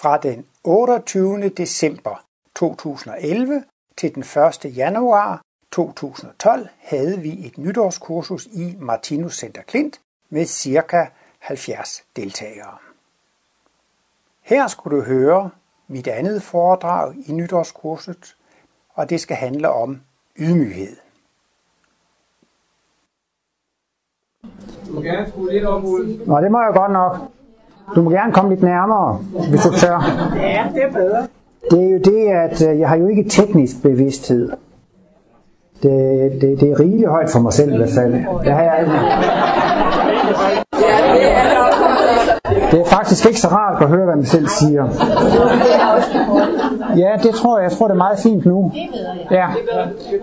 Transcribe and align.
Fra 0.00 0.18
den 0.18 0.46
28. 0.64 1.48
december 1.48 2.24
2011 2.54 3.64
til 3.96 4.14
den 4.14 4.22
1. 4.22 4.76
januar 4.76 5.42
2012 5.72 6.68
havde 6.78 7.20
vi 7.20 7.46
et 7.46 7.58
nytårskursus 7.58 8.46
i 8.46 8.76
Martinus 8.80 9.38
Center 9.38 9.62
Klint 9.62 10.00
med 10.30 10.46
ca. 10.46 11.10
70 11.38 12.04
deltagere. 12.16 12.76
Her 14.42 14.66
skulle 14.66 14.96
du 14.96 15.02
høre 15.02 15.50
mit 15.88 16.06
andet 16.08 16.42
foredrag 16.42 17.14
i 17.26 17.32
nytårskurset, 17.32 18.36
og 18.94 19.10
det 19.10 19.20
skal 19.20 19.36
handle 19.36 19.70
om 19.70 20.00
ydmyghed. 20.36 20.96
Du 24.86 24.92
må 24.92 25.00
gerne 25.00 25.28
skrue 25.28 25.52
lidt 25.52 25.64
op, 25.64 25.84
Ole. 25.84 26.26
Nå, 26.26 26.40
det 26.40 26.50
må 26.50 26.62
jeg 26.62 26.72
godt 26.74 26.92
nok. 26.92 27.30
Du 27.94 28.02
må 28.02 28.10
gerne 28.10 28.32
komme 28.32 28.50
lidt 28.50 28.62
nærmere, 28.62 29.18
hvis 29.50 29.60
du 29.60 29.72
tør. 29.72 30.04
Ja, 30.36 30.64
det 30.74 30.82
er 30.82 30.92
bedre. 30.92 31.26
Det 31.70 31.84
er 31.84 31.90
jo 31.90 31.98
det, 31.98 32.28
at 32.28 32.70
øh, 32.70 32.80
jeg 32.80 32.88
har 32.88 32.96
jo 32.96 33.06
ikke 33.06 33.24
teknisk 33.28 33.82
bevidsthed. 33.82 34.52
Det, 35.82 36.32
det, 36.40 36.60
det 36.60 36.70
er 36.70 36.80
rigeligt 36.80 37.08
højt 37.08 37.30
for 37.30 37.40
mig 37.40 37.52
selv 37.52 37.72
i 37.72 37.76
hvert 37.76 37.90
fald. 37.94 38.12
Det 38.44 38.52
har 38.52 38.62
jeg 38.62 38.76
ikke. 38.80 38.92
Det 40.72 41.32
er 41.32 41.65
det 42.70 42.80
er 42.80 42.84
faktisk 42.84 43.26
ikke 43.26 43.40
så 43.40 43.48
rart 43.48 43.82
at 43.82 43.88
høre, 43.88 44.04
hvad 44.04 44.16
man 44.16 44.24
selv 44.24 44.48
siger. 44.48 44.84
Ja, 46.96 47.10
det 47.22 47.34
tror 47.34 47.58
jeg. 47.58 47.64
Jeg 47.64 47.72
tror, 47.72 47.86
det 47.86 47.94
er 47.94 47.98
meget 47.98 48.18
fint 48.18 48.46
nu. 48.46 48.72
Ja. 49.30 49.46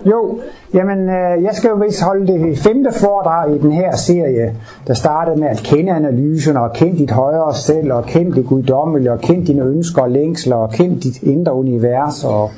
Jo, 0.06 0.38
jamen, 0.74 0.98
øh, 0.98 1.42
jeg 1.42 1.50
skal 1.52 1.68
jo 1.68 1.76
vist 1.76 2.02
holde 2.02 2.26
det 2.26 2.58
femte 2.58 2.92
foredrag 2.92 3.54
i 3.54 3.58
den 3.58 3.72
her 3.72 3.96
serie, 3.96 4.54
der 4.86 4.94
startede 4.94 5.40
med 5.40 5.48
at 5.48 5.56
kende 5.56 5.92
analysen, 5.92 6.56
og 6.56 6.72
kende 6.72 6.98
dit 6.98 7.10
højere 7.10 7.54
selv, 7.54 7.92
og 7.92 8.04
kende 8.04 8.36
det 8.36 8.46
guddommelige, 8.46 9.12
og 9.12 9.18
kende 9.18 9.46
dine 9.46 9.62
ønsker 9.62 10.02
og 10.02 10.10
længsler, 10.10 10.56
og 10.56 10.70
kende 10.70 11.00
dit 11.00 11.22
indre 11.22 11.54
univers, 11.54 12.24
og 12.24 12.50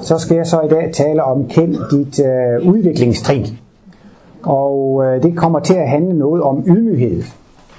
så 0.00 0.18
skal 0.18 0.36
jeg 0.36 0.46
så 0.46 0.60
i 0.60 0.68
dag 0.68 0.90
tale 0.92 1.24
om 1.24 1.48
kend 1.48 1.76
dit 1.90 2.20
øh, 2.26 2.68
udviklingstrin. 2.68 3.46
Og 4.42 5.02
øh, 5.04 5.22
det 5.22 5.36
kommer 5.36 5.60
til 5.60 5.74
at 5.74 5.88
handle 5.88 6.18
noget 6.18 6.42
om 6.42 6.64
ydmyghed. 6.66 7.22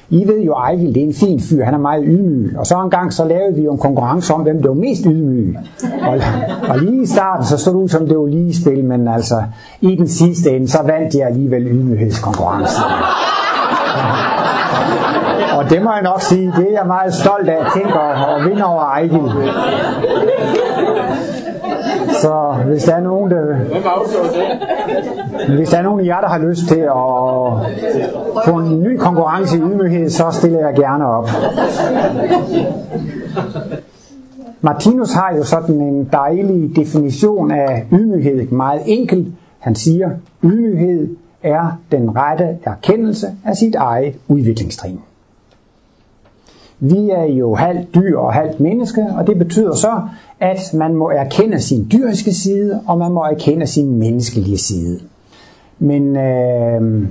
I 0.10 0.28
ved 0.28 0.42
jo, 0.42 0.54
Ejvild, 0.54 0.94
det 0.94 1.04
er 1.04 1.08
en 1.08 1.14
fin 1.14 1.40
fyr, 1.40 1.64
han 1.64 1.74
er 1.74 1.78
meget 1.78 2.04
ydmyg. 2.08 2.56
Og 2.58 2.66
så 2.66 2.82
en 2.82 2.90
gang, 2.90 3.14
så 3.14 3.26
lavede 3.26 3.56
vi 3.56 3.62
jo 3.62 3.72
en 3.72 3.78
konkurrence 3.78 4.34
om, 4.34 4.42
hvem 4.42 4.62
der 4.62 4.68
var 4.68 4.76
mest 4.76 5.06
ydmyg. 5.06 5.58
Og, 6.02 6.20
og 6.70 6.80
lige 6.80 7.04
i 7.04 7.06
starten, 7.06 7.46
så 7.46 7.58
stod 7.58 7.74
det 7.74 7.80
ud 7.80 7.90
som, 7.90 8.08
det 8.08 8.18
var 8.18 8.26
lige 8.26 8.62
spil, 8.62 8.84
men 8.84 9.08
altså, 9.08 9.44
i 9.82 9.96
den 9.96 10.08
sidste 10.08 10.56
ende, 10.56 10.68
så 10.68 10.78
vandt 10.86 11.16
jeg 11.16 11.28
alligevel 11.28 11.68
ydmyghedskonkurrencen. 11.68 12.84
Og 15.58 15.70
det 15.70 15.82
må 15.84 15.92
jeg 15.92 16.02
nok 16.04 16.22
sige, 16.22 16.54
det 16.58 16.68
er 16.68 16.72
jeg 16.72 16.88
meget 16.88 17.14
stolt 17.14 17.50
af 17.50 17.58
at 17.66 17.68
tænke 17.76 18.00
og, 18.00 18.36
og 18.36 18.46
vinde 18.50 18.66
over 18.66 18.82
Ejvild. 18.84 19.30
Så 22.24 22.56
hvis 22.66 22.84
der 22.84 22.96
er 22.96 23.02
nogen, 23.02 23.32
der, 23.32 23.56
hvis 25.56 25.70
der 25.70 25.78
er 25.78 25.82
nogen 25.82 26.00
af 26.00 26.06
jer, 26.06 26.22
der 26.22 26.28
har 26.28 26.38
lyst 26.38 26.68
til 26.68 26.80
at 26.80 28.46
få 28.46 28.60
en 28.60 28.84
ny 28.84 28.98
konkurrence 28.98 29.58
i 29.58 29.60
ydmyghed, 29.60 30.10
så 30.10 30.32
stiller 30.32 30.60
jeg 30.60 30.76
gerne 30.76 31.06
op. 31.06 31.30
Martinus 34.62 35.14
har 35.14 35.36
jo 35.38 35.44
sådan 35.44 35.82
en 35.82 36.10
dejlig 36.12 36.76
definition 36.76 37.52
af 37.52 37.86
ydmyghed, 37.92 38.52
meget 38.52 38.82
enkel. 38.86 39.34
Han 39.60 39.76
siger, 39.76 40.10
ydmyghed 40.44 41.16
er 41.44 41.80
den 41.92 42.16
rette 42.16 42.58
erkendelse 42.64 43.28
af 43.46 43.56
sit 43.56 43.76
eget 43.76 44.16
udviklingstrin. 44.28 45.00
Vi 46.86 47.10
er 47.10 47.24
jo 47.24 47.56
halvt 47.56 47.96
dyr 47.96 48.18
og 48.18 48.34
halvt 48.34 48.60
menneske, 48.60 49.06
og 49.18 49.28
det 49.28 49.38
betyder 49.38 49.76
så, 49.76 50.02
at 50.40 50.60
man 50.74 50.96
må 50.96 51.10
erkende 51.10 51.62
sin 51.62 51.88
dyriske 51.92 52.34
side, 52.34 52.82
og 52.88 52.98
man 52.98 53.12
må 53.12 53.22
erkende 53.22 53.68
sin 53.68 54.00
menneskelige 54.00 54.58
side. 54.58 55.00
Men 55.80 56.18
øh, 56.18 57.08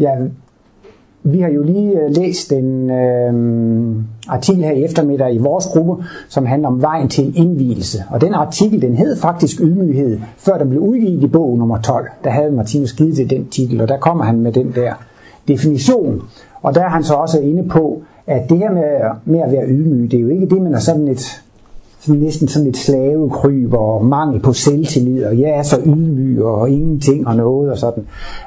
ja, 0.00 0.10
vi 1.22 1.40
har 1.40 1.48
jo 1.48 1.62
lige 1.62 2.00
øh, 2.00 2.16
læst 2.16 2.52
en 2.52 2.90
øh, 2.90 3.96
artikel 4.28 4.64
her 4.64 4.72
i 4.72 4.84
eftermiddag 4.84 5.34
i 5.34 5.38
vores 5.38 5.66
gruppe, 5.66 6.04
som 6.28 6.46
handler 6.46 6.68
om 6.68 6.82
vejen 6.82 7.08
til 7.08 7.38
indvielse. 7.38 7.98
Og 8.10 8.20
den 8.20 8.34
artikel, 8.34 8.82
den 8.82 8.94
hed 8.94 9.16
faktisk 9.16 9.60
Ydmyghed, 9.60 10.20
før 10.36 10.58
den 10.58 10.68
blev 10.68 10.82
udgivet 10.82 11.22
i 11.22 11.26
bog 11.26 11.58
nummer 11.58 11.78
12. 11.80 12.08
Der 12.24 12.30
havde 12.30 12.52
Martinus 12.52 12.92
givet 12.92 13.16
til 13.16 13.30
den 13.30 13.48
titel, 13.48 13.80
og 13.80 13.88
der 13.88 13.96
kommer 13.96 14.24
han 14.24 14.40
med 14.40 14.52
den 14.52 14.72
der 14.74 14.94
definition. 15.48 16.22
Og 16.62 16.74
der 16.74 16.84
er 16.84 16.88
han 16.88 17.04
så 17.04 17.14
også 17.14 17.40
inde 17.40 17.68
på, 17.68 18.02
at 18.26 18.50
det 18.50 18.58
her 18.58 18.72
med, 18.72 19.10
med 19.24 19.40
at 19.40 19.52
være 19.52 19.68
ydmyg, 19.68 20.10
det 20.10 20.16
er 20.16 20.20
jo 20.20 20.28
ikke 20.28 20.46
det, 20.46 20.62
man 20.62 20.74
er 20.74 20.78
sådan 20.78 21.08
et 21.08 21.42
sådan 22.06 22.20
næsten 22.20 22.48
sådan 22.48 22.68
et 22.68 22.76
slavekryb 22.76 23.72
og 23.72 24.04
mangel 24.04 24.40
på 24.40 24.52
selvtillid, 24.52 25.24
og 25.24 25.40
jeg 25.40 25.50
er 25.50 25.62
så 25.62 25.76
ydmyg 25.86 26.42
og 26.42 26.70
ingenting 26.70 27.28
og 27.28 27.36
noget 27.36 27.70
og 27.70 27.78
sådan. 27.78 28.04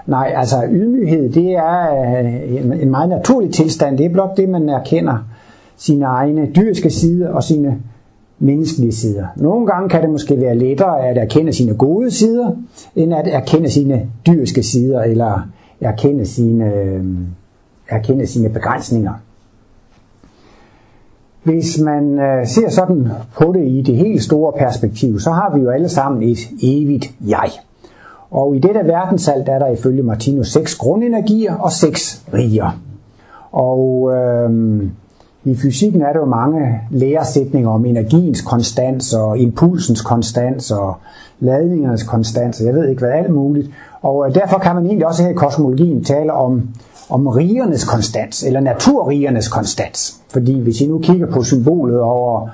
Nej, 0.08 0.34
altså 0.36 0.56
ydmyghed, 0.72 1.30
det 1.30 1.52
er 1.52 2.04
øh, 2.22 2.82
en 2.82 2.90
meget 2.90 3.10
naturlig 3.10 3.54
tilstand. 3.54 3.98
Det 3.98 4.06
er 4.06 4.10
blot 4.10 4.38
det, 4.38 4.50
man 4.50 4.70
erkender 4.70 5.18
sine 5.78 6.06
egne 6.06 6.52
dyriske 6.56 6.90
sider 6.90 7.30
og 7.30 7.44
sine 7.44 7.78
menneskelige 8.40 8.92
sider. 8.92 9.26
Nogle 9.36 9.68
gange 9.68 9.90
kan 9.90 10.02
det 10.02 10.10
måske 10.10 10.42
være 10.42 10.56
lettere 10.56 11.08
at 11.08 11.18
erkende 11.18 11.54
sine 11.54 11.74
gode 11.74 12.12
sider, 12.12 12.52
end 12.96 13.14
at 13.14 13.28
erkende 13.28 13.70
sine 13.70 14.02
dyriske 14.28 14.64
sider, 14.64 15.02
eller 15.02 15.48
erkende 15.82 16.26
sine, 16.26 16.74
øh, 16.74 17.04
erkende 17.90 18.28
sine 18.28 18.50
begrænsninger. 18.50 19.14
Hvis 21.44 21.82
man 21.82 22.20
øh, 22.20 22.48
ser 22.48 22.70
sådan 22.70 23.08
på 23.38 23.52
det 23.54 23.68
i 23.68 23.82
det 23.82 23.96
helt 23.96 24.24
store 24.24 24.54
perspektiv, 24.60 25.20
så 25.20 25.32
har 25.32 25.56
vi 25.56 25.62
jo 25.62 25.70
alle 25.70 25.90
sammen 25.90 26.24
et 26.24 26.38
evigt 26.64 27.12
jeg. 27.28 27.50
Og 28.32 28.56
i 28.56 28.60
dette 28.60 28.80
verdensalt 28.84 29.50
er 29.50 29.60
der 29.60 29.68
ifølge 29.68 30.04
Martinus 30.04 30.52
seks 30.52 30.76
grundenergier 30.76 31.56
og 31.56 31.72
seks 31.72 32.26
riger. 32.34 32.80
Og 33.52 34.12
øh, 34.14 34.84
i 35.44 35.56
fysikken 35.56 36.02
er 36.02 36.14
der 36.14 36.20
jo 36.20 36.26
mange 36.26 36.82
læresætninger 36.90 37.70
om 37.70 37.86
energiens 37.86 38.42
konstans 38.42 39.14
og 39.14 39.38
impulsens 39.38 40.02
konstans 40.02 40.72
og 40.72 40.94
ladningernes 41.40 42.04
konstans, 42.04 42.60
og 42.60 42.66
jeg 42.66 42.74
ved 42.74 42.90
ikke 42.90 43.00
hvad 43.00 43.12
alt 43.12 43.34
muligt. 43.34 43.70
Og 44.02 44.28
øh, 44.28 44.36
derfor 44.36 44.58
kan 44.58 44.76
man 44.76 44.86
egentlig 44.86 45.08
også 45.08 45.24
her 45.24 45.30
i 45.30 45.34
kosmologien 45.34 46.04
tale 46.04 46.34
om 46.34 46.70
om 47.10 47.28
rigernes 47.28 47.84
konstans, 47.84 48.44
eller 48.44 48.60
naturrigernes 48.60 49.48
konstans. 49.48 50.22
Fordi 50.30 50.60
hvis 50.60 50.82
I 50.82 50.88
nu 50.88 51.00
kigger 51.00 51.28
på 51.28 51.44
symbolet 51.44 52.00
over 52.00 52.50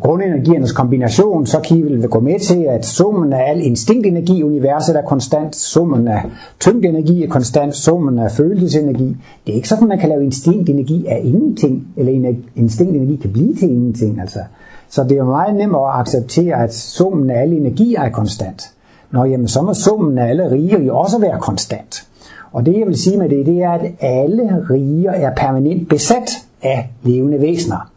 grundenergiernes 0.00 0.72
kombination, 0.72 1.46
så 1.46 1.60
kan 1.60 1.76
I 1.76 1.82
vel 1.82 2.08
gå 2.08 2.20
med 2.20 2.40
til, 2.40 2.62
at 2.62 2.86
summen 2.86 3.32
af 3.32 3.50
al 3.50 3.60
instinktenergi 3.60 4.38
i 4.38 4.42
universet 4.42 4.96
er 4.96 5.02
konstant, 5.02 5.56
summen 5.56 6.08
af 6.08 6.22
tyngdenergi 6.60 7.24
er 7.24 7.28
konstant, 7.28 7.76
summen 7.76 8.18
af 8.18 8.30
følelsesenergi. 8.30 9.16
Det 9.46 9.52
er 9.52 9.56
ikke 9.56 9.68
sådan, 9.68 9.84
at 9.84 9.88
man 9.88 9.98
kan 9.98 10.08
lave 10.08 10.24
instinktenergi 10.24 11.06
af 11.06 11.20
ingenting, 11.24 11.88
eller 11.96 12.34
instinktenergi 12.56 13.16
kan 13.16 13.32
blive 13.32 13.54
til 13.54 13.70
ingenting. 13.70 14.20
Altså. 14.20 14.38
Så 14.88 15.02
det 15.02 15.12
er 15.12 15.16
jo 15.16 15.24
meget 15.24 15.54
nemt 15.54 15.74
at 15.74 16.00
acceptere, 16.00 16.62
at 16.62 16.74
summen 16.74 17.30
af 17.30 17.42
alle 17.42 17.56
energier 17.56 18.00
er 18.00 18.10
konstant. 18.10 18.70
Nå, 19.10 19.24
jamen, 19.24 19.48
så 19.48 19.62
må 19.62 19.74
summen 19.74 20.18
af 20.18 20.28
alle 20.28 20.50
riger 20.50 20.78
jo 20.78 20.98
også 20.98 21.18
være 21.18 21.38
konstant. 21.40 22.06
Og 22.54 22.66
det 22.66 22.78
jeg 22.78 22.86
vil 22.86 22.98
sige 22.98 23.18
med 23.18 23.28
det, 23.28 23.46
det 23.46 23.62
er, 23.62 23.70
at 23.70 23.90
alle 24.00 24.66
riger 24.70 25.10
er 25.10 25.34
permanent 25.36 25.88
besat 25.88 26.30
af 26.62 26.90
levende 27.02 27.40
væsener. 27.40 27.90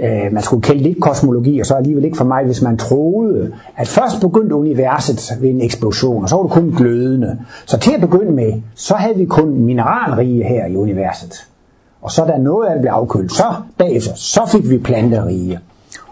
Øh, 0.00 0.32
man 0.32 0.42
skulle 0.42 0.62
kalde 0.62 0.82
lidt 0.82 1.00
kosmologi, 1.00 1.60
og 1.60 1.66
så 1.66 1.74
alligevel 1.74 2.04
ikke 2.04 2.16
for 2.16 2.24
mig, 2.24 2.44
hvis 2.44 2.62
man 2.62 2.76
troede, 2.76 3.52
at 3.76 3.88
først 3.88 4.20
begyndte 4.20 4.54
universet 4.54 5.38
ved 5.40 5.50
en 5.50 5.60
eksplosion, 5.60 6.22
og 6.22 6.28
så 6.28 6.36
var 6.36 6.42
det 6.42 6.52
kun 6.52 6.74
glødende. 6.76 7.38
Så 7.66 7.78
til 7.78 7.92
at 7.94 8.00
begynde 8.00 8.32
med, 8.32 8.52
så 8.74 8.94
havde 8.94 9.16
vi 9.16 9.24
kun 9.24 9.54
mineralrige 9.54 10.44
her 10.44 10.66
i 10.66 10.76
universet. 10.76 11.48
Og 12.02 12.10
så 12.10 12.24
da 12.24 12.38
noget 12.38 12.66
af 12.66 12.74
det 12.74 12.80
blev 12.80 12.92
afkølt, 12.92 13.32
så 13.32 13.44
bagefter, 13.78 14.12
så 14.14 14.40
fik 14.52 14.70
vi 14.70 14.78
planterige. 14.78 15.58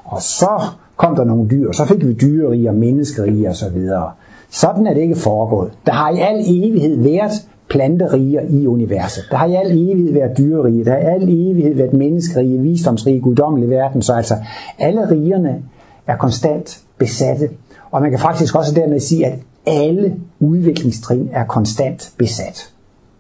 Og 0.05 0.23
så 0.23 0.63
kom 0.97 1.17
der 1.17 1.25
nogle 1.25 1.51
dyr, 1.51 1.69
og 1.69 1.75
så 1.75 1.85
fik 1.85 2.07
vi 2.07 2.13
dyrerige 2.13 2.69
og 2.69 2.75
menneskerige 2.75 3.49
og 3.49 3.57
så 3.57 3.69
videre. 3.69 4.11
Sådan 4.53 4.87
er 4.87 4.95
det 4.95 5.01
ikke 5.01 5.17
foregået. 5.17 5.73
Der 5.87 5.93
har 5.93 6.11
i 6.11 6.19
al 6.19 6.41
evighed 6.41 7.03
været 7.03 7.49
planteriger 7.69 8.41
i 8.51 8.67
universet. 8.67 9.25
Der 9.31 9.37
har 9.37 9.47
i 9.47 9.55
al 9.55 9.71
evighed 9.71 10.13
været 10.13 10.39
dyrerige. 10.39 10.85
Der 10.85 10.91
har 10.91 10.99
i 10.99 11.05
al 11.05 11.23
evighed 11.23 11.75
været 11.75 11.93
menneskerige, 11.93 12.59
visdomsrige, 12.59 13.21
guddommelige 13.21 13.71
verden. 13.71 14.03
Så 14.03 14.13
altså 14.13 14.35
alle 14.79 15.11
rigerne 15.11 15.63
er 16.07 16.17
konstant 16.17 16.81
besatte. 16.99 17.49
Og 17.91 18.03
man 18.03 18.11
kan 18.11 18.19
faktisk 18.19 18.55
også 18.55 18.75
dermed 18.75 19.01
sige, 19.01 19.27
at 19.27 19.39
alle 19.67 20.17
udviklingstrin 20.41 21.29
er 21.33 21.45
konstant 21.45 22.13
besat. 22.19 22.73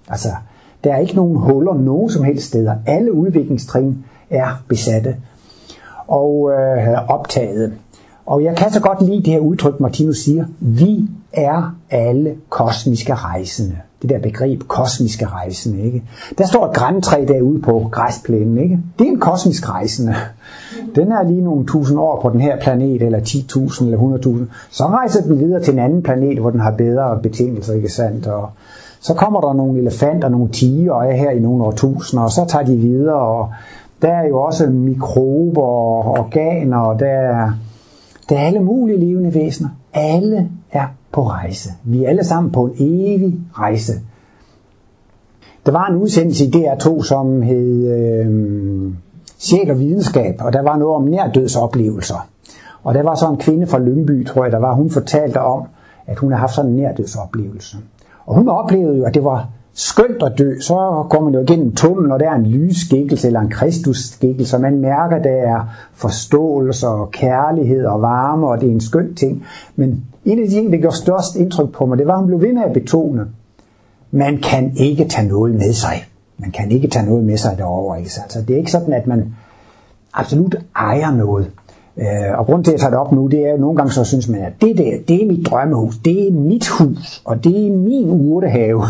Altså, 0.08 0.28
der 0.84 0.92
er 0.92 0.98
ikke 0.98 1.16
nogen 1.16 1.36
huller 1.36 1.74
nogen 1.74 2.10
som 2.10 2.24
helst 2.24 2.46
steder. 2.46 2.74
Alle 2.86 3.12
udviklingstrin 3.12 4.04
er 4.30 4.62
besatte 4.68 5.16
og 6.06 6.50
øh, 6.50 7.10
optaget. 7.10 7.72
Og 8.26 8.44
jeg 8.44 8.56
kan 8.56 8.70
så 8.70 8.80
godt 8.80 9.02
lide 9.02 9.16
det 9.16 9.26
her 9.26 9.40
udtryk, 9.40 9.80
Martinus 9.80 10.18
siger, 10.18 10.44
vi 10.60 11.08
er 11.32 11.76
alle 11.90 12.34
kosmiske 12.48 13.14
rejsende. 13.14 13.76
det 14.02 14.10
der 14.10 14.18
begreb 14.18 14.62
kosmiske 14.68 15.26
rejsende. 15.26 15.82
Ikke? 15.82 16.02
Der 16.38 16.46
står 16.46 16.66
et 16.66 16.76
græntræ 16.76 17.24
derude 17.28 17.60
på 17.60 17.88
græsplænen. 17.92 18.58
Ikke? 18.58 18.78
Det 18.98 19.06
er 19.06 19.10
en 19.10 19.20
kosmisk 19.20 19.68
rejsende. 19.68 20.14
Den 20.94 21.12
er 21.12 21.22
lige 21.22 21.40
nogle 21.40 21.66
tusind 21.66 21.98
år 21.98 22.20
på 22.22 22.30
den 22.30 22.40
her 22.40 22.60
planet, 22.60 23.02
eller 23.02 23.18
10.000 23.18 23.84
eller 23.84 23.98
100.000. 23.98 24.44
Så 24.70 24.86
rejser 24.86 25.22
den 25.22 25.38
videre 25.38 25.62
til 25.62 25.72
en 25.72 25.78
anden 25.78 26.02
planet, 26.02 26.38
hvor 26.38 26.50
den 26.50 26.60
har 26.60 26.70
bedre 26.70 27.20
betingelser, 27.22 27.74
ikke 27.74 27.88
sandt? 27.88 28.26
Og 28.26 28.50
så 29.00 29.14
kommer 29.14 29.40
der 29.40 29.52
nogle 29.52 29.78
elefanter, 29.78 30.28
nogle 30.28 30.48
tiger 30.48 30.92
og 30.92 31.06
er 31.06 31.16
her 31.16 31.30
i 31.30 31.38
nogle 31.38 31.64
årtusinder, 31.64 32.24
og 32.24 32.30
så 32.30 32.44
tager 32.48 32.64
de 32.64 32.76
videre, 32.76 33.14
og 33.14 33.48
der 34.02 34.08
er 34.08 34.28
jo 34.28 34.42
også 34.42 34.66
mikrober 34.66 35.62
og 35.62 36.18
organer, 36.18 36.78
og 36.78 37.00
der 37.00 37.06
er, 37.06 37.50
der 38.28 38.36
er 38.38 38.46
alle 38.46 38.60
mulige 38.60 39.00
levende 39.00 39.34
væsener. 39.34 39.68
Alle 39.94 40.48
på 41.12 41.22
rejse. 41.28 41.70
Vi 41.84 42.04
er 42.04 42.08
alle 42.08 42.24
sammen 42.24 42.52
på 42.52 42.64
en 42.66 42.72
evig 42.78 43.40
rejse. 43.52 43.92
Der 45.66 45.72
var 45.72 45.86
en 45.86 45.96
udsendelse 45.96 46.44
i 46.44 46.50
DR2, 46.50 47.02
som 47.02 47.42
hed 47.42 47.88
øh, 47.92 48.92
Sjæl 49.38 49.70
og 49.70 49.78
Videnskab, 49.78 50.40
og 50.40 50.52
der 50.52 50.62
var 50.62 50.76
noget 50.76 50.94
om 50.96 51.02
nærdødsoplevelser. 51.02 52.28
Og 52.82 52.94
der 52.94 53.02
var 53.02 53.14
så 53.14 53.28
en 53.28 53.36
kvinde 53.36 53.66
fra 53.66 53.78
Lyngby, 53.78 54.26
tror 54.26 54.44
jeg, 54.44 54.52
der 54.52 54.58
var, 54.58 54.74
hun 54.74 54.90
fortalte 54.90 55.40
om, 55.40 55.62
at 56.06 56.18
hun 56.18 56.30
havde 56.30 56.40
haft 56.40 56.54
sådan 56.54 56.70
en 56.70 56.76
nærdødsoplevelse. 56.76 57.76
Og 58.26 58.34
hun 58.34 58.48
oplevede 58.48 58.98
jo, 58.98 59.04
at 59.04 59.14
det 59.14 59.24
var 59.24 59.48
skønt 59.74 60.22
at 60.22 60.32
dø. 60.38 60.54
Så 60.60 61.06
går 61.10 61.20
man 61.20 61.34
jo 61.34 61.40
igennem 61.40 61.74
tunnelen, 61.74 62.12
og 62.12 62.20
der 62.20 62.30
er 62.30 62.34
en 62.34 62.46
lysskikkelse 62.46 63.26
eller 63.26 63.40
en 63.40 63.50
kristusskikkelse, 63.50 64.56
og 64.56 64.60
man 64.60 64.80
mærker, 64.80 65.16
at 65.16 65.24
der 65.24 65.30
er 65.30 65.64
forståelse 65.94 66.88
og 66.88 67.10
kærlighed 67.10 67.84
og 67.84 68.02
varme, 68.02 68.46
og 68.48 68.60
det 68.60 68.68
er 68.68 68.72
en 68.72 68.80
skøn 68.80 69.14
ting. 69.14 69.44
Men 69.76 70.04
en 70.24 70.38
af 70.38 70.48
de 70.48 70.54
ting, 70.54 70.72
der 70.72 70.78
gjorde 70.78 70.96
størst 70.96 71.36
indtryk 71.36 71.72
på 71.72 71.86
mig, 71.86 71.98
det 71.98 72.06
var, 72.06 72.12
at 72.12 72.18
hun 72.18 72.26
blev 72.26 72.40
ved 72.40 72.52
med 72.52 72.62
at 72.62 72.72
betone, 72.72 73.26
man 74.10 74.38
kan 74.42 74.72
ikke 74.76 75.08
tage 75.08 75.28
noget 75.28 75.54
med 75.54 75.72
sig. 75.72 76.04
Man 76.38 76.50
kan 76.50 76.70
ikke 76.70 76.88
tage 76.88 77.06
noget 77.06 77.24
med 77.24 77.36
sig 77.36 77.58
derovre. 77.58 77.98
Ikke? 77.98 78.10
Altså, 78.22 78.42
det 78.48 78.54
er 78.54 78.58
ikke 78.58 78.70
sådan, 78.70 78.92
at 78.92 79.06
man 79.06 79.34
absolut 80.14 80.56
ejer 80.76 81.10
noget. 81.10 81.50
Øh, 81.96 82.38
og 82.38 82.46
grund 82.46 82.64
til, 82.64 82.70
at 82.70 82.72
jeg 82.72 82.80
tager 82.80 82.90
det 82.90 82.98
op 82.98 83.12
nu, 83.12 83.26
det 83.26 83.46
er 83.46 83.50
jo 83.50 83.56
nogle 83.56 83.76
gange, 83.76 83.92
så 83.92 84.04
synes 84.04 84.28
man, 84.28 84.40
at 84.40 84.52
det 84.60 84.78
der, 84.78 84.90
det 85.08 85.22
er 85.22 85.26
mit 85.26 85.46
drømmehus, 85.46 85.96
det 86.04 86.28
er 86.28 86.32
mit 86.32 86.68
hus, 86.68 87.22
og 87.24 87.44
det 87.44 87.66
er 87.66 87.72
min 87.72 88.10
urtehave, 88.10 88.82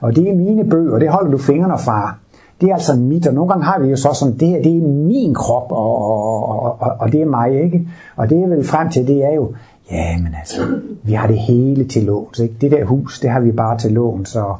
og 0.00 0.16
det 0.16 0.30
er 0.30 0.34
mine 0.34 0.64
bøger, 0.64 0.98
det 0.98 1.08
holder 1.08 1.30
du 1.30 1.38
fingrene 1.38 1.78
fra. 1.78 2.14
Det 2.60 2.68
er 2.68 2.74
altså 2.74 2.96
mit, 2.96 3.26
og 3.26 3.34
nogle 3.34 3.48
gange 3.48 3.64
har 3.64 3.78
vi 3.80 3.88
jo 3.88 3.96
så 3.96 4.08
sådan, 4.12 4.38
det 4.38 4.48
her, 4.48 4.62
det 4.62 4.76
er 4.76 4.88
min 4.88 5.34
krop, 5.34 5.72
og, 5.72 5.98
og, 5.98 6.62
og, 6.80 6.92
og 6.98 7.12
det 7.12 7.22
er 7.22 7.26
mig, 7.26 7.62
ikke? 7.62 7.88
Og 8.16 8.30
det 8.30 8.42
er 8.42 8.48
vel 8.48 8.64
frem 8.64 8.88
til, 8.90 9.06
det 9.06 9.24
er 9.24 9.34
jo, 9.34 9.52
ja, 9.90 10.18
men 10.18 10.34
altså, 10.38 10.60
vi 11.02 11.12
har 11.12 11.26
det 11.26 11.38
hele 11.38 11.84
til 11.84 12.02
låns, 12.02 12.38
ikke? 12.38 12.54
Det 12.60 12.70
der 12.70 12.84
hus, 12.84 13.20
det 13.20 13.30
har 13.30 13.40
vi 13.40 13.52
bare 13.52 13.78
til 13.78 13.92
låns, 13.92 14.36
og 14.36 14.56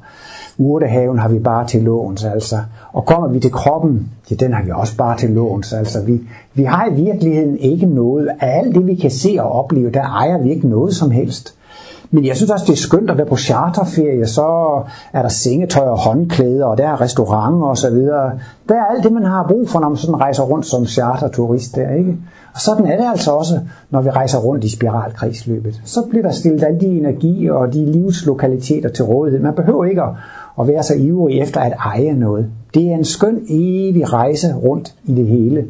urtehaven 0.58 1.18
har 1.18 1.28
vi 1.28 1.38
bare 1.38 1.66
til 1.66 1.82
låns, 1.82 2.24
altså. 2.24 2.56
Og 2.92 3.06
kommer 3.06 3.28
vi 3.28 3.40
til 3.40 3.52
kroppen, 3.52 4.08
ja, 4.30 4.34
den 4.34 4.52
har 4.52 4.62
vi 4.62 4.70
også 4.70 4.96
bare 4.96 5.18
til 5.18 5.30
låns, 5.30 5.72
altså. 5.72 6.02
Vi, 6.02 6.20
vi 6.54 6.64
har 6.64 6.88
i 6.88 6.94
virkeligheden 6.94 7.58
ikke 7.58 7.86
noget, 7.86 8.28
af 8.40 8.58
alt 8.58 8.74
det 8.74 8.86
vi 8.86 8.94
kan 8.94 9.10
se 9.10 9.36
og 9.40 9.52
opleve, 9.52 9.90
der 9.90 10.02
ejer 10.02 10.38
vi 10.38 10.50
ikke 10.50 10.68
noget 10.68 10.94
som 10.94 11.10
helst. 11.10 11.54
Men 12.10 12.26
jeg 12.26 12.36
synes 12.36 12.50
også, 12.50 12.64
det 12.66 12.72
er 12.72 12.76
skønt 12.76 13.10
at 13.10 13.18
være 13.18 13.26
på 13.26 13.36
charterferie, 13.36 14.26
så 14.26 14.46
er 15.12 15.22
der 15.22 15.28
sengetøj 15.28 15.86
og 15.86 15.98
håndklæder, 15.98 16.64
og 16.66 16.78
der 16.78 16.88
er 16.88 17.00
restauranter 17.00 17.66
og 17.66 17.76
så 17.76 17.90
videre. 17.90 18.32
Der 18.68 18.74
er 18.74 18.84
alt 18.84 19.04
det, 19.04 19.12
man 19.12 19.24
har 19.24 19.46
brug 19.48 19.68
for, 19.68 19.80
når 19.80 19.88
man 19.88 19.96
sådan 19.96 20.20
rejser 20.20 20.42
rundt 20.42 20.66
som 20.66 20.86
charterturist 20.86 21.76
der, 21.76 21.90
ikke? 21.90 22.16
Og 22.54 22.60
sådan 22.60 22.86
er 22.86 22.96
det 22.96 23.06
altså 23.10 23.30
også, 23.30 23.60
når 23.90 24.00
vi 24.00 24.10
rejser 24.10 24.38
rundt 24.38 24.64
i 24.64 24.76
spiralkredsløbet. 24.76 25.80
Så 25.84 26.06
bliver 26.10 26.22
der 26.22 26.32
stillet 26.32 26.64
alle 26.64 26.80
de 26.80 26.86
energi 26.86 27.50
og 27.50 27.72
de 27.72 27.92
livslokaliteter 27.92 28.88
til 28.88 29.04
rådighed. 29.04 29.40
Man 29.40 29.54
behøver 29.54 29.84
ikke 29.84 30.02
at, 30.02 30.08
at 30.60 30.68
være 30.68 30.82
så 30.82 30.94
ivrig 30.94 31.40
efter 31.40 31.60
at 31.60 31.72
eje 31.84 32.12
noget. 32.12 32.50
Det 32.74 32.88
er 32.88 32.94
en 32.94 33.04
skøn 33.04 33.46
evig 33.48 34.12
rejse 34.12 34.54
rundt 34.54 34.94
i 35.04 35.14
det 35.14 35.26
hele. 35.26 35.64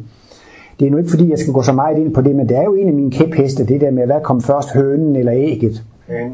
Det 0.79 0.87
er 0.87 0.91
nu 0.91 0.97
ikke 0.97 1.09
fordi, 1.09 1.29
jeg 1.29 1.39
skal 1.39 1.53
gå 1.53 1.61
så 1.61 1.73
meget 1.73 1.97
ind 1.97 2.13
på 2.13 2.21
det, 2.21 2.35
men 2.35 2.49
det 2.49 2.57
er 2.57 2.63
jo 2.63 2.73
en 2.73 2.87
af 2.87 2.93
mine 2.93 3.11
kæpheste, 3.11 3.65
det 3.65 3.81
der 3.81 3.91
med, 3.91 4.05
hvad 4.05 4.21
kom 4.23 4.41
først, 4.41 4.73
hønen 4.73 5.15
eller 5.15 5.33
ægget? 5.35 5.83
Hønen. 6.07 6.33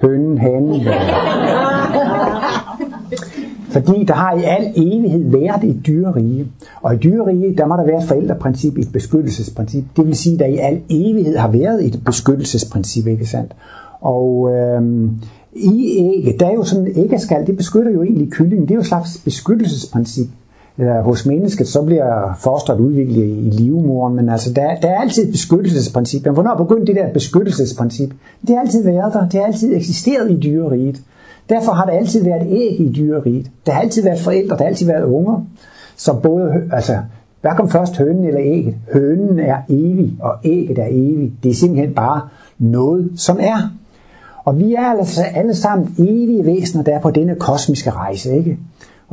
Hønen, 0.00 0.38
hanen. 0.38 0.80
Fordi 3.70 4.04
der 4.04 4.14
har 4.14 4.36
i 4.36 4.42
al 4.42 4.72
evighed 4.76 5.30
været 5.30 5.64
et 5.64 5.86
dyrerige. 5.86 6.46
Og 6.82 6.94
i 6.94 6.96
dyrerige, 6.96 7.56
der 7.56 7.66
må 7.66 7.76
der 7.76 7.84
være 7.86 7.98
et 7.98 8.08
forældreprincip, 8.08 8.78
et 8.78 8.92
beskyttelsesprincip. 8.92 9.84
Det 9.96 10.06
vil 10.06 10.16
sige, 10.16 10.34
at 10.34 10.40
der 10.40 10.46
i 10.46 10.56
al 10.56 10.80
evighed 10.90 11.36
har 11.36 11.48
været 11.48 11.86
et 11.86 12.00
beskyttelsesprincip, 12.04 13.06
ikke 13.06 13.26
sandt? 13.26 13.52
Og 14.02 14.50
øh, 14.54 14.82
i 15.52 15.96
ægget, 15.98 16.40
der 16.40 16.46
er 16.46 16.54
jo 16.54 16.62
sådan 16.62 16.86
en 16.86 17.04
æggeskal, 17.04 17.46
det 17.46 17.56
beskytter 17.56 17.92
jo 17.92 18.02
egentlig 18.02 18.30
kyllingen. 18.30 18.68
Det 18.68 18.70
er 18.70 18.74
jo 18.74 18.80
et 18.80 18.86
slags 18.86 19.20
beskyttelsesprincip. 19.24 20.26
Eller 20.78 21.02
hos 21.02 21.26
mennesket, 21.26 21.68
så 21.68 21.82
bliver 21.82 22.38
fosteret 22.38 22.80
udviklet 22.80 23.24
i 23.24 23.50
livmoren, 23.50 24.16
men 24.16 24.28
altså, 24.28 24.52
der, 24.52 24.74
der 24.82 24.88
er 24.88 25.00
altid 25.00 25.24
et 25.24 25.30
beskyttelsesprincip. 25.30 26.24
Men 26.24 26.34
hvornår 26.34 26.54
begyndte 26.54 26.86
det 26.86 26.96
der 26.96 27.12
beskyttelsesprincip? 27.12 28.14
Det 28.40 28.50
har 28.56 28.60
altid 28.60 28.84
været 28.84 29.12
der. 29.12 29.28
Det 29.28 29.40
har 29.40 29.46
altid 29.46 29.76
eksisteret 29.76 30.30
i 30.30 30.36
dyreriet. 30.36 31.00
Derfor 31.48 31.72
har 31.72 31.84
der 31.84 31.92
altid 31.92 32.24
været 32.24 32.46
æg 32.50 32.80
i 32.80 32.92
dyreriet. 32.92 33.50
Der 33.66 33.72
har 33.72 33.80
altid 33.80 34.02
været 34.02 34.18
forældre, 34.18 34.56
der 34.56 34.62
har 34.62 34.68
altid 34.68 34.86
været 34.86 35.04
unger. 35.04 35.46
Så 35.96 36.14
både, 36.22 36.52
altså, 36.72 36.96
hvad 37.40 37.50
kom 37.56 37.70
først, 37.70 37.96
hønen 37.96 38.24
eller 38.24 38.40
ægget? 38.44 38.74
Hønen 38.92 39.38
er 39.38 39.56
evig, 39.68 40.16
og 40.20 40.34
ægget 40.44 40.78
er 40.78 40.88
evig. 40.90 41.32
Det 41.42 41.50
er 41.50 41.54
simpelthen 41.54 41.94
bare 41.94 42.20
noget, 42.58 43.10
som 43.16 43.38
er. 43.40 43.70
Og 44.44 44.58
vi 44.58 44.74
er 44.74 44.98
altså 44.98 45.22
alle 45.34 45.54
sammen 45.54 45.94
evige 45.98 46.46
væsener, 46.46 46.84
der 46.84 46.94
er 46.94 47.00
på 47.00 47.10
denne 47.10 47.34
kosmiske 47.34 47.90
rejse, 47.90 48.36
ikke? 48.36 48.58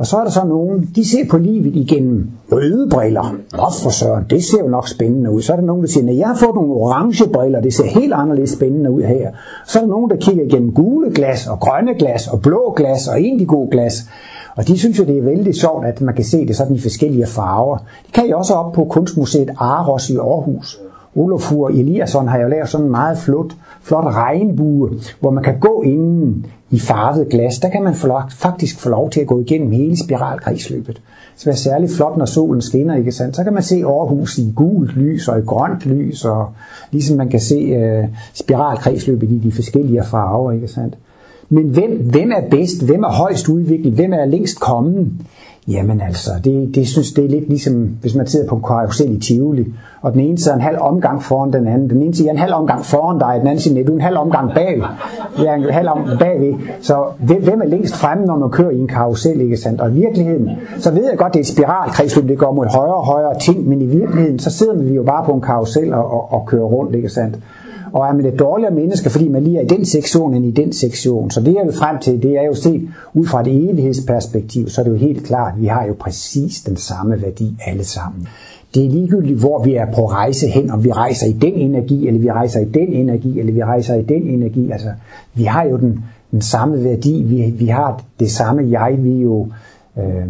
Og 0.00 0.06
så 0.06 0.16
er 0.16 0.24
der 0.24 0.30
så 0.30 0.44
nogen, 0.44 0.90
de 0.96 1.08
ser 1.08 1.24
på 1.30 1.38
livet 1.38 1.76
igennem 1.76 2.30
røde 2.52 2.88
briller. 2.90 3.36
Nå 3.52 3.66
for 3.82 3.90
søren, 3.90 4.24
det 4.30 4.44
ser 4.44 4.58
jo 4.60 4.68
nok 4.68 4.88
spændende 4.88 5.30
ud. 5.30 5.42
Så 5.42 5.52
er 5.52 5.56
der 5.56 5.64
nogen, 5.64 5.82
der 5.82 5.88
siger, 5.88 6.10
at 6.10 6.16
jeg 6.16 6.26
har 6.26 6.36
fået 6.36 6.54
nogle 6.54 6.72
orange 6.72 7.28
briller, 7.32 7.60
det 7.60 7.74
ser 7.74 7.86
helt 7.86 8.12
anderledes 8.12 8.50
spændende 8.50 8.90
ud 8.90 9.02
her. 9.02 9.30
Så 9.66 9.78
er 9.78 9.82
der 9.82 9.90
nogen, 9.90 10.10
der 10.10 10.16
kigger 10.16 10.44
igennem 10.44 10.72
gule 10.72 11.10
glas, 11.14 11.46
og 11.46 11.60
grønne 11.60 11.94
glas, 11.94 12.28
og 12.28 12.40
blå 12.42 12.74
glas, 12.76 13.08
og 13.08 13.20
indigo 13.20 13.68
glas. 13.70 13.94
Og 14.56 14.68
de 14.68 14.78
synes 14.78 14.98
jo, 14.98 15.04
det 15.04 15.18
er 15.18 15.22
vældig 15.22 15.54
sjovt, 15.54 15.86
at 15.86 16.00
man 16.00 16.14
kan 16.14 16.24
se 16.24 16.46
det 16.46 16.56
sådan 16.56 16.76
i 16.76 16.80
forskellige 16.80 17.26
farver. 17.26 17.76
Det 17.76 18.14
kan 18.14 18.28
jeg 18.28 18.36
også 18.36 18.54
op 18.54 18.72
på 18.72 18.84
Kunstmuseet 18.84 19.50
Aros 19.58 20.10
i 20.10 20.16
Aarhus. 20.16 20.80
Olofur 21.14 21.68
Eliasson 21.68 22.28
har 22.28 22.38
jo 22.38 22.48
lavet 22.48 22.68
sådan 22.68 22.86
en 22.86 22.90
meget 22.90 23.18
flot, 23.18 23.56
flot 23.82 24.04
regnbue, 24.04 24.90
hvor 25.20 25.30
man 25.30 25.44
kan 25.44 25.58
gå 25.60 25.82
inden 25.82 26.46
i 26.70 26.78
farvet 26.78 27.28
glas. 27.28 27.58
Der 27.58 27.68
kan 27.68 27.82
man 27.82 27.94
faktisk 28.30 28.80
få 28.80 28.88
lov 28.88 29.10
til 29.10 29.20
at 29.20 29.26
gå 29.26 29.40
igennem 29.40 29.70
hele 29.70 30.04
spiralkredsløbet. 30.04 31.02
Det 31.44 31.46
er 31.46 31.52
særligt 31.52 31.92
flot, 31.92 32.16
når 32.16 32.24
solen 32.24 32.62
skinner, 32.62 32.96
ikke 32.96 33.12
sandt? 33.12 33.36
Så 33.36 33.44
kan 33.44 33.52
man 33.52 33.62
se 33.62 33.76
Aarhus 33.76 34.38
i 34.38 34.52
gult 34.56 34.96
lys 34.96 35.28
og 35.28 35.38
i 35.38 35.42
grønt 35.42 35.86
lys, 35.86 36.24
og 36.24 36.48
ligesom 36.90 37.16
man 37.16 37.28
kan 37.28 37.40
se 37.40 37.98
uh, 37.98 38.08
spiralkredsløbet 38.34 39.30
i 39.30 39.38
de 39.38 39.52
forskellige 39.52 40.02
farver, 40.04 40.52
ikke 40.52 40.68
sandt? 40.68 40.98
Men 41.48 41.68
hvem, 41.68 42.08
hvem 42.10 42.30
er 42.30 42.50
bedst? 42.50 42.84
Hvem 42.84 43.02
er 43.02 43.08
højst 43.08 43.48
udviklet? 43.48 43.92
Hvem 43.92 44.12
er 44.12 44.24
længst 44.24 44.60
kommet? 44.60 45.12
Jamen 45.70 46.00
altså, 46.00 46.30
det, 46.44 46.74
det 46.74 46.88
synes 46.88 47.12
det 47.12 47.24
er 47.24 47.28
lidt 47.28 47.48
ligesom, 47.48 47.96
hvis 48.00 48.14
man 48.14 48.26
sidder 48.26 48.48
på 48.48 48.56
en 48.56 48.62
karusel 48.62 49.16
i 49.16 49.20
Tivoli, 49.20 49.66
og 50.02 50.12
den 50.12 50.20
ene 50.20 50.38
sidder 50.38 50.56
en 50.56 50.62
halv 50.62 50.78
omgang 50.80 51.22
foran 51.22 51.52
den 51.52 51.66
anden. 51.66 51.90
Den 51.90 52.02
ene 52.02 52.14
siger 52.14 52.30
en 52.30 52.38
halv 52.38 52.54
omgang 52.54 52.84
foran 52.84 53.18
dig, 53.18 53.36
den 53.40 53.46
anden 53.46 53.60
siger, 53.60 53.84
du 53.84 53.92
er 53.92 53.96
en 53.96 54.02
halv 54.02 54.16
omgang 54.16 54.54
bag. 54.54 54.82
Jeg 55.38 55.46
er 55.46 55.54
en 55.54 55.64
halv 55.64 55.88
omgang 55.88 56.18
bagved. 56.18 56.54
Så 56.80 57.04
hvem 57.18 57.62
er 57.62 57.66
længst 57.66 57.96
fremme, 57.96 58.24
når 58.24 58.36
man 58.36 58.50
kører 58.50 58.70
i 58.70 58.78
en 58.78 58.88
karusel, 58.88 59.40
ikke 59.40 59.56
sandt? 59.56 59.80
Og 59.80 59.90
i 59.90 59.92
virkeligheden, 59.92 60.50
så 60.78 60.90
ved 60.90 61.08
jeg 61.08 61.18
godt, 61.18 61.32
det 61.32 61.38
er 61.38 61.44
et 61.44 61.46
spiralkredsløb, 61.46 62.28
det 62.28 62.38
går 62.38 62.52
mod 62.52 62.66
højere 62.66 62.94
og 62.94 63.06
højere 63.06 63.38
ting, 63.38 63.68
men 63.68 63.82
i 63.82 63.86
virkeligheden, 63.86 64.38
så 64.38 64.50
sidder 64.50 64.74
vi 64.74 64.94
jo 64.94 65.02
bare 65.02 65.24
på 65.24 65.32
en 65.32 65.40
karusel 65.40 65.94
og, 65.94 66.12
og, 66.12 66.32
og 66.32 66.46
kører 66.46 66.64
rundt, 66.64 66.94
ikke 66.94 67.08
sandt? 67.08 67.36
Og 67.92 68.06
er 68.06 68.12
man 68.12 68.26
et 68.26 68.38
dårligere 68.38 68.74
menneske, 68.74 69.10
fordi 69.10 69.28
man 69.28 69.44
lige 69.44 69.58
er 69.58 69.62
i 69.62 69.66
den 69.66 69.84
sektion 69.84 70.34
end 70.34 70.46
i 70.46 70.50
den 70.50 70.72
sektion. 70.72 71.30
Så 71.30 71.40
det 71.40 71.54
jeg 71.54 71.62
vil 71.64 71.74
frem 71.74 71.98
til, 71.98 72.22
det 72.22 72.38
er 72.38 72.42
jo 72.42 72.54
set 72.54 72.88
ud 73.14 73.26
fra 73.26 73.40
et 73.40 73.46
evighedsperspektiv, 73.46 74.68
så 74.68 74.80
er 74.80 74.84
det 74.84 74.90
jo 74.90 74.96
helt 74.96 75.24
klart, 75.24 75.54
at 75.54 75.62
vi 75.62 75.66
har 75.66 75.86
jo 75.86 75.94
præcis 76.00 76.60
den 76.60 76.76
samme 76.76 77.22
værdi 77.22 77.56
alle 77.66 77.84
sammen. 77.84 78.28
Det 78.74 78.84
er 78.84 78.90
ligegyldigt, 78.90 79.38
hvor 79.38 79.62
vi 79.64 79.74
er 79.74 79.86
på 79.94 80.06
rejse 80.06 80.46
hen, 80.46 80.70
om 80.70 80.84
vi 80.84 80.92
rejser 80.92 81.26
i 81.26 81.32
den 81.32 81.54
energi, 81.54 82.08
eller 82.08 82.20
vi 82.20 82.30
rejser 82.30 82.60
i 82.60 82.64
den 82.64 82.92
energi, 82.92 83.40
eller 83.40 83.52
vi 83.52 83.64
rejser 83.64 83.94
i 83.94 84.02
den 84.02 84.22
energi. 84.22 84.70
Altså, 84.70 84.88
vi 85.34 85.44
har 85.44 85.64
jo 85.64 85.76
den, 85.76 86.04
den 86.30 86.40
samme 86.40 86.84
værdi, 86.84 87.22
vi, 87.22 87.54
vi 87.58 87.66
har 87.66 88.02
det 88.20 88.30
samme 88.30 88.70
jeg, 88.70 88.96
vi 88.98 89.16
er 89.16 89.22
jo... 89.22 89.48
Øh, 89.98 90.24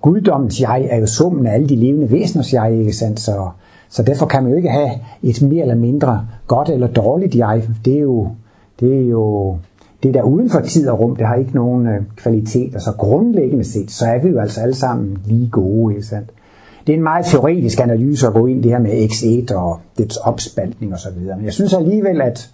guddommens 0.00 0.60
jeg 0.60 0.86
er 0.90 0.98
jo 0.98 1.06
summen 1.06 1.46
af 1.46 1.54
alle 1.54 1.68
de 1.68 1.76
levende 1.76 2.10
væseners 2.10 2.52
jeg, 2.52 2.78
ikke 2.78 2.92
sandt? 2.92 3.20
Så, 3.20 3.48
så 3.88 4.02
derfor 4.02 4.26
kan 4.26 4.42
man 4.42 4.50
jo 4.50 4.56
ikke 4.56 4.70
have 4.70 4.90
et 5.22 5.42
mere 5.42 5.62
eller 5.62 5.74
mindre 5.74 6.26
godt 6.46 6.68
eller 6.68 6.86
dårligt 6.86 7.34
jeg. 7.34 7.62
Det 7.84 7.96
er 7.96 8.00
jo, 8.00 8.28
det 8.80 8.96
er 8.96 9.08
jo 9.08 9.56
det 10.02 10.14
der 10.14 10.22
uden 10.22 10.50
for 10.50 10.60
tid 10.60 10.88
og 10.88 11.00
rum, 11.00 11.16
det 11.16 11.26
har 11.26 11.34
ikke 11.34 11.54
nogen 11.54 11.86
øh, 11.86 12.02
kvalitet. 12.16 12.74
Og 12.74 12.80
så 12.80 12.92
grundlæggende 12.98 13.64
set, 13.64 13.90
så 13.90 14.04
er 14.06 14.22
vi 14.22 14.28
jo 14.28 14.38
altså 14.38 14.60
alle 14.60 14.74
sammen 14.74 15.18
lige 15.24 15.48
gode. 15.50 15.94
Ikke 15.94 16.06
sandt? 16.06 16.30
Det 16.86 16.92
er 16.92 16.96
en 16.96 17.02
meget 17.02 17.26
teoretisk 17.26 17.80
analyse 17.80 18.26
at 18.26 18.32
gå 18.32 18.46
ind 18.46 18.58
i 18.58 18.62
det 18.62 18.70
her 18.70 18.78
med 18.78 18.90
X1 18.90 19.54
og 19.56 19.80
dets 19.98 20.16
opspaltning 20.16 20.92
og 20.92 20.98
så 20.98 21.08
videre. 21.18 21.36
Men 21.36 21.44
jeg 21.44 21.52
synes 21.52 21.74
alligevel, 21.74 22.20
at, 22.20 22.50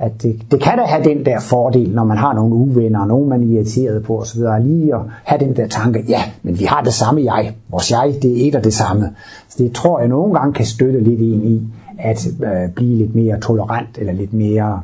at 0.00 0.22
det, 0.22 0.42
det 0.50 0.62
kan 0.62 0.78
da 0.78 0.84
have 0.84 1.04
den 1.04 1.26
der 1.26 1.40
fordel, 1.40 1.90
når 1.90 2.04
man 2.04 2.16
har 2.16 2.32
nogle 2.32 2.54
uvenner, 2.54 3.00
og 3.00 3.06
nogen 3.06 3.28
man 3.28 3.42
er 3.42 3.46
irriteret 3.46 4.02
på 4.02 4.20
osv., 4.20 4.40
lige 4.62 4.94
at 4.94 5.00
have 5.24 5.40
den 5.40 5.56
der 5.56 5.66
tanke, 5.66 6.04
ja, 6.08 6.22
men 6.42 6.58
vi 6.58 6.64
har 6.64 6.82
det 6.82 6.94
samme 6.94 7.34
jeg. 7.34 7.54
Vores 7.68 7.90
jeg, 7.90 8.14
det 8.22 8.44
er 8.44 8.48
et 8.48 8.54
og 8.54 8.64
det 8.64 8.74
samme. 8.74 9.14
Så 9.48 9.62
det 9.62 9.72
tror 9.72 9.98
jeg 9.98 10.08
nogle 10.08 10.34
gange 10.34 10.52
kan 10.52 10.66
støtte 10.66 11.00
lidt 11.00 11.20
ind 11.20 11.44
i, 11.44 11.62
at 11.98 12.26
øh, 12.26 12.70
blive 12.74 12.96
lidt 12.96 13.14
mere 13.14 13.40
tolerant, 13.40 13.98
eller 13.98 14.12
lidt 14.12 14.32
mere, 14.32 14.80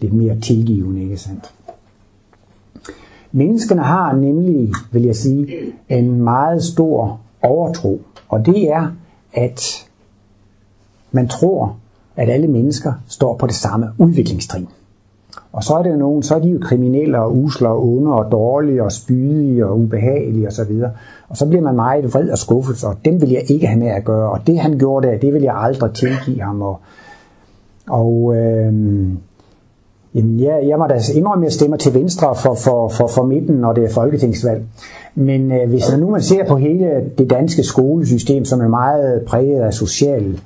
lidt 0.00 0.12
mere 0.12 0.40
tilgivende, 0.40 1.02
ikke 1.02 1.16
sandt? 1.16 1.50
Menneskene 3.32 3.82
har 3.82 4.12
nemlig, 4.12 4.72
vil 4.92 5.02
jeg 5.02 5.16
sige, 5.16 5.46
en 5.88 6.22
meget 6.22 6.62
stor 6.62 7.20
overtro, 7.42 8.02
og 8.28 8.46
det 8.46 8.72
er, 8.72 8.86
at 9.34 9.86
man 11.12 11.28
tror, 11.28 11.76
at 12.20 12.28
alle 12.28 12.48
mennesker 12.48 12.92
står 13.08 13.36
på 13.36 13.46
det 13.46 13.54
samme 13.54 13.86
udviklingstrin. 13.98 14.68
Og 15.52 15.64
så 15.64 15.74
er 15.74 15.82
det 15.82 15.90
jo 15.90 15.96
nogen, 15.96 16.22
så 16.22 16.34
er 16.34 16.38
de 16.38 16.48
jo 16.48 16.58
kriminelle 16.62 17.18
og 17.18 17.36
usler 17.36 17.68
og 17.68 17.88
onde 17.88 18.12
og 18.12 18.32
dårlige 18.32 18.82
og 18.82 18.92
spydige 18.92 19.66
og 19.66 19.78
ubehagelige 19.78 20.48
osv. 20.48 20.60
Og, 20.60 20.66
så 20.66 20.88
og 21.28 21.36
så 21.36 21.46
bliver 21.46 21.62
man 21.62 21.76
meget 21.76 22.14
vred 22.14 22.30
og 22.30 22.38
skuffet, 22.38 22.84
og 22.84 22.96
dem 23.04 23.20
vil 23.20 23.30
jeg 23.30 23.50
ikke 23.50 23.66
have 23.66 23.80
med 23.80 23.88
at 23.88 24.04
gøre. 24.04 24.30
Og 24.30 24.38
det 24.46 24.58
han 24.58 24.78
gjorde 24.78 25.08
der, 25.08 25.18
det 25.18 25.34
vil 25.34 25.42
jeg 25.42 25.54
aldrig 25.56 25.92
tilgive 25.92 26.40
ham. 26.40 26.62
Og, 26.62 26.80
og 27.88 28.34
øh, 28.36 28.74
jamen, 30.14 30.40
jeg, 30.40 30.64
jeg 30.66 30.78
må 30.78 30.86
da 30.86 31.00
indrømme, 31.14 31.44
at 31.44 31.46
jeg 31.46 31.52
stemmer 31.52 31.76
til 31.76 31.94
venstre 31.94 32.34
for, 32.34 32.54
for, 32.54 32.88
for, 32.88 33.06
for 33.06 33.22
midten, 33.22 33.56
når 33.56 33.72
det 33.72 33.84
er 33.84 33.90
folketingsvalg. 33.90 34.62
Men 35.14 35.52
øh, 35.52 35.68
hvis 35.68 35.90
man 35.90 36.00
nu 36.00 36.10
man 36.10 36.22
ser 36.22 36.46
på 36.46 36.56
hele 36.56 37.04
det 37.18 37.30
danske 37.30 37.62
skolesystem, 37.62 38.44
som 38.44 38.60
er 38.60 38.68
meget 38.68 39.22
præget 39.26 39.60
af 39.60 39.74
social 39.74 40.40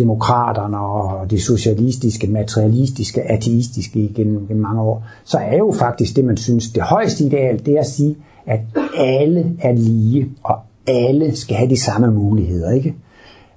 demokraterne 0.00 0.78
og 0.78 1.30
de 1.30 1.40
socialistiske, 1.40 2.26
materialistiske, 2.26 3.22
ateistiske 3.22 4.00
igennem, 4.00 4.44
igennem 4.44 4.62
mange 4.62 4.82
år, 4.82 5.04
så 5.24 5.38
er 5.38 5.56
jo 5.56 5.74
faktisk 5.78 6.16
det, 6.16 6.24
man 6.24 6.36
synes, 6.36 6.68
det 6.68 6.82
højeste 6.82 7.24
ideal, 7.24 7.66
det 7.66 7.74
er 7.74 7.80
at 7.80 7.86
sige, 7.86 8.16
at 8.46 8.60
alle 8.96 9.56
er 9.60 9.72
lige, 9.72 10.28
og 10.42 10.56
alle 10.86 11.36
skal 11.36 11.56
have 11.56 11.70
de 11.70 11.80
samme 11.80 12.10
muligheder. 12.10 12.70
Ikke? 12.70 12.94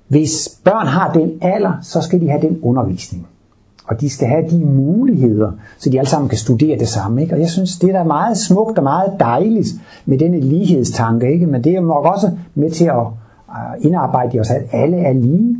Hvis 0.08 0.60
børn 0.64 0.88
har 0.88 1.14
den 1.14 1.32
alder, 1.42 1.72
så 1.82 2.02
skal 2.02 2.22
de 2.22 2.30
have 2.30 2.42
den 2.42 2.60
undervisning. 2.62 3.28
Og 3.88 4.02
de 4.02 4.10
skal 4.10 4.28
have 4.28 4.50
de 4.50 4.66
muligheder, 4.66 5.52
så 5.78 5.90
de 5.90 6.00
alle 6.00 6.10
sammen 6.10 6.30
kan 6.30 6.38
studere 6.38 6.80
det 6.80 6.88
samme. 6.88 7.22
Ikke? 7.22 7.36
Og 7.36 7.40
jeg 7.40 7.50
synes, 7.50 7.80
det 7.80 7.90
er 7.90 7.94
da 7.94 8.04
meget 8.04 8.38
smukt 8.38 8.78
og 8.78 8.84
meget 8.84 9.14
dejligt 9.20 9.68
med 10.06 10.18
denne 10.18 10.40
lighedstanke. 10.40 11.34
Ikke? 11.34 11.48
Men 11.48 11.64
det 11.64 11.76
er 11.76 11.82
nok 11.82 12.06
også 12.06 12.32
med 12.56 12.72
til 12.72 12.86
at 12.86 13.06
øh, 13.50 13.86
indarbejde 13.86 14.38
i 14.38 14.40
os, 14.40 14.50
at 14.50 14.62
alle 14.72 14.98
er 14.98 15.14
lige. 15.14 15.58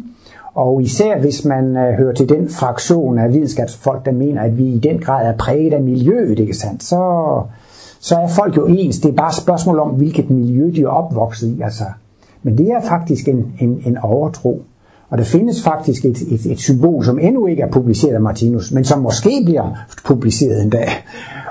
Og 0.56 0.82
især 0.82 1.20
hvis 1.20 1.46
man 1.46 1.78
øh, 1.78 1.94
hører 1.94 2.14
til 2.14 2.30
den 2.30 2.50
fraktion 2.50 3.18
af 3.18 3.34
videnskabsfolk, 3.34 4.06
der 4.06 4.12
mener, 4.12 4.42
at 4.42 4.58
vi 4.58 4.66
i 4.66 4.80
den 4.80 5.00
grad 5.00 5.28
er 5.28 5.38
præget 5.38 5.74
af 5.74 5.82
miljøet, 5.82 6.40
ikke 6.40 6.54
sandt? 6.54 6.84
Så, 6.84 7.42
så 8.00 8.16
er 8.16 8.28
folk 8.28 8.58
jo 8.58 8.66
ens. 8.66 9.00
Det 9.00 9.10
er 9.10 9.16
bare 9.16 9.30
et 9.30 9.36
spørgsmål 9.36 9.80
om, 9.80 9.90
hvilket 9.90 10.30
miljø 10.30 10.72
de 10.76 10.82
er 10.82 10.88
opvokset 10.88 11.48
i. 11.48 11.62
Altså. 11.62 11.84
Men 12.44 12.58
det 12.58 12.68
er 12.68 12.82
faktisk 12.82 13.28
en, 13.28 13.54
en, 13.60 13.82
en 13.86 13.98
overtro. 13.98 14.62
Og 15.10 15.18
der 15.18 15.24
findes 15.24 15.64
faktisk 15.64 16.06
et, 16.06 16.22
et, 16.22 16.46
et 16.46 16.60
symbol, 16.60 17.06
som 17.06 17.20
endnu 17.20 17.46
ikke 17.46 17.62
er 17.62 17.72
publiceret 17.72 18.14
af 18.14 18.22
Martinus, 18.22 18.72
men 18.72 18.84
som 18.84 19.00
måske 19.00 19.42
bliver 19.46 19.86
publiceret 20.06 20.64
en 20.64 20.70
dag. 20.70 20.88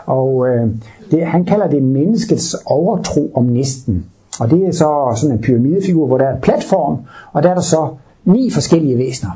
Og 0.07 0.49
øh, 0.49 0.69
det, 1.11 1.27
han 1.27 1.45
kalder 1.45 1.69
det 1.69 1.83
menneskets 1.83 2.57
overtro 2.67 3.31
om 3.35 3.45
næsten. 3.45 4.05
Og 4.41 4.51
det 4.51 4.67
er 4.67 4.73
så 4.73 5.19
sådan 5.21 5.37
en 5.37 5.43
pyramidefigur, 5.43 6.07
hvor 6.07 6.19
der 6.19 6.25
er 6.25 6.35
en 6.35 6.41
platform, 6.41 6.99
og 7.33 7.43
der 7.43 7.51
er 7.51 7.55
der 7.55 7.63
så 7.63 7.89
ni 8.25 8.50
forskellige 8.50 8.99
væsener. 8.99 9.31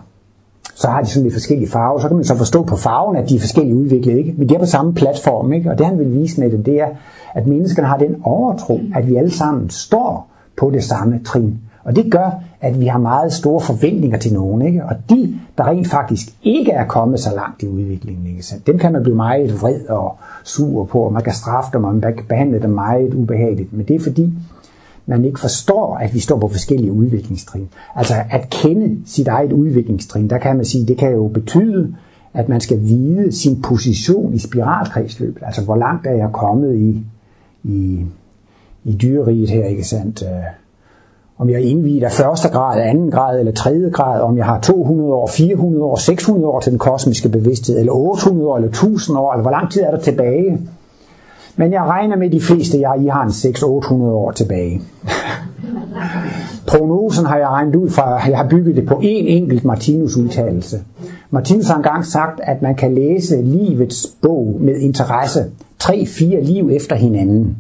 Så 0.75 0.89
har 0.89 1.01
de 1.03 1.07
sådan 1.07 1.23
lidt 1.23 1.35
forskellige 1.35 1.71
farver, 1.71 2.01
så 2.01 2.09
kan 2.09 2.17
man 2.17 2.25
så 2.25 2.37
forstå 2.37 2.63
på 2.63 2.77
farven, 2.77 3.17
at 3.17 3.29
de 3.29 3.37
er 3.37 3.41
forskellige 3.41 3.77
udviklet, 3.77 4.19
ikke? 4.19 4.35
men 4.39 4.49
de 4.49 4.55
er 4.55 4.59
på 4.59 4.67
samme 4.67 4.95
platform. 4.95 5.53
Ikke? 5.53 5.71
Og 5.71 5.79
det 5.79 5.87
han 5.87 5.99
vil 5.99 6.15
vise 6.15 6.41
med 6.41 6.51
det, 6.51 6.67
det 6.67 6.81
er, 6.81 6.89
at 7.35 7.47
menneskerne 7.47 7.89
har 7.89 7.97
den 7.97 8.17
overtro, 8.23 8.81
at 8.95 9.09
vi 9.09 9.17
alle 9.17 9.31
sammen 9.31 9.71
står 9.71 10.29
på 10.57 10.71
det 10.71 10.85
samme 10.85 11.21
trin. 11.25 11.59
Og 11.85 11.97
det 11.97 12.13
gør, 12.13 12.31
at 12.61 12.81
vi 12.81 12.87
har 12.87 12.99
meget 12.99 13.33
store 13.33 13.61
forventninger 13.61 14.19
til 14.19 14.35
nogen. 14.35 14.63
Ikke? 14.63 14.85
Og 14.85 14.97
de, 15.11 15.39
der 15.59 15.65
rent 15.65 15.89
faktisk 15.89 16.29
ikke 16.43 16.73
er 16.73 16.87
kommet 16.87 17.21
så 17.21 17.35
langt 17.35 17.63
i 17.63 17.69
udviklingen, 17.69 18.27
ikke? 18.27 18.43
Så 18.43 18.55
dem 18.67 18.79
kan 18.79 18.93
man 18.93 19.03
blive 19.03 19.17
meget 19.17 19.63
vred 19.63 19.87
og 19.89 20.17
sur 20.45 20.85
på, 20.85 20.99
og 21.01 21.13
man 21.13 21.23
kan 21.23 21.33
straffe 21.33 21.71
dem, 21.73 21.85
og 21.85 21.95
man 21.95 22.03
kan 22.03 22.25
behandle 22.29 22.63
dem 22.63 22.71
meget 22.71 23.15
ubehageligt. 23.15 23.73
Men 23.73 23.87
det 23.87 23.97
er 23.97 24.01
fordi, 24.01 24.33
man 25.07 25.25
ikke 25.25 25.41
forstår, 25.41 25.97
at 25.97 26.15
vi 26.15 26.21
står 26.21 26.39
på 26.39 26.49
forskellige 26.49 26.93
udviklingstrin. 26.93 27.69
Altså 27.95 28.15
at 28.31 28.51
kende 28.51 28.97
sit 29.07 29.29
eget 29.29 29.53
udviklingstrin, 29.53 30.31
der 30.31 30.39
kan 30.39 30.57
man 30.57 30.65
sige, 30.65 30.87
det 30.87 30.99
kan 30.99 31.13
jo 31.13 31.29
betyde, 31.29 31.95
at 32.35 32.49
man 32.49 32.61
skal 32.61 32.81
vide 32.83 33.33
sin 33.33 33.63
position 33.63 34.35
i 34.35 34.39
spiralkredsløbet. 34.39 35.43
Altså 35.47 35.63
hvor 35.63 35.77
langt 35.77 36.07
er 36.07 36.15
jeg 36.15 36.29
kommet 36.33 36.75
i, 36.77 37.05
i, 37.65 38.05
i 38.85 38.97
dyreriet 39.03 39.51
her, 39.51 39.65
ikke 39.65 39.85
sandt? 39.85 40.23
Øh, 40.23 40.29
om 41.39 41.51
jeg 41.51 41.57
er 41.57 41.65
indviet 41.65 42.03
af 42.03 42.13
første 42.13 42.49
grad, 42.49 42.81
anden 42.81 43.11
grad 43.11 43.39
eller 43.39 43.53
tredje 43.53 43.91
grad, 43.91 44.21
om 44.21 44.37
jeg 44.37 44.45
har 44.45 44.61
200 44.61 45.13
år, 45.13 45.27
400 45.27 45.85
år, 45.85 45.97
600 45.97 46.47
år 46.47 46.61
til 46.61 46.71
den 46.71 46.79
kosmiske 46.79 47.29
bevidsthed, 47.29 47.79
eller 47.79 47.93
800 47.93 48.49
år, 48.49 48.57
eller 48.57 48.69
1000 48.69 49.19
år, 49.19 49.33
eller 49.33 49.43
hvor 49.43 49.51
lang 49.51 49.71
tid 49.71 49.83
er 49.83 49.91
der 49.91 50.01
tilbage? 50.01 50.59
Men 51.57 51.73
jeg 51.73 51.83
regner 51.83 52.17
med 52.17 52.31
de 52.31 52.41
fleste, 52.41 52.81
jeg 52.81 52.95
I 53.01 53.07
har 53.07 53.23
en 53.23 53.31
600-800 53.31 53.93
år 53.95 54.31
tilbage. 54.31 54.81
Prognosen 56.67 57.27
har 57.27 57.37
jeg 57.37 57.49
regnet 57.49 57.77
ud 57.77 57.91
fra, 57.91 58.29
jeg 58.29 58.39
har 58.39 58.49
bygget 58.49 58.77
det 58.77 58.87
på 58.87 59.01
en 59.03 59.27
enkelt 59.27 59.65
Martinus 59.65 60.17
udtalelse. 60.17 60.81
Martinus 61.31 61.69
har 61.69 61.77
engang 61.77 62.05
sagt, 62.05 62.41
at 62.43 62.63
man 62.63 62.75
kan 62.75 62.95
læse 62.95 63.43
livets 63.43 64.07
bog 64.23 64.57
med 64.61 64.77
interesse, 64.77 65.45
tre-fire 65.79 66.43
liv 66.43 66.71
efter 66.73 66.97
hinanden. 66.97 67.57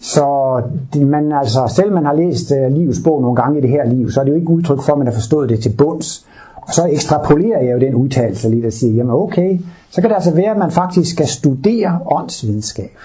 Så 0.00 0.60
man, 0.94 1.32
altså, 1.32 1.72
selv 1.76 1.92
man 1.92 2.04
har 2.04 2.14
læst 2.14 2.52
øh, 2.52 2.72
livets 2.72 3.00
bog 3.04 3.22
nogle 3.22 3.36
gange 3.36 3.58
i 3.58 3.62
det 3.62 3.70
her 3.70 3.86
liv, 3.86 4.10
så 4.10 4.20
er 4.20 4.24
det 4.24 4.30
jo 4.30 4.36
ikke 4.36 4.50
udtryk 4.50 4.80
for, 4.82 4.92
at 4.92 4.98
man 4.98 5.06
har 5.06 5.14
forstået 5.14 5.48
det 5.48 5.60
til 5.60 5.72
bunds. 5.78 6.26
Og 6.70 6.74
så 6.74 6.86
ekstrapolerer 6.90 7.62
jeg 7.62 7.72
jo 7.72 7.78
den 7.78 7.94
udtalelse 7.94 8.48
lidt 8.48 8.66
og 8.66 8.72
siger, 8.72 8.94
jamen 8.94 9.14
okay, 9.14 9.58
så 9.90 10.00
kan 10.00 10.10
det 10.10 10.16
altså 10.16 10.34
være, 10.34 10.50
at 10.50 10.58
man 10.58 10.70
faktisk 10.70 11.10
skal 11.10 11.26
studere 11.26 11.98
åndsvidenskab 12.10 12.96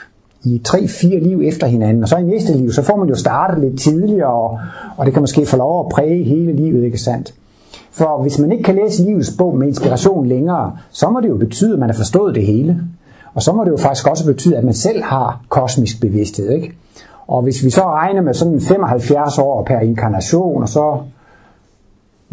i 0.43 0.61
tre-fire 0.63 1.19
liv 1.19 1.41
efter 1.43 1.67
hinanden, 1.67 2.03
og 2.03 2.09
så 2.09 2.17
i 2.17 2.23
næste 2.23 2.53
liv, 2.53 2.71
så 2.71 2.81
får 2.81 2.95
man 2.95 3.09
jo 3.09 3.15
startet 3.15 3.63
lidt 3.63 3.79
tidligere, 3.79 4.33
og, 4.33 4.59
og 4.97 5.05
det 5.05 5.13
kan 5.13 5.23
måske 5.23 5.45
få 5.45 5.57
lov 5.57 5.85
at 5.85 5.89
præge 5.89 6.23
hele 6.23 6.53
livet, 6.53 6.83
ikke 6.83 6.97
sandt? 6.97 7.33
For 7.91 8.21
hvis 8.21 8.39
man 8.39 8.51
ikke 8.51 8.63
kan 8.63 8.75
læse 8.75 9.03
livets 9.03 9.35
bog 9.37 9.57
med 9.57 9.67
inspiration 9.67 10.25
længere, 10.25 10.77
så 10.91 11.09
må 11.09 11.19
det 11.21 11.29
jo 11.29 11.37
betyde, 11.37 11.73
at 11.73 11.79
man 11.79 11.89
har 11.89 11.97
forstået 11.97 12.35
det 12.35 12.45
hele. 12.45 12.81
Og 13.33 13.41
så 13.41 13.53
må 13.53 13.63
det 13.63 13.71
jo 13.71 13.77
faktisk 13.77 14.07
også 14.07 14.25
betyde, 14.25 14.57
at 14.57 14.63
man 14.63 14.73
selv 14.73 15.03
har 15.03 15.41
kosmisk 15.49 16.01
bevidsthed, 16.01 16.49
ikke? 16.49 16.71
Og 17.27 17.41
hvis 17.41 17.63
vi 17.63 17.69
så 17.69 17.81
regner 17.81 18.21
med 18.21 18.33
sådan 18.33 18.61
75 18.61 19.37
år 19.37 19.63
per 19.63 19.79
inkarnation, 19.79 20.61
og 20.61 20.69
så 20.69 20.97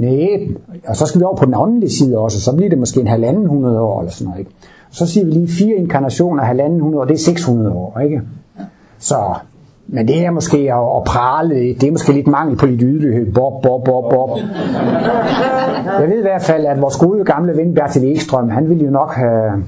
Nej, 0.02 0.48
og 0.86 0.96
så 0.96 1.06
skal 1.06 1.20
vi 1.20 1.24
over 1.24 1.36
på 1.36 1.44
den 1.44 1.54
åndelige 1.54 1.90
side 1.90 2.18
også, 2.18 2.40
så 2.40 2.56
bliver 2.56 2.68
det 2.70 2.78
måske 2.78 3.00
en 3.00 3.06
halvanden 3.06 3.46
hundrede 3.46 3.80
år 3.80 4.00
eller 4.00 4.12
sådan 4.12 4.26
noget. 4.26 4.38
Ikke? 4.38 4.50
Så 4.90 5.06
siger 5.06 5.24
vi 5.24 5.30
lige 5.30 5.48
fire 5.48 5.76
inkarnationer 5.76 6.42
halvanden 6.42 6.80
hundrede 6.80 7.00
år, 7.00 7.04
det 7.04 7.14
er 7.14 7.18
600 7.18 7.72
år. 7.72 7.98
Ikke? 7.98 8.20
Så, 8.98 9.16
men 9.86 10.08
det 10.08 10.24
er 10.26 10.30
måske 10.30 10.58
at, 10.58 10.96
at 10.96 11.04
prale, 11.06 11.54
det 11.54 11.82
er 11.82 11.90
måske 11.90 12.12
lidt 12.12 12.26
mangel 12.26 12.56
på 12.56 12.66
lidt 12.66 12.80
ydelighed. 12.82 13.32
Bob, 13.32 13.62
bob, 13.62 13.84
bob, 13.84 14.10
bob. 14.10 14.30
Jeg 16.00 16.08
ved 16.08 16.18
i 16.18 16.22
hvert 16.22 16.42
fald, 16.42 16.66
at 16.66 16.80
vores 16.80 16.96
gode 16.96 17.24
gamle 17.24 17.56
ven 17.56 17.74
Bertil 17.74 18.12
Ekstrøm, 18.12 18.48
han 18.48 18.68
ville 18.68 18.84
jo 18.84 18.90
nok 18.90 19.14
have 19.14 19.64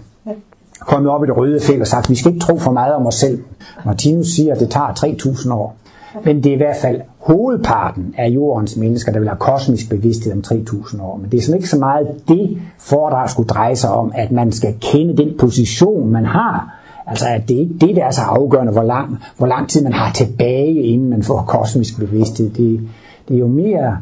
kommet 0.80 1.10
op 1.10 1.24
i 1.24 1.26
det 1.26 1.36
røde 1.36 1.60
felt 1.60 1.80
og 1.80 1.86
sagt, 1.86 2.10
vi 2.10 2.14
skal 2.14 2.34
ikke 2.34 2.44
tro 2.44 2.58
for 2.58 2.72
meget 2.72 2.94
om 2.94 3.06
os 3.06 3.14
selv. 3.14 3.42
Martinus 3.84 4.26
siger, 4.26 4.54
at 4.54 4.60
det 4.60 4.70
tager 4.70 4.88
3.000 4.88 5.52
år. 5.52 5.76
Men 6.24 6.36
det 6.36 6.46
er 6.46 6.54
i 6.54 6.56
hvert 6.56 6.76
fald 6.76 7.00
hovedparten 7.24 8.14
af 8.18 8.28
jordens 8.28 8.76
mennesker, 8.76 9.12
der 9.12 9.18
vil 9.18 9.28
have 9.28 9.38
kosmisk 9.38 9.90
bevidsthed 9.90 10.32
om 10.32 10.42
3000 10.42 11.02
år. 11.02 11.16
Men 11.16 11.30
det 11.30 11.38
er 11.38 11.42
sådan 11.42 11.56
ikke 11.56 11.68
så 11.68 11.78
meget 11.78 12.06
det 12.28 12.58
foredrag 12.78 13.30
skulle 13.30 13.48
dreje 13.48 13.76
sig 13.76 13.90
om, 13.90 14.12
at 14.14 14.32
man 14.32 14.52
skal 14.52 14.74
kende 14.80 15.16
den 15.16 15.38
position, 15.38 16.10
man 16.10 16.24
har. 16.24 16.80
Altså 17.06 17.26
at 17.28 17.48
det 17.48 17.54
ikke 17.54 17.74
det, 17.80 17.96
der 17.96 18.04
er 18.04 18.10
så 18.10 18.20
afgørende, 18.20 18.72
hvor 18.72 18.82
lang, 18.82 19.18
hvor 19.38 19.46
lang 19.46 19.68
tid 19.68 19.82
man 19.82 19.92
har 19.92 20.12
tilbage, 20.12 20.74
inden 20.74 21.10
man 21.10 21.22
får 21.22 21.44
kosmisk 21.48 21.98
bevidsthed. 21.98 22.50
Det, 22.50 22.80
det 23.28 23.34
er 23.34 23.38
jo 23.38 23.46
mere 23.46 23.98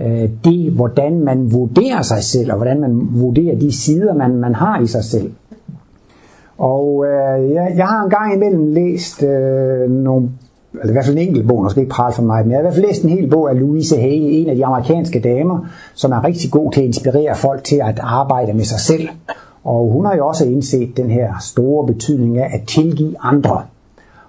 øh, 0.00 0.28
det, 0.44 0.72
hvordan 0.72 1.20
man 1.20 1.52
vurderer 1.52 2.02
sig 2.02 2.22
selv, 2.22 2.50
og 2.50 2.56
hvordan 2.56 2.80
man 2.80 3.08
vurderer 3.10 3.58
de 3.58 3.72
sider, 3.72 4.14
man, 4.14 4.36
man 4.36 4.54
har 4.54 4.80
i 4.80 4.86
sig 4.86 5.04
selv. 5.04 5.32
Og 6.58 7.06
øh, 7.06 7.50
jeg, 7.52 7.72
jeg 7.76 7.86
har 7.86 8.04
en 8.04 8.10
gang 8.10 8.34
imellem 8.34 8.66
læst 8.66 9.22
øh, 9.22 9.90
nogle 9.90 10.28
eller 10.80 10.92
i 10.92 10.94
hvert 10.94 11.04
fald 11.04 11.18
en 11.18 11.28
enkelt 11.28 11.48
bog, 11.48 11.62
nu 11.62 11.68
skal 11.68 11.82
ikke 11.82 11.92
prale 11.92 12.14
for 12.14 12.22
mig, 12.22 12.44
men 12.44 12.50
jeg 12.50 12.56
har 12.56 12.62
i 12.62 12.64
hvert 12.64 12.74
fald 12.74 12.86
læst 12.86 13.02
en 13.02 13.10
hel 13.10 13.30
bog 13.30 13.50
af 13.50 13.60
Louise 13.60 13.96
Hay, 13.96 14.18
en 14.22 14.48
af 14.48 14.56
de 14.56 14.66
amerikanske 14.66 15.20
damer, 15.20 15.66
som 15.94 16.12
er 16.12 16.24
rigtig 16.24 16.50
god 16.50 16.72
til 16.72 16.80
at 16.80 16.86
inspirere 16.86 17.36
folk 17.36 17.64
til 17.64 17.76
at 17.76 18.00
arbejde 18.02 18.52
med 18.52 18.64
sig 18.64 18.80
selv. 18.80 19.08
Og 19.64 19.92
hun 19.92 20.04
har 20.04 20.16
jo 20.16 20.26
også 20.26 20.44
indset 20.44 20.96
den 20.96 21.10
her 21.10 21.34
store 21.40 21.86
betydning 21.86 22.38
af 22.38 22.50
at 22.54 22.68
tilgive 22.68 23.14
andre. 23.20 23.62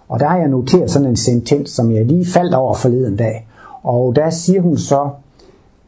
Og 0.10 0.20
der 0.20 0.28
har 0.28 0.38
jeg 0.38 0.48
noteret 0.48 0.92
sådan 0.92 1.08
en 1.08 1.16
sentens, 1.16 1.70
som 1.70 1.92
jeg 1.92 2.06
lige 2.06 2.26
faldt 2.26 2.54
over 2.54 2.74
forleden 2.74 3.16
dag. 3.16 3.48
Og 3.84 4.16
der 4.16 4.30
siger 4.30 4.62
hun 4.62 4.78
så, 4.78 5.10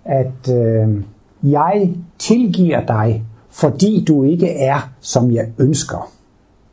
at 0.05 0.55
øh, 0.55 1.03
jeg 1.43 1.89
tilgiver 2.19 2.85
dig, 2.85 3.23
fordi 3.49 4.05
du 4.07 4.23
ikke 4.23 4.49
er, 4.49 4.89
som 5.01 5.31
jeg 5.31 5.45
ønsker. 5.57 6.09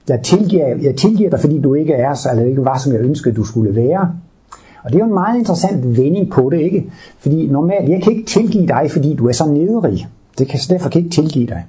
Jeg 0.09 0.21
tilgiver, 0.23 0.66
jeg 0.83 0.97
tilgiver 0.97 1.30
dig, 1.30 1.40
fordi 1.40 1.61
du 1.61 1.75
ikke 1.75 1.92
er, 1.92 1.97
eller 1.97 2.09
altså, 2.09 2.45
ikke 2.45 2.64
var, 2.64 2.78
som 2.78 2.92
jeg 2.92 3.00
ønskede, 3.00 3.35
du 3.35 3.45
skulle 3.45 3.75
være. 3.76 4.11
Og 4.85 4.90
det 4.90 4.95
er 4.95 4.99
jo 4.99 5.07
en 5.07 5.14
meget 5.14 5.38
interessant 5.38 5.97
vending 5.97 6.30
på 6.30 6.50
det, 6.50 6.61
ikke? 6.61 6.90
Fordi 7.19 7.47
normalt, 7.47 7.88
jeg 7.88 8.02
kan 8.02 8.12
ikke 8.12 8.26
tilgive 8.26 8.66
dig, 8.66 8.90
fordi 8.90 9.14
du 9.14 9.28
er 9.28 9.33
så 9.33 9.47
nedrig. 9.47 10.09
Det 10.38 10.49
kan, 10.49 10.61
derfor 10.69 10.88
kan 10.88 11.00
jeg 11.00 11.04
ikke 11.04 11.14
tilgive 11.14 11.47
dig. 11.47 11.64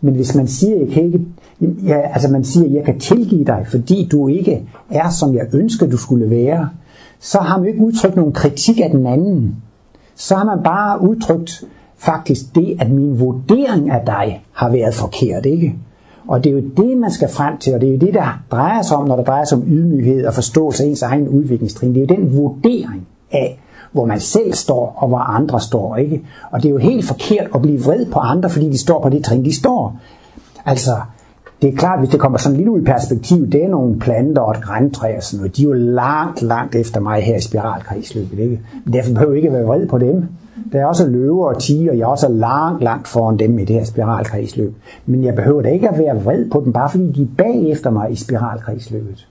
Men 0.00 0.14
hvis 0.14 0.34
man 0.34 0.48
siger, 0.48 0.76
jeg 0.78 0.88
kan 0.88 1.04
ikke, 1.04 1.20
ja, 1.60 2.00
altså 2.12 2.30
man 2.30 2.44
siger, 2.44 2.70
jeg 2.70 2.84
kan 2.84 2.98
tilgive 2.98 3.44
dig, 3.44 3.66
fordi 3.70 4.08
du 4.12 4.28
ikke 4.28 4.62
er, 4.90 5.10
som 5.10 5.34
jeg 5.34 5.46
ønskede, 5.52 5.90
du 5.90 5.96
skulle 5.96 6.30
være, 6.30 6.68
så 7.20 7.38
har 7.38 7.58
man 7.58 7.66
jo 7.66 7.72
ikke 7.72 7.84
udtrykt 7.84 8.16
nogen 8.16 8.32
kritik 8.32 8.80
af 8.80 8.90
den 8.90 9.06
anden. 9.06 9.56
Så 10.16 10.34
har 10.34 10.44
man 10.44 10.58
bare 10.64 11.00
udtrykt 11.00 11.64
faktisk 11.96 12.54
det, 12.54 12.76
at 12.80 12.90
min 12.90 13.20
vurdering 13.20 13.90
af 13.90 14.00
dig 14.06 14.44
har 14.52 14.70
været 14.70 14.94
forkert, 14.94 15.46
ikke? 15.46 15.74
Og 16.28 16.44
det 16.44 16.50
er 16.50 16.54
jo 16.54 16.62
det, 16.76 16.96
man 16.96 17.10
skal 17.10 17.28
frem 17.28 17.58
til, 17.58 17.74
og 17.74 17.80
det 17.80 17.88
er 17.88 17.92
jo 17.92 17.98
det, 17.98 18.14
der 18.14 18.42
drejer 18.50 18.82
sig 18.82 18.96
om, 18.96 19.08
når 19.08 19.16
det 19.16 19.26
drejer 19.26 19.44
sig 19.44 19.58
om 19.58 19.64
ydmyghed 19.66 20.26
og 20.26 20.34
forståelse 20.34 20.84
af 20.84 20.88
ens 20.88 21.02
egen 21.02 21.28
udviklingstrin. 21.28 21.94
Det 21.94 22.02
er 22.02 22.14
jo 22.14 22.20
den 22.20 22.36
vurdering 22.36 23.06
af, 23.32 23.60
hvor 23.92 24.04
man 24.04 24.20
selv 24.20 24.52
står 24.52 24.96
og 24.96 25.08
hvor 25.08 25.18
andre 25.18 25.60
står. 25.60 25.96
Ikke? 25.96 26.22
Og 26.50 26.62
det 26.62 26.68
er 26.68 26.72
jo 26.72 26.78
helt 26.78 27.04
forkert 27.04 27.48
at 27.54 27.62
blive 27.62 27.80
vred 27.80 28.06
på 28.06 28.18
andre, 28.18 28.50
fordi 28.50 28.70
de 28.70 28.78
står 28.78 29.02
på 29.02 29.08
det 29.08 29.24
trin, 29.24 29.44
de 29.44 29.56
står. 29.56 30.00
Altså, 30.66 30.90
det 31.62 31.72
er 31.72 31.76
klart, 31.76 31.98
hvis 31.98 32.10
det 32.10 32.20
kommer 32.20 32.38
sådan 32.38 32.56
lidt 32.56 32.68
ud 32.68 32.80
i 32.80 32.84
perspektiv, 32.84 33.50
det 33.50 33.64
er 33.64 33.68
nogle 33.68 33.98
planter 33.98 34.42
og 34.42 34.50
et 34.50 34.62
græntræ 34.62 35.16
og 35.16 35.22
sådan 35.22 35.38
noget, 35.38 35.56
de 35.56 35.62
er 35.62 35.66
jo 35.66 35.72
langt, 35.72 36.42
langt 36.42 36.74
efter 36.74 37.00
mig 37.00 37.22
her 37.22 37.36
i 37.36 37.40
spiralkredsløbet. 37.40 38.38
Ikke? 38.38 38.60
Men 38.84 38.92
derfor 38.92 39.12
behøver 39.12 39.32
jeg 39.32 39.42
ikke 39.42 39.52
være 39.52 39.64
vred 39.64 39.86
på 39.86 39.98
dem. 39.98 40.24
Der 40.72 40.80
er 40.80 40.86
også 40.86 41.06
løver 41.08 41.46
og 41.46 41.60
tiger, 41.60 41.92
jeg 41.92 42.02
er 42.02 42.06
også 42.06 42.28
langt, 42.28 42.82
langt 42.82 43.08
foran 43.08 43.38
dem 43.38 43.58
i 43.58 43.64
det 43.64 43.76
her 43.76 43.84
spiralkredsløb. 43.84 44.74
Men 45.06 45.24
jeg 45.24 45.34
behøver 45.34 45.62
da 45.62 45.68
ikke 45.68 45.88
at 45.88 45.98
være 45.98 46.22
vred 46.24 46.50
på 46.50 46.62
dem, 46.64 46.72
bare 46.72 46.90
fordi 46.90 47.12
de 47.12 47.22
er 47.22 47.26
bagefter 47.38 47.90
mig 47.90 48.12
i 48.12 48.16
spiralkredsløbet. 48.16 49.28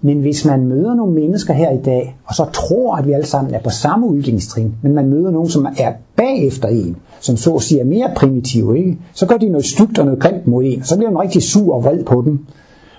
Men 0.00 0.20
hvis 0.20 0.44
man 0.44 0.66
møder 0.66 0.94
nogle 0.94 1.14
mennesker 1.14 1.54
her 1.54 1.70
i 1.70 1.82
dag, 1.84 2.16
og 2.24 2.34
så 2.34 2.44
tror, 2.52 2.96
at 2.96 3.06
vi 3.06 3.12
alle 3.12 3.26
sammen 3.26 3.54
er 3.54 3.60
på 3.60 3.70
samme 3.70 4.06
udviklingstrin, 4.06 4.74
men 4.82 4.94
man 4.94 5.08
møder 5.08 5.30
nogen, 5.30 5.48
som 5.48 5.66
er 5.78 5.92
bagefter 6.16 6.68
en, 6.68 6.96
som 7.20 7.36
så 7.36 7.58
siger 7.58 7.84
mere 7.84 8.10
primitive, 8.16 8.78
ikke? 8.78 8.98
så 9.12 9.26
gør 9.26 9.36
de 9.36 9.48
noget 9.48 9.66
stygt 9.66 9.98
og 9.98 10.04
noget 10.04 10.20
grimt 10.20 10.46
mod 10.46 10.64
en, 10.64 10.80
og 10.80 10.86
så 10.86 10.96
bliver 10.96 11.10
man 11.10 11.22
rigtig 11.22 11.42
sur 11.42 11.74
og 11.74 11.84
vred 11.84 12.04
på 12.04 12.22
dem. 12.26 12.46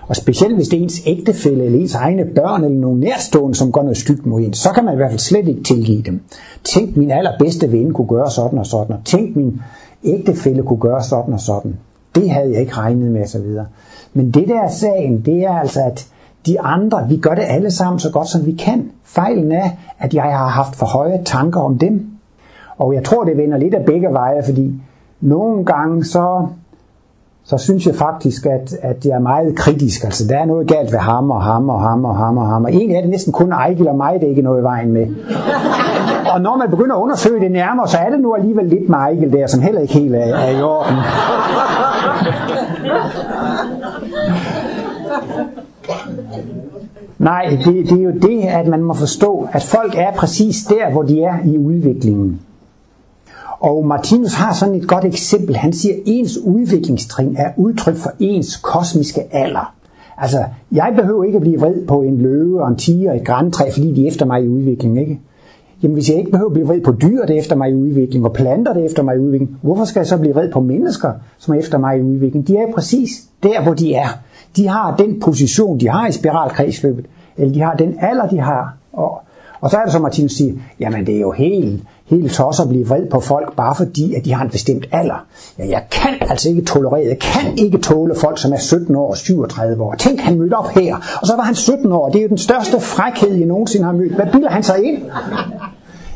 Og 0.08 0.16
specielt 0.16 0.54
hvis 0.54 0.68
det 0.68 0.78
er 0.78 0.82
ens 0.82 1.02
ægtefælle 1.06 1.64
eller 1.64 1.80
ens 1.80 1.94
egne 1.94 2.24
børn 2.24 2.64
eller 2.64 2.78
nogle 2.78 3.00
nærstående, 3.00 3.54
som 3.54 3.72
gør 3.72 3.82
noget 3.82 3.96
stygt 3.96 4.26
mod 4.26 4.40
en, 4.40 4.54
så 4.54 4.72
kan 4.74 4.84
man 4.84 4.94
i 4.94 4.96
hvert 4.96 5.10
fald 5.10 5.18
slet 5.18 5.48
ikke 5.48 5.62
tilgive 5.62 6.02
dem. 6.02 6.20
Tænk, 6.64 6.96
min 6.96 7.10
allerbedste 7.10 7.72
ven 7.72 7.92
kunne 7.92 8.08
gøre 8.08 8.30
sådan 8.30 8.58
og 8.58 8.66
sådan, 8.66 8.96
og 8.96 9.04
tænk, 9.04 9.36
min 9.36 9.60
ægtefælle 10.04 10.62
kunne 10.62 10.80
gøre 10.80 11.02
sådan 11.02 11.34
og 11.34 11.40
sådan. 11.40 11.76
Det 12.14 12.30
havde 12.30 12.52
jeg 12.52 12.60
ikke 12.60 12.74
regnet 12.74 13.10
med 13.12 13.22
osv. 13.22 13.46
Men 14.14 14.30
det 14.30 14.48
der 14.48 14.60
er 14.60 14.70
sagen, 14.70 15.20
det 15.20 15.44
er 15.44 15.52
altså, 15.52 15.80
at 15.80 16.06
de 16.46 16.60
andre, 16.60 17.06
vi 17.08 17.16
gør 17.16 17.34
det 17.34 17.44
alle 17.46 17.70
sammen 17.70 17.98
så 17.98 18.12
godt 18.12 18.28
som 18.28 18.46
vi 18.46 18.52
kan. 18.52 18.90
Fejlen 19.04 19.52
er, 19.52 19.70
at 19.98 20.14
jeg 20.14 20.22
har 20.22 20.48
haft 20.48 20.76
for 20.76 20.86
høje 20.86 21.20
tanker 21.24 21.60
om 21.60 21.78
dem. 21.78 22.06
Og 22.78 22.94
jeg 22.94 23.04
tror, 23.04 23.24
det 23.24 23.36
vender 23.36 23.58
lidt 23.58 23.74
af 23.74 23.84
begge 23.84 24.08
veje, 24.12 24.42
fordi 24.44 24.72
nogle 25.20 25.64
gange 25.64 26.04
så 26.04 26.46
så 27.48 27.58
synes 27.58 27.86
jeg 27.86 27.94
faktisk, 27.94 28.46
at, 28.46 28.76
at 28.82 29.04
jeg 29.04 29.12
er 29.12 29.18
meget 29.18 29.56
kritisk. 29.56 30.04
Altså, 30.04 30.24
der 30.28 30.38
er 30.38 30.44
noget 30.44 30.68
galt 30.68 30.92
ved 30.92 30.98
ham 30.98 31.30
og 31.30 31.42
ham 31.42 31.68
og 31.68 31.80
ham 31.80 32.04
og 32.04 32.16
ham 32.16 32.38
og 32.38 32.46
ham. 32.46 32.64
Og 32.64 32.70
egentlig 32.70 32.96
er 32.96 33.00
det 33.00 33.10
næsten 33.10 33.32
kun 33.32 33.52
Ejgil 33.52 33.88
og 33.88 33.96
mig, 33.96 34.14
det 34.14 34.24
er 34.24 34.30
ikke 34.30 34.42
noget 34.42 34.60
i 34.60 34.62
vejen 34.62 34.92
med. 34.92 35.06
Og 36.34 36.40
når 36.40 36.56
man 36.56 36.70
begynder 36.70 36.96
at 36.96 37.00
undersøge 37.00 37.40
det 37.40 37.50
nærmere, 37.50 37.88
så 37.88 37.96
er 37.96 38.10
det 38.10 38.20
nu 38.20 38.34
alligevel 38.34 38.66
lidt 38.66 38.88
med 38.88 38.98
Ejgil 38.98 39.32
der, 39.32 39.46
som 39.46 39.60
heller 39.60 39.80
ikke 39.80 39.94
helt 39.94 40.14
er, 40.14 40.18
er 40.18 40.58
i 40.58 40.62
orden. 40.62 40.94
Nej, 47.18 47.58
det, 47.64 47.74
det 47.90 47.98
er 47.98 48.02
jo 48.02 48.12
det, 48.22 48.40
at 48.42 48.66
man 48.66 48.82
må 48.82 48.94
forstå, 48.94 49.48
at 49.52 49.62
folk 49.62 49.94
er 49.96 50.12
præcis 50.12 50.64
der, 50.64 50.90
hvor 50.92 51.02
de 51.02 51.22
er 51.22 51.34
i 51.44 51.58
udviklingen. 51.58 52.40
Og 53.60 53.86
Martinus 53.86 54.34
har 54.34 54.54
sådan 54.54 54.74
et 54.74 54.88
godt 54.88 55.04
eksempel. 55.04 55.56
Han 55.56 55.72
siger, 55.72 55.94
at 55.94 56.00
ens 56.06 56.38
udviklingstrin 56.38 57.36
er 57.38 57.50
udtryk 57.56 57.96
for 57.96 58.12
ens 58.18 58.56
kosmiske 58.56 59.34
alder. 59.34 59.74
Altså, 60.18 60.44
jeg 60.72 60.92
behøver 60.96 61.24
ikke 61.24 61.36
at 61.36 61.42
blive 61.42 61.60
vred 61.60 61.86
på 61.86 62.02
en 62.02 62.18
løve 62.18 62.62
og 62.62 62.68
en 62.68 62.76
tiger 62.76 63.10
og 63.10 63.16
et 63.16 63.24
græntræ, 63.24 63.70
fordi 63.72 63.92
de 63.92 64.04
er 64.04 64.08
efter 64.08 64.26
mig 64.26 64.44
i 64.44 64.48
udvikling, 64.48 65.00
ikke? 65.00 65.20
Jamen, 65.82 65.94
hvis 65.94 66.10
jeg 66.10 66.18
ikke 66.18 66.30
behøver 66.30 66.50
at 66.50 66.52
blive 66.52 66.66
vred 66.66 66.80
på 66.80 66.92
dyr, 66.92 67.26
der 67.26 67.34
er 67.34 67.38
efter 67.38 67.56
mig 67.56 67.70
i 67.70 67.74
udvikling, 67.74 68.24
og 68.24 68.32
planter, 68.32 68.72
der 68.72 68.80
er 68.80 68.84
efter 68.84 69.02
mig 69.02 69.16
i 69.16 69.18
udvikling, 69.18 69.56
hvorfor 69.62 69.84
skal 69.84 70.00
jeg 70.00 70.06
så 70.06 70.18
blive 70.18 70.34
vred 70.34 70.52
på 70.52 70.60
mennesker, 70.60 71.12
som 71.38 71.54
er 71.54 71.58
efter 71.58 71.78
mig 71.78 71.98
i 71.98 72.02
udvikling? 72.02 72.48
De 72.48 72.56
er 72.56 72.72
præcis 72.74 73.08
der, 73.42 73.62
hvor 73.62 73.74
de 73.74 73.94
er. 73.94 74.08
De 74.56 74.68
har 74.68 74.96
den 74.96 75.20
position, 75.20 75.80
de 75.80 75.88
har 75.88 76.08
i 76.08 76.12
spiralkredsløbet, 76.12 77.06
eller 77.36 77.52
de 77.52 77.60
har 77.60 77.74
den 77.74 77.94
alder, 78.00 78.28
de 78.28 78.40
har. 78.40 78.76
Og, 78.92 79.20
og 79.60 79.70
så 79.70 79.76
er 79.76 79.82
det 79.82 79.92
som 79.92 80.02
Martinus 80.02 80.32
siger, 80.32 80.54
jamen 80.80 81.06
det 81.06 81.16
er 81.16 81.20
jo 81.20 81.30
helt 81.30 81.82
helt 82.06 82.32
tosser 82.32 82.62
at 82.62 82.68
blive 82.68 82.86
vred 82.86 83.06
på 83.10 83.20
folk, 83.20 83.56
bare 83.56 83.74
fordi, 83.74 84.14
at 84.14 84.24
de 84.24 84.32
har 84.32 84.44
en 84.44 84.50
bestemt 84.50 84.86
alder. 84.92 85.26
Ja, 85.58 85.68
jeg 85.68 85.82
kan 85.90 86.14
altså 86.20 86.48
ikke 86.48 86.62
tolerere, 86.62 87.06
jeg 87.08 87.18
kan 87.18 87.58
ikke 87.58 87.78
tåle 87.78 88.14
folk, 88.14 88.38
som 88.38 88.52
er 88.52 88.58
17 88.58 88.96
år 88.96 89.10
og 89.10 89.16
37 89.16 89.82
år. 89.82 89.94
Tænk, 89.94 90.20
han 90.20 90.38
mødte 90.38 90.54
op 90.54 90.68
her, 90.68 90.96
og 91.20 91.26
så 91.26 91.36
var 91.36 91.42
han 91.42 91.54
17 91.54 91.92
år. 91.92 92.08
Det 92.08 92.18
er 92.18 92.22
jo 92.22 92.28
den 92.28 92.38
største 92.38 92.80
frækhed, 92.80 93.34
jeg 93.34 93.46
nogensinde 93.46 93.84
har 93.84 93.92
mødt. 93.92 94.12
Hvad 94.12 94.26
bilder 94.32 94.50
han 94.50 94.62
sig 94.62 94.84
ind? 94.84 95.02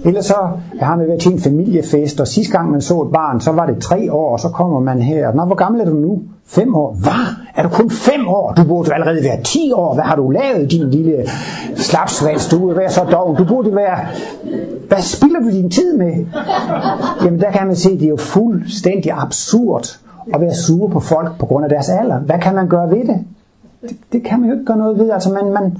Ellers 0.04 0.26
så, 0.26 0.34
jeg 0.78 0.86
har 0.86 0.96
med 0.96 1.06
været 1.06 1.20
til 1.20 1.32
en 1.32 1.40
familiefest, 1.40 2.20
og 2.20 2.28
sidste 2.28 2.52
gang 2.52 2.70
man 2.70 2.80
så 2.80 3.02
et 3.02 3.12
barn, 3.12 3.40
så 3.40 3.52
var 3.52 3.66
det 3.66 3.82
tre 3.82 4.12
år, 4.12 4.32
og 4.32 4.40
så 4.40 4.48
kommer 4.48 4.80
man 4.80 5.02
her. 5.02 5.32
Nå, 5.34 5.44
hvor 5.44 5.54
gammel 5.54 5.80
er 5.80 5.84
du 5.84 5.94
nu? 5.94 6.22
Fem 6.46 6.74
år. 6.74 6.94
Hvad? 6.94 7.34
Er 7.54 7.62
du 7.62 7.68
kun 7.68 7.90
fem 7.90 8.28
år? 8.28 8.52
Du 8.52 8.64
burde 8.64 8.94
allerede 8.94 9.24
være 9.24 9.42
ti 9.44 9.72
år. 9.72 9.94
Hvad 9.94 10.04
har 10.04 10.16
du 10.16 10.30
lavet, 10.30 10.70
din 10.70 10.90
lille 10.90 11.24
slapsvans? 11.74 12.48
Du 12.48 12.58
burde 12.58 12.76
være 12.76 12.90
så 12.90 13.04
dog. 13.04 13.38
Du 13.38 13.44
burde 13.44 13.76
være... 13.76 13.98
Hvad 14.88 15.00
spilder 15.00 15.40
du 15.40 15.50
din 15.50 15.70
tid 15.70 15.96
med? 15.96 16.26
Jamen, 17.24 17.40
der 17.40 17.50
kan 17.50 17.66
man 17.66 17.76
se, 17.76 17.90
at 17.90 17.98
det 17.98 18.04
er 18.04 18.08
jo 18.08 18.16
fuldstændig 18.16 19.12
absurd 19.14 19.98
at 20.34 20.40
være 20.40 20.54
sur 20.54 20.88
på 20.88 21.00
folk 21.00 21.38
på 21.38 21.46
grund 21.46 21.64
af 21.64 21.68
deres 21.70 21.88
alder. 21.88 22.18
Hvad 22.18 22.38
kan 22.38 22.54
man 22.54 22.68
gøre 22.68 22.90
ved 22.90 23.06
det? 23.06 23.24
Det, 23.82 23.96
det 24.12 24.24
kan 24.24 24.40
man 24.40 24.48
jo 24.48 24.54
ikke 24.54 24.66
gøre 24.66 24.78
noget 24.78 24.98
ved. 24.98 25.10
Altså, 25.10 25.30
man, 25.30 25.52
man, 25.52 25.78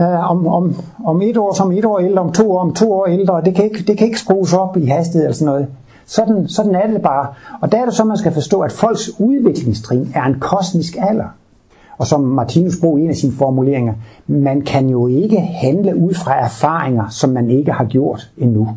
øh, 0.00 0.30
om, 0.30 0.46
om, 0.46 0.74
om 1.04 1.22
et 1.22 1.36
år 1.36 1.54
som 1.54 1.72
et 1.72 1.84
år 1.84 1.98
ældre, 1.98 2.22
om 2.22 2.32
to 2.32 2.52
år 2.52 2.58
om 2.58 2.74
to 2.74 2.92
år 2.92 3.06
ældre. 3.06 3.42
Det 3.44 3.54
kan 3.54 3.64
ikke, 3.64 3.82
det 3.86 3.98
kan 3.98 4.06
ikke 4.06 4.20
skrues 4.20 4.54
op 4.54 4.76
i 4.76 4.86
hastighed 4.86 5.26
eller 5.26 5.36
sådan 5.36 5.52
noget. 5.52 5.66
Sådan, 6.06 6.48
sådan 6.48 6.74
er 6.74 6.86
det 6.86 7.02
bare. 7.02 7.26
Og 7.60 7.72
der 7.72 7.78
er 7.78 7.84
det 7.84 7.94
så, 7.94 8.04
man 8.04 8.16
skal 8.16 8.32
forstå, 8.32 8.60
at 8.60 8.72
folks 8.72 9.10
udviklingstrin 9.20 10.12
er 10.14 10.22
en 10.22 10.40
kosmisk 10.40 10.96
alder. 11.00 11.28
Og 11.98 12.06
som 12.06 12.20
Martinus 12.20 12.80
bruger 12.80 12.98
en 12.98 13.10
af 13.10 13.16
sine 13.16 13.32
formuleringer, 13.32 13.94
man 14.26 14.60
kan 14.60 14.88
jo 14.88 15.06
ikke 15.06 15.40
handle 15.40 15.96
ud 15.96 16.14
fra 16.14 16.44
erfaringer, 16.44 17.08
som 17.08 17.30
man 17.30 17.50
ikke 17.50 17.72
har 17.72 17.84
gjort 17.84 18.30
endnu. 18.38 18.68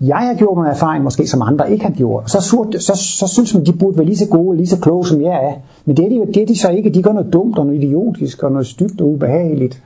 Jeg 0.00 0.16
har 0.16 0.34
gjort 0.34 0.56
nogle 0.56 0.70
erfaringer, 0.70 1.04
måske 1.04 1.26
som 1.26 1.42
andre 1.42 1.72
ikke 1.72 1.84
har 1.84 1.92
gjort. 1.92 2.24
Og 2.24 2.30
så, 2.30 2.40
surt, 2.40 2.82
så, 2.82 2.92
så 2.94 3.28
synes 3.28 3.54
man, 3.54 3.66
de 3.66 3.72
burde 3.72 3.96
være 3.96 4.06
lige 4.06 4.16
så 4.16 4.28
gode 4.28 4.48
og 4.48 4.54
lige 4.54 4.66
så 4.66 4.80
kloge, 4.80 5.06
som 5.06 5.22
jeg 5.22 5.44
er. 5.44 5.52
Men 5.84 5.96
det 5.96 6.04
er, 6.04 6.08
de, 6.08 6.32
det 6.32 6.42
er 6.42 6.46
de 6.46 6.58
så 6.58 6.68
ikke. 6.70 6.90
De 6.90 7.02
gør 7.02 7.12
noget 7.12 7.32
dumt 7.32 7.58
og 7.58 7.66
noget 7.66 7.82
idiotisk 7.84 8.42
og 8.42 8.52
noget 8.52 8.66
stygt 8.66 9.00
og 9.00 9.08
ubehageligt. 9.08 9.82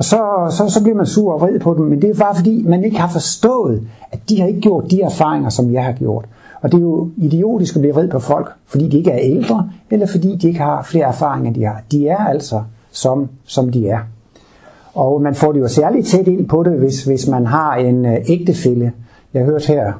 Og 0.00 0.04
så, 0.04 0.46
så, 0.50 0.68
så 0.68 0.82
bliver 0.82 0.96
man 0.96 1.06
sur 1.06 1.32
og 1.32 1.40
vred 1.40 1.58
på 1.58 1.74
dem, 1.74 1.84
men 1.84 2.02
det 2.02 2.10
er 2.10 2.14
bare 2.14 2.34
fordi, 2.34 2.64
man 2.68 2.84
ikke 2.84 2.98
har 2.98 3.08
forstået, 3.08 3.88
at 4.12 4.18
de 4.28 4.40
har 4.40 4.48
ikke 4.48 4.60
gjort 4.60 4.90
de 4.90 5.02
erfaringer, 5.02 5.48
som 5.48 5.72
jeg 5.72 5.84
har 5.84 5.92
gjort. 5.92 6.24
Og 6.60 6.72
det 6.72 6.78
er 6.78 6.82
jo 6.82 7.08
idiotisk 7.16 7.76
at 7.76 7.80
blive 7.80 7.94
vred 7.94 8.08
på 8.08 8.18
folk, 8.18 8.50
fordi 8.66 8.88
de 8.88 8.98
ikke 8.98 9.10
er 9.10 9.18
ældre, 9.20 9.70
eller 9.90 10.06
fordi 10.06 10.36
de 10.36 10.46
ikke 10.48 10.60
har 10.60 10.82
flere 10.82 11.06
erfaringer, 11.06 11.48
end 11.48 11.54
de 11.54 11.64
har. 11.64 11.82
De 11.92 12.08
er 12.08 12.16
altså, 12.16 12.62
som, 12.90 13.28
som 13.44 13.72
de 13.72 13.88
er. 13.88 13.98
Og 14.94 15.22
man 15.22 15.34
får 15.34 15.52
det 15.52 15.60
jo 15.60 15.68
særligt 15.68 16.06
tæt 16.06 16.28
ind 16.28 16.48
på 16.48 16.62
det, 16.62 16.72
hvis, 16.72 17.04
hvis 17.04 17.28
man 17.28 17.46
har 17.46 17.74
en 17.74 18.06
øh, 18.06 18.16
ægtefælle. 18.28 18.92
Jeg 19.34 19.44
hørte 19.44 19.66
her 19.66 19.92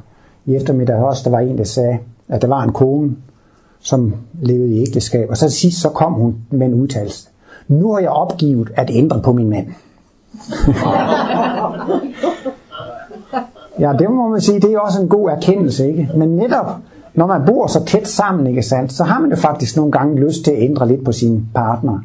i 0.47 0.55
eftermiddag 0.55 0.97
også, 0.97 1.23
der 1.25 1.31
var 1.31 1.41
en, 1.41 1.59
der 1.59 1.65
sagde, 1.65 1.99
at 2.29 2.43
der 2.43 2.49
var 2.49 2.63
en 2.63 2.73
kone, 2.73 3.17
som 3.81 4.15
levede 4.43 4.75
i 4.75 4.81
ægteskab. 4.81 5.31
Og 5.31 5.37
så 5.37 5.51
sidst 5.51 5.81
så 5.81 5.89
kom 5.89 6.13
hun 6.13 6.37
med 6.51 6.67
en 6.67 6.75
udtalelse. 6.75 7.29
Nu 7.69 7.93
har 7.93 8.01
jeg 8.01 8.11
opgivet 8.11 8.71
at 8.77 8.91
ændre 8.93 9.21
på 9.25 9.33
min 9.33 9.51
mand 9.51 9.67
ja, 13.81 13.93
det 13.99 14.11
må 14.11 14.29
man 14.29 14.41
sige, 14.41 14.61
det 14.61 14.73
er 14.73 14.79
også 14.79 15.01
en 15.01 15.09
god 15.09 15.31
erkendelse, 15.31 15.89
ikke? 15.89 16.11
Men 16.17 16.29
netop, 16.29 16.77
når 17.15 17.27
man 17.27 17.43
bor 17.47 17.67
så 17.67 17.85
tæt 17.85 18.09
sammen, 18.09 18.47
ikke 18.47 18.63
sandt, 18.63 18.93
så 18.93 19.05
har 19.05 19.21
man 19.21 19.31
jo 19.31 19.37
faktisk 19.37 19.77
nogle 19.77 19.93
gange 19.93 20.21
lyst 20.21 20.45
til 20.45 20.51
at 20.51 20.63
ændre 20.63 20.89
lidt 20.89 21.05
på 21.05 21.13
sin 21.13 21.47
partner. 21.55 21.99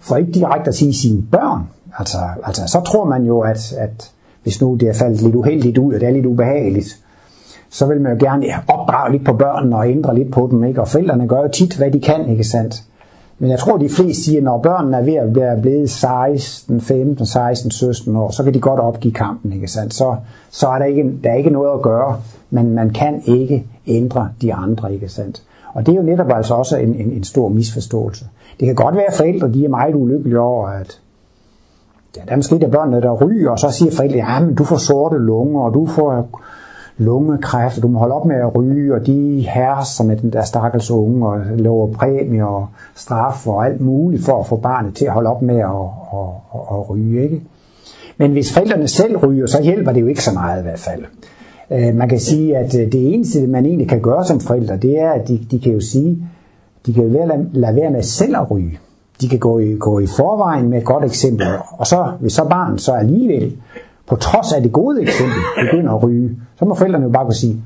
For 0.00 0.16
ikke 0.16 0.32
direkte 0.32 0.68
at 0.68 0.74
sige 0.74 0.94
sine 0.94 1.22
børn. 1.32 1.62
Altså, 1.98 2.18
altså 2.44 2.62
så 2.66 2.80
tror 2.80 3.04
man 3.04 3.24
jo, 3.24 3.40
at, 3.40 3.72
at 3.78 4.10
hvis 4.42 4.60
nu 4.60 4.74
det 4.74 4.88
er 4.88 4.94
faldet 4.94 5.22
lidt 5.22 5.34
uheldigt 5.34 5.78
ud, 5.78 5.94
og 5.94 6.00
det 6.00 6.08
er 6.08 6.12
lidt 6.12 6.26
ubehageligt, 6.26 6.98
så 7.70 7.86
vil 7.86 8.00
man 8.00 8.12
jo 8.12 8.18
gerne 8.26 8.46
opdrage 8.68 9.12
lidt 9.12 9.24
på 9.24 9.32
børnene 9.32 9.76
og 9.76 9.90
ændre 9.90 10.14
lidt 10.14 10.32
på 10.32 10.48
dem, 10.50 10.64
ikke? 10.64 10.80
Og 10.80 10.88
forældrene 10.88 11.28
gør 11.28 11.40
jo 11.42 11.48
tit, 11.48 11.76
hvad 11.76 11.90
de 11.90 12.00
kan, 12.00 12.28
ikke 12.28 12.44
sandt? 12.44 12.82
Men 13.38 13.50
jeg 13.50 13.58
tror, 13.58 13.76
de 13.76 13.88
fleste 13.88 14.22
siger, 14.22 14.38
at 14.38 14.44
når 14.44 14.58
børnene 14.58 14.96
er 14.96 15.02
ved 15.02 15.14
at 15.14 15.36
være 15.36 15.60
blevet 15.60 15.90
16, 15.90 16.80
15, 16.80 17.26
16, 17.26 17.70
17 17.70 18.16
år, 18.16 18.30
så 18.30 18.44
kan 18.44 18.54
de 18.54 18.60
godt 18.60 18.80
opgive 18.80 19.14
kampen. 19.14 19.52
Ikke 19.52 19.68
sandt? 19.68 19.94
Så, 19.94 20.16
så 20.50 20.68
er 20.68 20.78
der 20.78 20.84
ikke, 20.84 21.12
der 21.24 21.30
er 21.30 21.34
ikke 21.34 21.50
noget 21.50 21.74
at 21.74 21.82
gøre, 21.82 22.20
men 22.50 22.74
man 22.74 22.90
kan 22.90 23.22
ikke 23.24 23.66
ændre 23.86 24.28
de 24.42 24.54
andre. 24.54 24.94
Ikke 24.94 25.08
sandt? 25.08 25.42
Og 25.74 25.86
det 25.86 25.92
er 25.92 25.96
jo 25.96 26.02
netop 26.02 26.32
altså 26.32 26.54
også 26.54 26.76
en, 26.76 26.94
en, 26.94 27.12
en 27.12 27.24
stor 27.24 27.48
misforståelse. 27.48 28.24
Det 28.60 28.66
kan 28.66 28.74
godt 28.74 28.94
være, 28.94 29.06
at 29.06 29.14
forældre 29.14 29.52
de 29.52 29.64
er 29.64 29.68
meget 29.68 29.94
ulykkelige 29.94 30.40
over, 30.40 30.68
at 30.68 31.00
ja, 32.16 32.22
der 32.26 32.32
er 32.32 32.36
måske 32.36 32.58
der 32.58 32.68
børnene, 32.68 33.00
der 33.00 33.24
ryger, 33.24 33.50
og 33.50 33.58
så 33.58 33.70
siger 33.70 33.92
forældre, 33.92 34.16
ja, 34.16 34.40
men 34.40 34.54
du 34.54 34.64
får 34.64 34.76
sorte 34.76 35.18
lunger, 35.18 35.60
og 35.60 35.74
du 35.74 35.86
får 35.86 36.28
lungekræft, 36.98 37.76
og 37.76 37.82
du 37.82 37.88
må 37.88 37.98
holde 37.98 38.14
op 38.14 38.26
med 38.26 38.36
at 38.36 38.56
ryge, 38.56 38.94
og 38.94 39.06
de 39.06 39.46
herser 39.54 40.04
med 40.04 40.16
den 40.16 40.32
der 40.32 40.42
stakkels 40.42 40.90
unge, 40.90 41.28
og 41.28 41.40
lover 41.56 41.92
præmie 41.92 42.46
og 42.46 42.66
straf 42.94 43.46
og 43.46 43.66
alt 43.66 43.80
muligt 43.80 44.24
for 44.24 44.40
at 44.40 44.46
få 44.46 44.56
barnet 44.56 44.94
til 44.94 45.04
at 45.04 45.12
holde 45.12 45.30
op 45.30 45.42
med 45.42 45.58
at, 45.58 45.64
at, 46.12 46.28
at, 46.54 46.60
at 46.70 46.90
ryge. 46.90 47.22
Ikke? 47.22 47.42
Men 48.18 48.32
hvis 48.32 48.52
forældrene 48.52 48.88
selv 48.88 49.16
ryger, 49.16 49.46
så 49.46 49.62
hjælper 49.62 49.92
det 49.92 50.00
jo 50.00 50.06
ikke 50.06 50.22
så 50.22 50.32
meget 50.34 50.60
i 50.60 50.62
hvert 50.62 50.78
fald. 50.78 51.04
Øh, 51.70 51.94
man 51.94 52.08
kan 52.08 52.18
sige, 52.18 52.56
at 52.56 52.74
øh, 52.74 52.92
det 52.92 53.14
eneste, 53.14 53.46
man 53.46 53.66
egentlig 53.66 53.88
kan 53.88 54.00
gøre 54.00 54.24
som 54.24 54.40
forældre, 54.40 54.76
det 54.76 55.00
er, 55.00 55.10
at 55.10 55.28
de, 55.28 55.40
de 55.50 55.60
kan 55.60 55.72
jo 55.72 55.80
sige, 55.80 56.28
de 56.86 56.92
kan 56.92 57.04
jo 57.04 57.08
lade, 57.08 57.48
lade 57.52 57.76
være 57.76 57.90
med 57.90 58.02
selv 58.02 58.36
at 58.36 58.50
ryge. 58.50 58.78
De 59.20 59.28
kan 59.28 59.38
gå 59.38 59.58
i, 59.58 59.76
gå 59.78 60.00
i 60.00 60.06
forvejen 60.06 60.68
med 60.68 60.78
et 60.78 60.84
godt 60.84 61.04
eksempel, 61.04 61.46
og 61.78 61.86
så, 61.86 62.12
hvis 62.20 62.32
så 62.32 62.44
barnet 62.50 62.80
så 62.80 62.92
alligevel, 62.92 63.56
på 64.06 64.16
trods 64.16 64.52
af 64.52 64.62
det 64.62 64.72
gode 64.72 65.02
eksempel, 65.02 65.36
begynder 65.70 65.92
at 65.92 66.02
ryge, 66.02 66.36
så 66.58 66.64
må 66.64 66.74
forældrene 66.74 67.04
jo 67.04 67.10
bare 67.10 67.24
kunne 67.24 67.34
sige, 67.34 67.56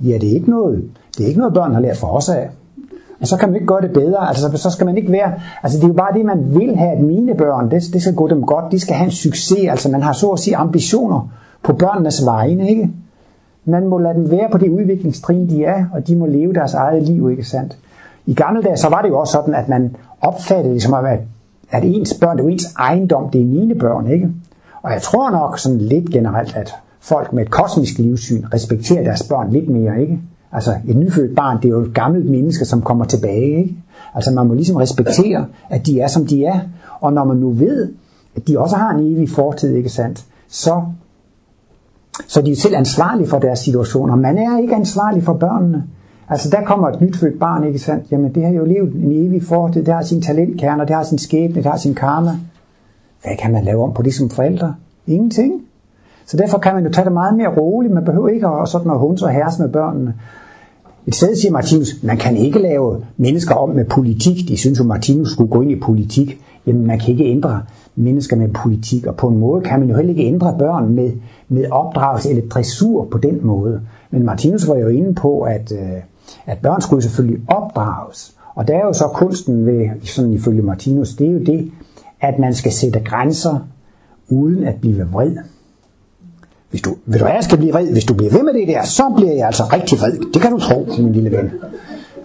ja, 0.00 0.18
det 0.18 0.30
er 0.30 0.34
ikke 0.34 0.50
noget, 0.50 0.90
det 1.18 1.24
er 1.24 1.28
ikke 1.28 1.40
noget, 1.40 1.54
børn 1.54 1.74
har 1.74 1.80
lært 1.80 1.96
for 1.96 2.06
os 2.06 2.28
af. 2.28 2.50
Og 3.20 3.26
så 3.26 3.36
kan 3.36 3.48
man 3.48 3.54
ikke 3.54 3.66
gøre 3.66 3.80
det 3.80 3.92
bedre. 3.92 4.28
Altså, 4.28 4.56
så 4.56 4.70
skal 4.70 4.86
man 4.86 4.96
ikke 4.96 5.12
være... 5.12 5.32
Altså, 5.62 5.78
det 5.78 5.84
er 5.84 5.88
jo 5.88 5.94
bare 5.94 6.18
det, 6.18 6.24
man 6.24 6.54
vil 6.60 6.76
have, 6.76 6.92
at 6.92 7.02
mine 7.02 7.34
børn, 7.34 7.70
det, 7.70 7.82
det 7.92 8.02
skal 8.02 8.14
gå 8.14 8.28
dem 8.28 8.42
godt. 8.42 8.72
De 8.72 8.80
skal 8.80 8.94
have 8.94 9.04
en 9.04 9.10
succes. 9.10 9.68
Altså, 9.70 9.90
man 9.90 10.02
har 10.02 10.12
så 10.12 10.28
at 10.28 10.38
sige 10.38 10.56
ambitioner 10.56 11.28
på 11.62 11.72
børnenes 11.72 12.26
vegne, 12.26 12.70
ikke? 12.70 12.90
Man 13.64 13.86
må 13.86 13.98
lade 13.98 14.14
dem 14.14 14.30
være 14.30 14.48
på 14.52 14.58
det 14.58 14.68
udviklingstrin, 14.68 15.48
de 15.48 15.64
er, 15.64 15.84
og 15.92 16.06
de 16.06 16.16
må 16.16 16.26
leve 16.26 16.52
deres 16.52 16.74
eget 16.74 17.02
liv, 17.02 17.30
ikke 17.30 17.44
sandt? 17.44 17.78
I 18.26 18.34
gamle 18.34 18.62
dage, 18.62 18.76
så 18.76 18.88
var 18.88 19.02
det 19.02 19.08
jo 19.08 19.18
også 19.18 19.32
sådan, 19.32 19.54
at 19.54 19.68
man 19.68 19.96
opfattede 20.20 20.74
det 20.74 20.82
som 20.82 20.94
at, 20.94 21.20
at 21.70 21.84
ens 21.84 22.14
børn, 22.20 22.36
det 22.36 22.42
er 22.42 22.44
jo 22.44 22.52
ens 22.52 22.74
ejendom, 22.78 23.30
det 23.30 23.40
er 23.40 23.44
mine 23.44 23.74
børn, 23.74 24.06
ikke? 24.06 24.28
Og 24.82 24.92
jeg 24.92 25.02
tror 25.02 25.30
nok 25.30 25.58
sådan 25.58 25.78
lidt 25.78 26.10
generelt, 26.10 26.56
at 26.56 26.74
folk 27.00 27.32
med 27.32 27.42
et 27.42 27.50
kosmisk 27.50 27.98
livssyn 27.98 28.44
respekterer 28.54 29.04
deres 29.04 29.22
børn 29.22 29.50
lidt 29.50 29.68
mere, 29.68 30.00
ikke? 30.00 30.20
Altså 30.52 30.74
et 30.88 30.96
nyfødt 30.96 31.36
barn, 31.36 31.56
det 31.56 31.64
er 31.64 31.68
jo 31.68 31.80
et 31.80 31.94
gammelt 31.94 32.30
menneske, 32.30 32.64
som 32.64 32.82
kommer 32.82 33.04
tilbage, 33.04 33.58
ikke? 33.58 33.76
Altså 34.14 34.30
man 34.30 34.46
må 34.46 34.54
ligesom 34.54 34.76
respektere, 34.76 35.46
at 35.70 35.86
de 35.86 36.00
er, 36.00 36.08
som 36.08 36.26
de 36.26 36.44
er. 36.44 36.60
Og 37.00 37.12
når 37.12 37.24
man 37.24 37.36
nu 37.36 37.50
ved, 37.50 37.92
at 38.36 38.48
de 38.48 38.58
også 38.58 38.76
har 38.76 38.94
en 38.94 39.12
evig 39.12 39.30
fortid, 39.30 39.74
ikke 39.74 39.88
sandt? 39.88 40.24
Så, 40.48 40.82
så 42.28 42.40
de 42.40 42.46
er 42.46 42.50
jo 42.50 42.60
selv 42.60 42.76
ansvarlige 42.76 43.28
for 43.28 43.38
deres 43.38 43.58
situationer. 43.58 44.16
Man 44.16 44.38
er 44.38 44.58
ikke 44.58 44.74
ansvarlig 44.74 45.22
for 45.22 45.32
børnene. 45.32 45.84
Altså 46.28 46.50
der 46.50 46.64
kommer 46.64 46.88
et 46.88 47.00
nyfødt 47.00 47.38
barn, 47.38 47.64
ikke 47.64 47.78
sandt? 47.78 48.12
Jamen 48.12 48.34
det 48.34 48.42
har 48.42 48.50
jo 48.50 48.64
levet 48.64 48.94
en 48.94 49.12
evig 49.12 49.42
fortid, 49.42 49.84
det 49.84 49.94
har 49.94 50.02
sin 50.02 50.22
talentkerner, 50.22 50.84
det 50.84 50.96
har 50.96 51.02
sin 51.02 51.18
skæbne, 51.18 51.54
det 51.54 51.66
har 51.66 51.76
sin 51.76 51.94
karma. 51.94 52.30
Hvad 53.22 53.36
kan 53.38 53.52
man 53.52 53.64
lave 53.64 53.84
om 53.84 53.92
på 53.92 54.02
det 54.02 54.14
som 54.14 54.30
forældre? 54.30 54.74
Ingenting. 55.06 55.62
Så 56.26 56.36
derfor 56.36 56.58
kan 56.58 56.74
man 56.74 56.84
jo 56.84 56.92
tage 56.92 57.04
det 57.04 57.12
meget 57.12 57.36
mere 57.36 57.56
roligt. 57.56 57.94
Man 57.94 58.04
behøver 58.04 58.28
ikke 58.28 58.46
at, 58.46 58.68
sådan 58.68 58.90
at 58.90 58.98
hunse 58.98 59.24
og 59.24 59.30
herse 59.30 59.62
med 59.62 59.68
børnene. 59.68 60.14
Et 61.06 61.14
sted 61.14 61.36
siger 61.36 61.52
Martinus, 61.52 62.02
man 62.02 62.16
kan 62.16 62.36
ikke 62.36 62.58
lave 62.58 63.04
mennesker 63.16 63.54
om 63.54 63.68
med 63.68 63.84
politik. 63.84 64.48
De 64.48 64.56
synes 64.56 64.78
jo, 64.78 64.84
Martinus 64.84 65.30
skulle 65.30 65.50
gå 65.50 65.60
ind 65.60 65.70
i 65.70 65.80
politik. 65.80 66.40
Jamen, 66.66 66.86
man 66.86 66.98
kan 66.98 67.08
ikke 67.08 67.24
ændre 67.24 67.62
mennesker 67.96 68.36
med 68.36 68.48
politik, 68.48 69.06
og 69.06 69.16
på 69.16 69.28
en 69.28 69.38
måde 69.38 69.62
kan 69.62 69.80
man 69.80 69.88
jo 69.88 69.96
heller 69.96 70.10
ikke 70.10 70.24
ændre 70.24 70.56
børn 70.58 70.94
med, 70.94 71.12
med 71.48 71.70
opdragelse 71.70 72.30
eller 72.30 72.48
dressur 72.48 73.08
på 73.10 73.18
den 73.18 73.46
måde. 73.46 73.80
Men 74.10 74.24
Martinus 74.24 74.68
var 74.68 74.76
jo 74.76 74.88
inde 74.88 75.14
på, 75.14 75.40
at, 75.40 75.72
øh, 75.72 76.02
at 76.46 76.58
børn 76.58 76.80
skulle 76.80 77.02
selvfølgelig 77.02 77.40
opdrages. 77.48 78.34
Og 78.54 78.68
der 78.68 78.74
er 78.74 78.86
jo 78.86 78.92
så 78.92 79.04
kunsten 79.14 79.66
ved, 79.66 79.88
sådan 80.04 80.32
ifølge 80.32 80.62
Martinus, 80.62 81.14
det 81.14 81.26
er 81.26 81.32
jo 81.32 81.38
det, 81.38 81.70
at 82.20 82.38
man 82.38 82.54
skal 82.54 82.72
sætte 82.72 83.00
grænser 83.00 83.58
uden 84.28 84.64
at 84.64 84.74
blive 84.80 85.08
vred. 85.12 85.36
Hvis 86.70 86.82
du, 86.82 86.96
vil 87.06 87.20
du 87.20 87.24
have, 87.24 87.42
skal 87.42 87.58
blive 87.58 87.72
vred? 87.72 87.92
Hvis 87.92 88.04
du 88.04 88.14
bliver 88.14 88.32
ved 88.32 88.42
med 88.42 88.54
det 88.54 88.68
der, 88.68 88.84
så 88.84 89.12
bliver 89.16 89.32
jeg 89.32 89.46
altså 89.46 89.64
rigtig 89.72 89.98
vred. 89.98 90.32
Det 90.34 90.42
kan 90.42 90.50
du 90.50 90.58
tro, 90.58 90.86
min 90.98 91.12
lille 91.12 91.30
ven. 91.30 91.50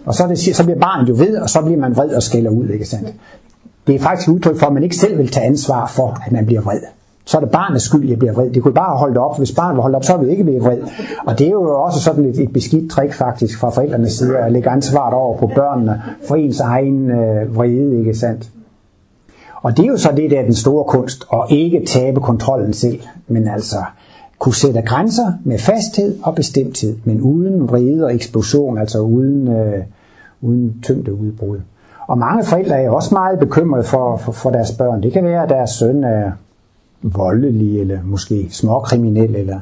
Og 0.05 0.13
så, 0.13 0.27
det, 0.27 0.55
så 0.55 0.63
bliver 0.63 0.79
barnet 0.79 1.09
jo 1.09 1.13
ved, 1.13 1.37
og 1.37 1.49
så 1.49 1.61
bliver 1.61 1.79
man 1.79 1.95
vred 1.95 2.09
og 2.09 2.23
skælder 2.23 2.51
ud, 2.51 2.67
ikke 2.67 2.85
sandt? 2.85 3.13
Det 3.87 3.95
er 3.95 3.99
faktisk 3.99 4.29
udtryk 4.29 4.59
for, 4.59 4.67
at 4.67 4.73
man 4.73 4.83
ikke 4.83 4.95
selv 4.95 5.17
vil 5.17 5.31
tage 5.31 5.45
ansvar 5.45 5.87
for, 5.87 6.17
at 6.25 6.31
man 6.31 6.45
bliver 6.45 6.61
vred. 6.61 6.79
Så 7.25 7.37
er 7.37 7.41
det 7.41 7.51
barnets 7.51 7.85
skyld, 7.85 8.09
jeg 8.09 8.19
bliver 8.19 8.33
vred. 8.33 8.49
Det 8.49 8.63
kunne 8.63 8.73
bare 8.73 8.97
holde 8.97 9.19
op. 9.19 9.37
Hvis 9.37 9.51
barnet 9.51 9.77
var 9.77 9.81
holdt 9.81 9.95
op, 9.95 10.03
så 10.03 10.17
ville 10.17 10.25
vi 10.25 10.31
ikke 10.31 10.43
blive 10.43 10.61
vred. 10.61 10.81
Og 11.25 11.39
det 11.39 11.47
er 11.47 11.51
jo 11.51 11.83
også 11.83 11.99
sådan 11.99 12.25
et, 12.25 12.39
et 12.39 12.53
beskidt 12.53 12.91
trick 12.91 13.13
faktisk 13.13 13.59
fra 13.59 13.69
forældrenes 13.69 14.11
side, 14.11 14.37
at 14.37 14.51
lægge 14.51 14.69
ansvaret 14.69 15.13
over 15.13 15.37
på 15.37 15.51
børnene 15.55 16.01
for 16.27 16.35
ens 16.35 16.59
egen 16.59 17.11
øh, 17.11 17.55
vrede, 17.55 17.99
ikke 17.99 18.13
sandt? 18.13 18.49
Og 19.65 19.77
det 19.77 19.85
er 19.85 19.87
jo 19.87 19.97
så 19.97 20.13
det, 20.17 20.31
der 20.31 20.39
er 20.39 20.43
den 20.43 20.53
store 20.53 20.83
kunst, 20.83 21.25
at 21.33 21.39
ikke 21.49 21.85
tabe 21.85 22.19
kontrollen 22.19 22.73
selv, 22.73 22.99
men 23.27 23.47
altså 23.47 23.77
kunne 24.39 24.55
sætte 24.55 24.81
grænser 24.81 25.33
med 25.43 25.59
fasthed 25.59 26.17
og 26.23 26.35
bestemthed, 26.35 26.97
men 27.03 27.21
uden 27.21 27.69
vrede 27.69 28.05
og 28.05 28.15
eksplosion, 28.15 28.77
altså 28.77 28.99
uden, 28.99 29.47
øh, 29.47 29.83
uden 30.41 30.79
tyngde 30.83 31.13
udbrud. 31.13 31.57
Og 32.07 32.17
mange 32.17 32.43
forældre 32.43 32.81
er 32.81 32.89
også 32.89 33.15
meget 33.15 33.39
bekymrede 33.39 33.83
for, 33.83 34.17
for, 34.17 34.31
for 34.31 34.49
deres 34.49 34.71
børn. 34.71 35.03
Det 35.03 35.13
kan 35.13 35.23
være, 35.23 35.43
at 35.43 35.49
deres 35.49 35.69
søn 35.69 36.03
er 36.03 36.31
voldelig, 37.01 37.81
eller 37.81 37.99
måske 38.03 38.47
småkriminel, 38.51 39.35
eller 39.35 39.59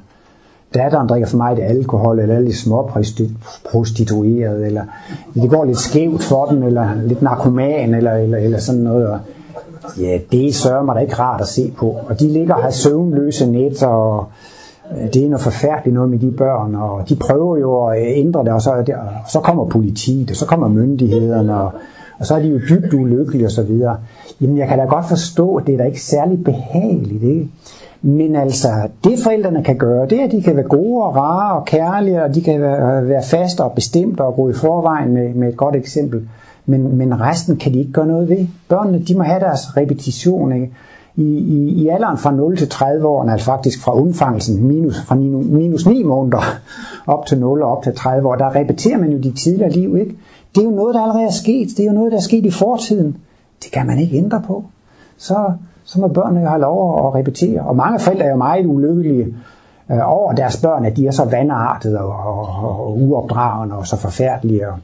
datteren 0.74 1.08
drikker 1.08 1.28
for 1.28 1.38
meget 1.38 1.60
alkohol, 1.60 2.20
eller 2.20 2.36
er 2.36 2.40
lidt 2.40 2.58
småprostitueret, 2.58 4.66
eller 4.66 4.84
det 5.34 5.50
går 5.50 5.66
lidt 5.66 5.80
skævt 5.80 6.24
for 6.24 6.46
dem, 6.46 6.64
eller 6.64 6.90
lidt 7.04 7.22
narkoman, 7.22 7.96
eller, 7.96 8.14
eller, 8.14 8.38
eller 8.38 8.60
sådan 8.60 8.82
noget. 8.82 9.20
Ja, 10.00 10.18
det 10.32 10.56
sørger 10.56 10.84
mig 10.84 10.96
da 10.96 11.00
ikke 11.00 11.16
rart 11.16 11.42
at 11.42 11.48
se 11.48 11.74
på. 11.78 11.98
Og 12.10 12.20
de 12.20 12.28
ligger 12.28 12.54
og 12.54 12.64
har 12.64 12.70
søvnløse 12.70 13.52
net, 13.52 13.84
og 13.84 14.26
det 15.14 15.24
er 15.24 15.30
noget 15.30 15.42
forfærdeligt 15.42 15.94
noget 15.94 16.10
med 16.10 16.20
de 16.20 16.32
børn, 16.32 16.76
og 16.76 17.10
de 17.10 17.16
prøver 17.16 17.58
jo 17.58 17.86
at 17.88 18.02
øh, 18.02 18.08
ændre 18.08 18.44
det, 18.44 18.54
og 18.54 18.62
så, 18.62 18.72
og 18.72 19.30
så 19.30 19.40
kommer 19.40 19.66
politiet, 19.66 20.32
og 20.32 20.36
så 20.36 20.46
kommer 20.46 20.68
myndighederne, 20.68 21.56
og, 21.62 21.72
og 22.20 22.26
så 22.26 22.36
er 22.36 22.40
de 22.40 22.48
jo 22.48 22.60
dybt 22.70 22.94
ulykkelige 22.94 23.46
osv. 23.46 23.82
Jamen 24.42 24.58
jeg 24.58 24.68
kan 24.68 24.78
da 24.80 24.86
godt 24.86 25.06
forstå, 25.06 25.56
at 25.56 25.68
det 25.68 25.74
er 25.74 25.78
da 25.78 25.84
ikke 25.84 26.02
særlig 26.02 26.44
behageligt, 26.44 27.24
ikke? 27.24 27.50
Men 28.02 28.36
altså, 28.36 28.68
det 29.04 29.20
forældrene 29.24 29.64
kan 29.64 29.78
gøre, 29.78 30.08
det 30.08 30.20
er, 30.20 30.26
at 30.26 30.32
de 30.32 30.42
kan 30.42 30.56
være 30.56 30.68
gode 30.68 31.04
og 31.04 31.16
rare 31.16 31.60
og 31.60 31.66
kærlige, 31.66 32.24
og 32.24 32.36
de 32.36 32.42
kan 32.42 32.62
være, 32.62 33.08
være 33.08 33.24
faste 33.24 33.62
og 33.62 33.72
bestemte 33.72 34.22
og 34.22 34.36
gå 34.36 34.50
i 34.50 34.54
forvejen 34.54 35.14
med, 35.14 35.34
med 35.34 35.50
et 35.50 35.58
godt 35.58 35.76
eksempel. 35.76 36.28
Men, 36.66 36.98
men 36.98 37.22
resten 37.22 37.58
kan 37.58 37.74
de 37.74 37.80
ikke 37.80 37.92
gøre 37.92 38.08
noget 38.08 38.30
ved. 38.30 38.48
Børnene, 38.70 39.00
de 39.00 39.18
må 39.18 39.24
have 39.24 39.40
deres 39.40 39.78
repetition, 39.78 40.54
ikke? 40.54 40.72
I, 41.16 41.24
i, 41.24 41.70
i 41.84 41.88
alderen 41.88 42.18
fra 42.18 42.32
0 42.32 42.58
til 42.58 42.70
30 42.70 43.08
år, 43.08 43.30
altså 43.30 43.46
faktisk 43.46 43.84
fra 43.84 43.96
undfangelsen, 43.96 44.68
minus, 44.68 45.02
fra 45.02 45.16
minus 45.16 45.86
9 45.88 46.04
måneder 46.04 46.42
op 47.08 47.26
til 47.26 47.40
0 47.40 47.62
og 47.62 47.78
op 47.78 47.84
til 47.84 47.96
30 47.96 48.30
år, 48.30 48.36
der 48.36 48.56
repeterer 48.56 48.98
man 48.98 49.12
jo 49.12 49.18
de 49.18 49.32
tidligere 49.32 49.72
liv, 49.72 49.98
ikke? 49.98 50.16
Det 50.56 50.62
er 50.62 50.66
jo 50.66 50.72
noget, 50.72 50.96
der 50.96 51.02
allerede 51.02 51.26
er 51.26 51.32
sket. 51.32 51.68
Det 51.78 51.80
er 51.80 51.88
jo 51.88 51.94
noget, 51.94 52.12
der 52.12 52.18
er 52.18 52.22
sket 52.22 52.46
i 52.46 52.52
fortiden. 52.52 53.18
Det 53.64 53.72
kan 53.72 53.88
man 53.88 54.00
ikke 54.00 54.18
ændre 54.18 54.42
på. 54.48 54.64
Så, 55.18 55.52
så 55.84 56.00
må 56.02 56.08
børnene 56.08 56.42
jo 56.42 56.48
have 56.48 56.62
lov 56.62 57.08
at 57.08 57.16
repetere. 57.16 57.62
Og 57.62 57.76
mange 57.76 58.00
forældre 58.00 58.26
er 58.26 58.30
jo 58.30 58.38
meget 58.38 58.66
ulykkelige 58.66 59.36
øh, 59.92 60.00
over 60.06 60.34
deres 60.34 60.62
børn, 60.62 60.86
at 60.86 60.98
de 60.98 61.08
er 61.08 61.12
så 61.12 61.26
vandartede 61.26 62.00
og, 62.00 62.14
og, 62.14 62.86
og 62.86 62.98
uopdragende 63.02 63.76
og 63.76 63.88
så 63.88 63.98
forfærdelige. 63.98 64.68
Og, 64.70 64.78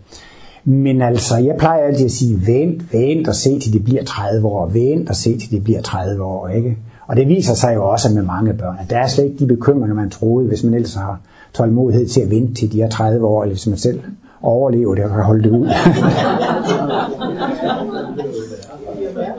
men 0.63 1.01
altså, 1.01 1.37
jeg 1.37 1.55
plejer 1.59 1.83
altid 1.83 2.05
at 2.05 2.11
sige, 2.11 2.47
vent, 2.47 2.93
vent 2.93 3.27
og 3.27 3.35
se 3.35 3.59
til 3.59 3.73
de 3.73 3.79
bliver 3.79 4.03
30 4.03 4.47
år, 4.47 4.67
vent 4.67 5.09
og 5.09 5.15
se 5.15 5.37
til 5.37 5.51
de 5.51 5.59
bliver 5.59 5.81
30 5.81 6.23
år, 6.23 6.47
ikke? 6.47 6.77
Og 7.07 7.15
det 7.15 7.27
viser 7.27 7.53
sig 7.53 7.75
jo 7.75 7.89
også 7.89 8.13
med 8.13 8.23
mange 8.23 8.53
børn, 8.53 8.77
at 8.79 8.89
der 8.89 8.97
er 8.97 9.07
slet 9.07 9.25
ikke 9.25 9.37
de 9.39 9.47
bekymringer, 9.47 9.95
man 9.95 10.09
troede, 10.09 10.47
hvis 10.47 10.63
man 10.63 10.73
ellers 10.73 10.93
har 10.93 11.19
tålmodighed 11.53 12.07
til 12.07 12.21
at 12.21 12.29
vente 12.29 12.53
til 12.53 12.71
de 12.71 12.81
er 12.81 12.89
30 12.89 13.25
år, 13.25 13.43
eller 13.43 13.53
hvis 13.53 13.67
man 13.67 13.77
selv 13.77 13.99
overlever 14.41 14.95
det 14.95 15.03
og 15.03 15.09
kan 15.09 15.23
holde 15.23 15.43
det 15.43 15.49
ud. 15.49 15.67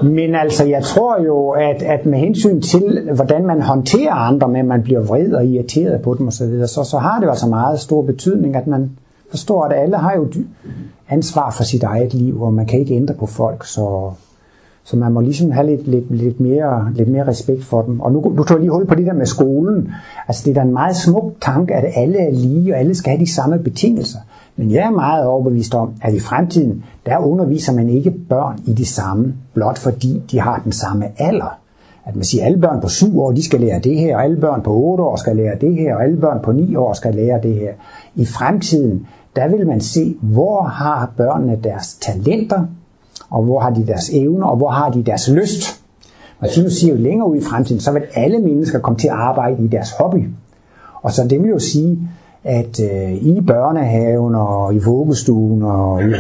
Men 0.03 0.35
altså, 0.35 0.65
jeg 0.65 0.83
tror 0.83 1.23
jo, 1.23 1.51
at, 1.51 1.83
at 1.83 2.07
med 2.07 2.19
hensyn 2.19 2.61
til, 2.61 3.09
hvordan 3.15 3.47
man 3.47 3.63
håndterer 3.63 4.13
andre, 4.13 4.49
med 4.49 4.61
at 4.61 4.67
man 4.67 4.83
bliver 4.83 5.01
vred 5.01 5.33
og 5.33 5.47
irriteret 5.47 6.03
på 6.03 6.15
dem 6.19 6.29
osv., 6.29 6.67
så, 6.67 6.85
så 6.85 6.99
har 6.99 7.19
det 7.19 7.27
jo 7.27 7.31
altså 7.31 7.47
meget 7.47 7.81
stor 7.81 8.03
betydning, 8.03 8.57
at 8.57 8.67
man 8.67 8.91
forstår, 9.31 9.64
at 9.64 9.83
alle 9.83 9.97
har 9.97 10.14
jo 10.14 10.29
ansvar 11.09 11.51
for 11.51 11.62
sit 11.64 11.83
eget 11.83 12.14
liv, 12.14 12.43
og 12.43 12.55
man 12.55 12.66
kan 12.66 12.81
ikke 12.81 12.95
ændre 12.95 13.14
på 13.14 13.27
folk, 13.27 13.66
så, 13.66 14.11
så 14.85 14.97
man 14.97 15.12
må 15.12 15.21
ligesom 15.21 15.51
have 15.51 15.66
lidt, 15.66 15.88
lidt, 15.88 16.11
lidt, 16.11 16.40
mere, 16.40 16.93
lidt 16.95 17.09
mere 17.09 17.27
respekt 17.27 17.64
for 17.64 17.83
dem. 17.83 18.01
Og 18.01 18.12
nu, 18.12 18.33
nu 18.37 18.45
tog 18.45 18.55
jeg 18.55 18.61
lige 18.61 18.71
hul 18.71 18.87
på 18.87 18.95
det 18.95 19.07
der 19.07 19.12
med 19.12 19.27
skolen. 19.27 19.93
Altså 20.29 20.43
det 20.45 20.51
er 20.51 20.55
da 20.55 20.61
en 20.61 20.73
meget 20.73 20.97
smuk 20.97 21.33
tanke, 21.40 21.75
at 21.75 21.93
alle 21.97 22.19
er 22.19 22.33
lige, 22.33 22.75
og 22.75 22.79
alle 22.79 22.95
skal 22.95 23.11
have 23.11 23.21
de 23.21 23.33
samme 23.33 23.59
betingelser. 23.59 24.19
Men 24.57 24.71
jeg 24.71 24.87
er 24.87 24.90
meget 24.90 25.27
overbevist 25.27 25.75
om, 25.75 25.93
at 26.03 26.14
i 26.14 26.21
fremtiden, 26.21 26.85
der 27.07 27.19
underviser 27.19 27.73
man 27.73 27.88
ikke 27.88 28.11
børn 28.11 28.59
i 28.66 28.73
det 28.73 28.87
samme, 28.87 29.35
blot 29.55 29.79
fordi 29.79 30.23
de 30.31 30.40
har 30.40 30.61
den 30.64 30.73
samme 30.73 31.05
alder. 31.19 31.59
At 32.05 32.16
man 32.16 32.25
siger, 32.25 32.43
at 32.43 32.47
alle 32.47 32.61
børn 32.61 32.81
på 32.81 32.88
7 32.88 33.21
år, 33.21 33.33
de 33.33 33.45
skal 33.45 33.61
lære 33.61 33.81
det 33.81 33.99
her, 33.99 34.16
og 34.16 34.25
alle 34.25 34.37
børn 34.37 34.62
på 34.62 34.75
8 34.75 35.05
år 35.05 35.16
skal 35.16 35.37
lære 35.37 35.55
det 35.61 35.75
her, 35.75 35.95
og 35.95 36.05
alle 36.05 36.16
børn 36.16 36.38
på 36.43 36.53
9 36.53 36.77
år 36.77 36.93
skal 36.93 37.14
lære 37.14 37.40
det 37.43 37.55
her. 37.55 37.73
I 38.14 38.25
fremtiden, 38.25 39.07
der 39.37 39.49
vil 39.49 39.66
man 39.66 39.81
se, 39.81 40.16
hvor 40.21 40.62
har 40.62 41.12
børnene 41.16 41.59
deres 41.64 41.95
talenter, 41.95 42.66
og 43.31 43.43
hvor 43.43 43.61
har 43.61 43.71
de 43.71 43.87
deres 43.87 44.11
evner, 44.12 44.47
og 44.47 44.57
hvor 44.57 44.69
har 44.69 44.90
de 44.90 45.03
deres 45.03 45.29
lyst. 45.29 45.83
Martinus 46.40 46.73
siger 46.73 46.95
jo 46.95 47.01
længere 47.01 47.29
ud 47.31 47.37
i 47.37 47.43
fremtiden, 47.43 47.81
så 47.81 47.93
vil 47.93 48.03
alle 48.14 48.38
mennesker 48.38 48.79
komme 48.79 48.99
til 48.99 49.09
at 49.09 49.14
arbejde 49.14 49.64
i 49.64 49.66
deres 49.66 49.90
hobby. 49.90 50.29
Og 51.03 51.12
så 51.12 51.27
det 51.29 51.43
vil 51.43 51.51
jo 51.51 51.59
sige, 51.59 51.99
at 52.45 52.81
øh, 52.81 53.12
i 53.12 53.40
børnehaven 53.40 54.35
og 54.35 54.75
i 54.75 54.79
vuggestuen 54.79 55.62
og 55.62 56.03
i 56.03 56.14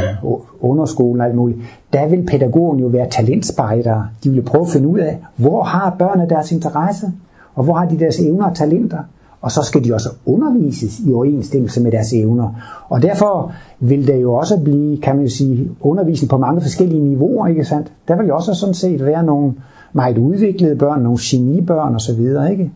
underskolen 0.60 1.20
og 1.20 1.26
alt 1.26 1.36
muligt, 1.36 1.58
der 1.92 2.08
vil 2.08 2.26
pædagogen 2.26 2.80
jo 2.80 2.86
være 2.86 3.10
talentspejdere. 3.10 4.08
De 4.24 4.30
vil 4.30 4.42
prøve 4.42 4.62
at 4.62 4.70
finde 4.70 4.88
ud 4.88 4.98
af, 4.98 5.18
hvor 5.36 5.62
har 5.62 5.96
børnene 5.98 6.28
deres 6.28 6.52
interesse, 6.52 7.12
og 7.54 7.64
hvor 7.64 7.74
har 7.74 7.86
de 7.86 7.98
deres 7.98 8.18
evner 8.18 8.44
og 8.46 8.56
talenter. 8.56 8.98
Og 9.40 9.52
så 9.52 9.62
skal 9.62 9.84
de 9.84 9.94
også 9.94 10.08
undervises 10.26 11.00
i 11.00 11.12
overensstemmelse 11.12 11.82
med 11.82 11.92
deres 11.92 12.12
evner. 12.12 12.48
Og 12.88 13.02
derfor 13.02 13.52
vil 13.80 14.06
der 14.06 14.16
jo 14.16 14.34
også 14.34 14.60
blive, 14.60 15.00
kan 15.00 15.16
man 15.16 15.24
jo 15.24 15.30
sige, 15.30 15.70
undervisning 15.80 16.30
på 16.30 16.38
mange 16.38 16.60
forskellige 16.60 17.00
niveauer, 17.00 17.46
ikke 17.46 17.64
sandt? 17.64 17.92
Der 18.08 18.16
vil 18.16 18.26
jo 18.26 18.36
også 18.36 18.54
sådan 18.54 18.74
set 18.74 19.06
være 19.06 19.22
nogle 19.22 19.54
meget 19.92 20.18
udviklede 20.18 20.76
børn, 20.76 21.02
nogle 21.02 21.18
genibørn 21.22 21.94
osv., 21.94 22.50
ikke? 22.50 22.72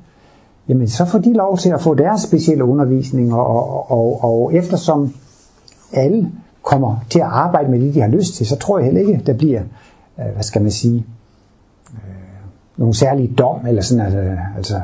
Jamen, 0.69 0.89
så 0.89 1.05
får 1.05 1.19
de 1.19 1.33
lov 1.33 1.59
til 1.59 1.71
at 1.71 1.81
få 1.81 1.95
deres 1.95 2.21
specielle 2.21 2.65
undervisning, 2.65 3.35
og, 3.35 3.47
og, 3.47 3.91
og, 3.91 4.25
og 4.25 4.55
eftersom 4.55 5.15
alle 5.93 6.31
kommer 6.63 6.97
til 7.11 7.19
at 7.19 7.27
arbejde 7.27 7.71
med 7.71 7.81
det, 7.81 7.95
de 7.95 8.01
har 8.01 8.09
lyst 8.09 8.35
til, 8.35 8.47
så 8.47 8.57
tror 8.57 8.79
jeg 8.79 8.85
heller 8.85 9.01
ikke, 9.01 9.23
der 9.27 9.33
bliver, 9.33 9.63
øh, 10.19 10.33
hvad 10.35 10.43
skal 10.43 10.63
man 10.63 10.71
sige, 10.71 11.07
øh, 11.95 12.01
nogle 12.77 12.95
særlige 12.95 13.35
dom, 13.39 13.67
eller 13.67 13.83
sådan, 13.83 14.05
altså, 14.05 14.37
altså 14.57 14.81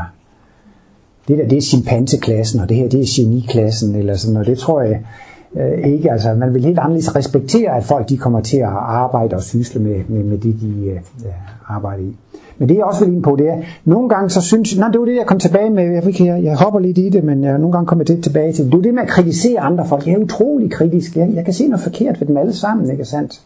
det 1.30 1.38
der, 1.38 1.48
det 1.48 1.58
er 1.58 1.62
chimpanseklassen, 1.62 2.60
og 2.60 2.68
det 2.68 2.76
her, 2.76 2.88
det 2.88 3.00
er 3.00 3.04
geniklassen, 3.16 3.94
eller 3.94 4.16
sådan, 4.16 4.36
og 4.36 4.46
det 4.46 4.58
tror 4.58 4.82
jeg 4.82 5.00
øh, 5.56 5.92
ikke, 5.92 6.10
altså 6.10 6.34
man 6.34 6.54
vil 6.54 6.64
helt 6.64 6.78
anderledes 6.78 7.16
respektere, 7.16 7.76
at 7.76 7.84
folk 7.84 8.08
de 8.08 8.16
kommer 8.16 8.40
til 8.40 8.56
at 8.56 8.68
arbejde 8.72 9.36
og 9.36 9.42
sysle 9.42 9.80
med, 9.80 9.96
med, 10.08 10.24
med 10.24 10.38
det, 10.38 10.60
de 10.60 10.86
øh, 10.86 10.96
øh 11.26 11.32
arbejder 11.68 12.02
i. 12.02 12.16
Men 12.58 12.68
det 12.68 12.74
jeg 12.74 12.84
også 12.84 13.04
vil 13.04 13.14
ind 13.14 13.22
på, 13.22 13.36
det 13.36 13.48
er, 13.48 13.56
nogle 13.84 14.08
gange 14.08 14.30
så 14.30 14.40
synes 14.40 14.78
nej, 14.78 14.88
det 14.88 15.00
var 15.00 15.06
det, 15.06 15.16
jeg 15.16 15.26
kom 15.26 15.38
tilbage 15.38 15.70
med, 15.70 15.84
jeg, 15.84 16.20
jeg, 16.20 16.44
jeg 16.44 16.56
hopper 16.56 16.80
lidt 16.80 16.98
i 16.98 17.08
det, 17.08 17.24
men 17.24 17.44
jeg, 17.44 17.58
nogle 17.58 17.72
gange 17.72 17.86
kommer 17.86 18.04
det 18.04 18.22
tilbage 18.22 18.52
til. 18.52 18.64
Det 18.64 18.74
er 18.74 18.82
det 18.82 18.94
med 18.94 19.02
at 19.02 19.08
kritisere 19.08 19.60
andre 19.60 19.86
folk. 19.86 20.06
Jeg 20.06 20.14
er 20.14 20.18
utrolig 20.18 20.70
kritisk. 20.70 21.16
Jeg, 21.16 21.30
jeg 21.34 21.44
kan 21.44 21.54
se 21.54 21.68
noget 21.68 21.82
forkert 21.82 22.20
ved 22.20 22.28
dem 22.28 22.36
alle 22.36 22.52
sammen, 22.52 22.90
ikke 22.90 23.04
sandt? 23.04 23.40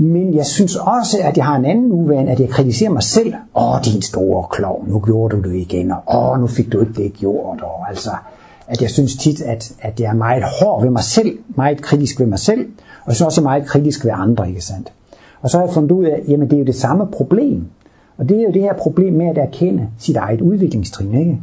Men 0.00 0.34
jeg 0.34 0.46
synes 0.46 0.76
også, 0.76 1.18
at 1.22 1.36
jeg 1.36 1.44
har 1.44 1.56
en 1.56 1.64
anden 1.64 1.92
uvane, 1.92 2.30
at 2.30 2.40
jeg 2.40 2.48
kritiserer 2.48 2.90
mig 2.90 3.02
selv. 3.02 3.34
Åh, 3.56 3.78
din 3.84 4.02
store 4.02 4.46
klov, 4.50 4.84
nu 4.88 5.00
gjorde 5.00 5.36
du 5.36 5.42
det 5.50 5.56
igen, 5.56 5.92
og 5.92 6.32
åh, 6.32 6.40
nu 6.40 6.46
fik 6.46 6.72
du 6.72 6.80
ikke 6.80 6.92
det 6.92 7.12
gjort. 7.12 7.60
Og 7.62 7.88
altså, 7.88 8.10
at 8.66 8.82
jeg 8.82 8.90
synes 8.90 9.16
tit, 9.16 9.42
at, 9.42 9.72
at 9.80 10.00
jeg 10.00 10.08
er 10.08 10.14
meget 10.14 10.44
hård 10.60 10.82
ved 10.82 10.90
mig 10.90 11.02
selv, 11.02 11.38
meget 11.48 11.82
kritisk 11.82 12.20
ved 12.20 12.26
mig 12.26 12.38
selv, 12.38 12.66
og 13.04 13.14
så 13.14 13.24
også, 13.24 13.42
meget 13.42 13.66
kritisk 13.66 14.04
ved 14.04 14.12
andre, 14.14 14.48
ikke 14.48 14.60
sandt? 14.60 14.92
Og 15.42 15.50
så 15.50 15.58
har 15.58 15.64
jeg 15.64 15.74
fundet 15.74 15.90
ud 15.90 16.04
af, 16.04 16.22
jamen 16.28 16.50
det 16.50 16.56
er 16.56 16.60
jo 16.60 16.66
det 16.66 16.74
samme 16.74 17.06
problem. 17.06 17.66
Og 18.18 18.28
det 18.28 18.38
er 18.38 18.42
jo 18.42 18.50
det 18.52 18.62
her 18.62 18.74
problem 18.74 19.12
med 19.12 19.26
at 19.26 19.38
erkende 19.38 19.88
sit 19.98 20.16
eget 20.16 20.40
udviklingstrin, 20.40 21.14
ikke? 21.14 21.38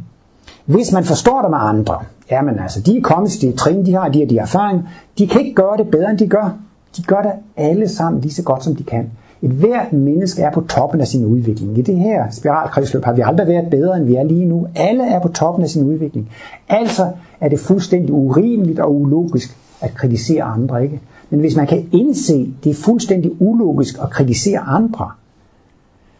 Hvis 0.64 0.92
man 0.92 1.04
forstår 1.04 1.40
det 1.42 1.50
med 1.50 1.58
andre, 1.60 1.98
jamen 2.30 2.58
altså, 2.58 2.80
de 2.80 2.96
er 2.98 3.02
kommet 3.02 3.30
til 3.30 3.48
det 3.48 3.58
trin, 3.58 3.86
de 3.86 3.94
har 3.94 4.08
de 4.08 4.18
her 4.18 4.26
de 4.26 4.38
erfaringer, 4.38 4.82
de 5.18 5.28
kan 5.28 5.40
ikke 5.40 5.54
gøre 5.54 5.76
det 5.76 5.88
bedre, 5.90 6.10
end 6.10 6.18
de 6.18 6.28
gør. 6.28 6.58
De 6.96 7.02
gør 7.02 7.22
det 7.22 7.32
alle 7.56 7.88
sammen 7.88 8.20
lige 8.20 8.32
så 8.32 8.42
godt, 8.42 8.64
som 8.64 8.76
de 8.76 8.84
kan. 8.84 9.10
Et 9.42 9.50
hvert 9.50 9.92
menneske 9.92 10.42
er 10.42 10.50
på 10.52 10.60
toppen 10.60 11.00
af 11.00 11.06
sin 11.06 11.24
udvikling. 11.24 11.78
I 11.78 11.82
det 11.82 11.96
her 11.96 12.30
spiralkredsløb 12.30 13.04
har 13.04 13.12
vi 13.12 13.22
aldrig 13.24 13.46
været 13.46 13.70
bedre, 13.70 13.96
end 13.96 14.04
vi 14.04 14.14
er 14.14 14.22
lige 14.22 14.44
nu. 14.44 14.66
Alle 14.74 15.04
er 15.08 15.20
på 15.20 15.28
toppen 15.28 15.64
af 15.64 15.70
sin 15.70 15.84
udvikling. 15.84 16.30
Altså 16.68 17.10
er 17.40 17.48
det 17.48 17.58
fuldstændig 17.58 18.12
urimeligt 18.12 18.78
og 18.78 18.94
ulogisk 18.94 19.56
at 19.80 19.94
kritisere 19.94 20.42
andre, 20.42 20.82
ikke? 20.82 21.00
Men 21.30 21.40
hvis 21.40 21.56
man 21.56 21.66
kan 21.66 21.88
indse, 21.92 22.54
det 22.64 22.70
er 22.70 22.74
fuldstændig 22.74 23.42
ulogisk 23.42 23.98
at 24.02 24.10
kritisere 24.10 24.58
andre, 24.58 25.10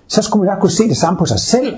så 0.07 0.23
skulle 0.23 0.47
man 0.47 0.55
jo 0.55 0.61
kunne 0.61 0.71
se 0.71 0.89
det 0.89 0.97
samme 0.97 1.19
på 1.19 1.27
sig 1.27 1.39
selv. 1.39 1.77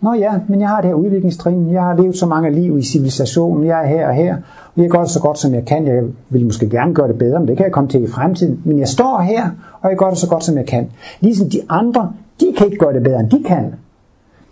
Nå 0.00 0.14
ja, 0.14 0.32
men 0.48 0.60
jeg 0.60 0.68
har 0.68 0.80
det 0.80 0.88
her 0.88 0.94
udviklingstrin, 0.94 1.72
jeg 1.72 1.82
har 1.82 1.96
levet 1.96 2.16
så 2.16 2.26
mange 2.26 2.50
liv 2.50 2.78
i 2.78 2.82
civilisationen, 2.82 3.66
jeg 3.66 3.82
er 3.82 3.86
her 3.86 4.08
og 4.08 4.14
her, 4.14 4.36
og 4.76 4.82
jeg 4.82 4.90
gør 4.90 5.00
det 5.00 5.10
så 5.10 5.20
godt 5.20 5.38
som 5.38 5.54
jeg 5.54 5.64
kan. 5.64 5.86
Jeg 5.86 6.02
vil 6.28 6.46
måske 6.46 6.70
gerne 6.70 6.94
gøre 6.94 7.08
det 7.08 7.18
bedre, 7.18 7.40
men 7.40 7.48
det 7.48 7.56
kan 7.56 7.64
jeg 7.64 7.72
komme 7.72 7.90
til 7.90 8.02
i 8.02 8.06
fremtiden. 8.06 8.62
Men 8.64 8.78
jeg 8.78 8.88
står 8.88 9.20
her, 9.20 9.50
og 9.80 9.90
jeg 9.90 9.98
gør 9.98 10.08
det 10.08 10.18
så 10.18 10.28
godt 10.28 10.44
som 10.44 10.56
jeg 10.56 10.66
kan. 10.66 10.90
Ligesom 11.20 11.50
de 11.50 11.60
andre, 11.68 12.12
de 12.40 12.54
kan 12.56 12.66
ikke 12.66 12.78
gøre 12.78 12.92
det 12.92 13.02
bedre 13.02 13.20
end 13.20 13.30
de 13.30 13.42
kan. 13.46 13.74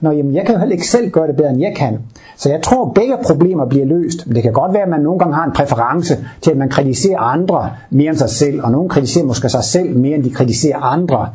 Nå, 0.00 0.10
jamen, 0.10 0.34
jeg 0.34 0.46
kan 0.46 0.54
jo 0.54 0.58
heller 0.58 0.72
ikke 0.72 0.88
selv 0.88 1.10
gøre 1.10 1.26
det 1.26 1.36
bedre, 1.36 1.50
end 1.50 1.60
jeg 1.60 1.74
kan. 1.76 1.98
Så 2.36 2.50
jeg 2.50 2.62
tror, 2.62 2.86
at 2.86 2.94
begge 2.94 3.16
problemer 3.26 3.66
bliver 3.66 3.84
løst. 3.84 4.26
Men 4.26 4.34
det 4.34 4.42
kan 4.42 4.52
godt 4.52 4.72
være, 4.72 4.82
at 4.82 4.88
man 4.88 5.00
nogle 5.00 5.18
gange 5.18 5.34
har 5.34 5.44
en 5.44 5.52
præference 5.52 6.16
til, 6.40 6.50
at 6.50 6.56
man 6.56 6.68
kritiserer 6.68 7.18
andre 7.18 7.70
mere 7.90 8.08
end 8.08 8.18
sig 8.18 8.30
selv, 8.30 8.64
og 8.64 8.70
nogen 8.70 8.88
kritiserer 8.88 9.24
måske 9.24 9.48
sig 9.48 9.64
selv 9.64 9.96
mere, 9.96 10.14
end 10.14 10.24
de 10.24 10.30
kritiserer 10.30 10.78
andre. 10.78 11.28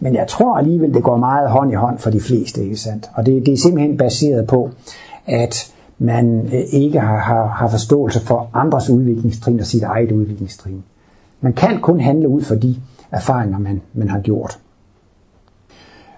Men 0.00 0.14
jeg 0.14 0.26
tror 0.28 0.56
alligevel, 0.56 0.94
det 0.94 1.02
går 1.02 1.16
meget 1.16 1.50
hånd 1.50 1.72
i 1.72 1.74
hånd 1.74 1.98
for 1.98 2.10
de 2.10 2.20
fleste, 2.20 2.64
ikke 2.64 2.76
sandt? 2.76 3.10
Og 3.14 3.26
det, 3.26 3.46
det 3.46 3.52
er 3.52 3.58
simpelthen 3.58 3.96
baseret 3.96 4.46
på, 4.46 4.70
at 5.26 5.72
man 5.98 6.48
øh, 6.52 6.60
ikke 6.70 7.00
har, 7.00 7.18
har, 7.18 7.46
har 7.46 7.68
forståelse 7.68 8.20
for 8.20 8.50
andres 8.54 8.90
udviklingstrin 8.90 9.60
og 9.60 9.66
sit 9.66 9.82
eget 9.82 10.12
udviklingstrin. 10.12 10.82
Man 11.40 11.52
kan 11.52 11.80
kun 11.80 12.00
handle 12.00 12.28
ud 12.28 12.42
for 12.42 12.54
de 12.54 12.76
erfaringer, 13.10 13.58
man, 13.58 13.80
man 13.94 14.08
har 14.08 14.20
gjort. 14.20 14.58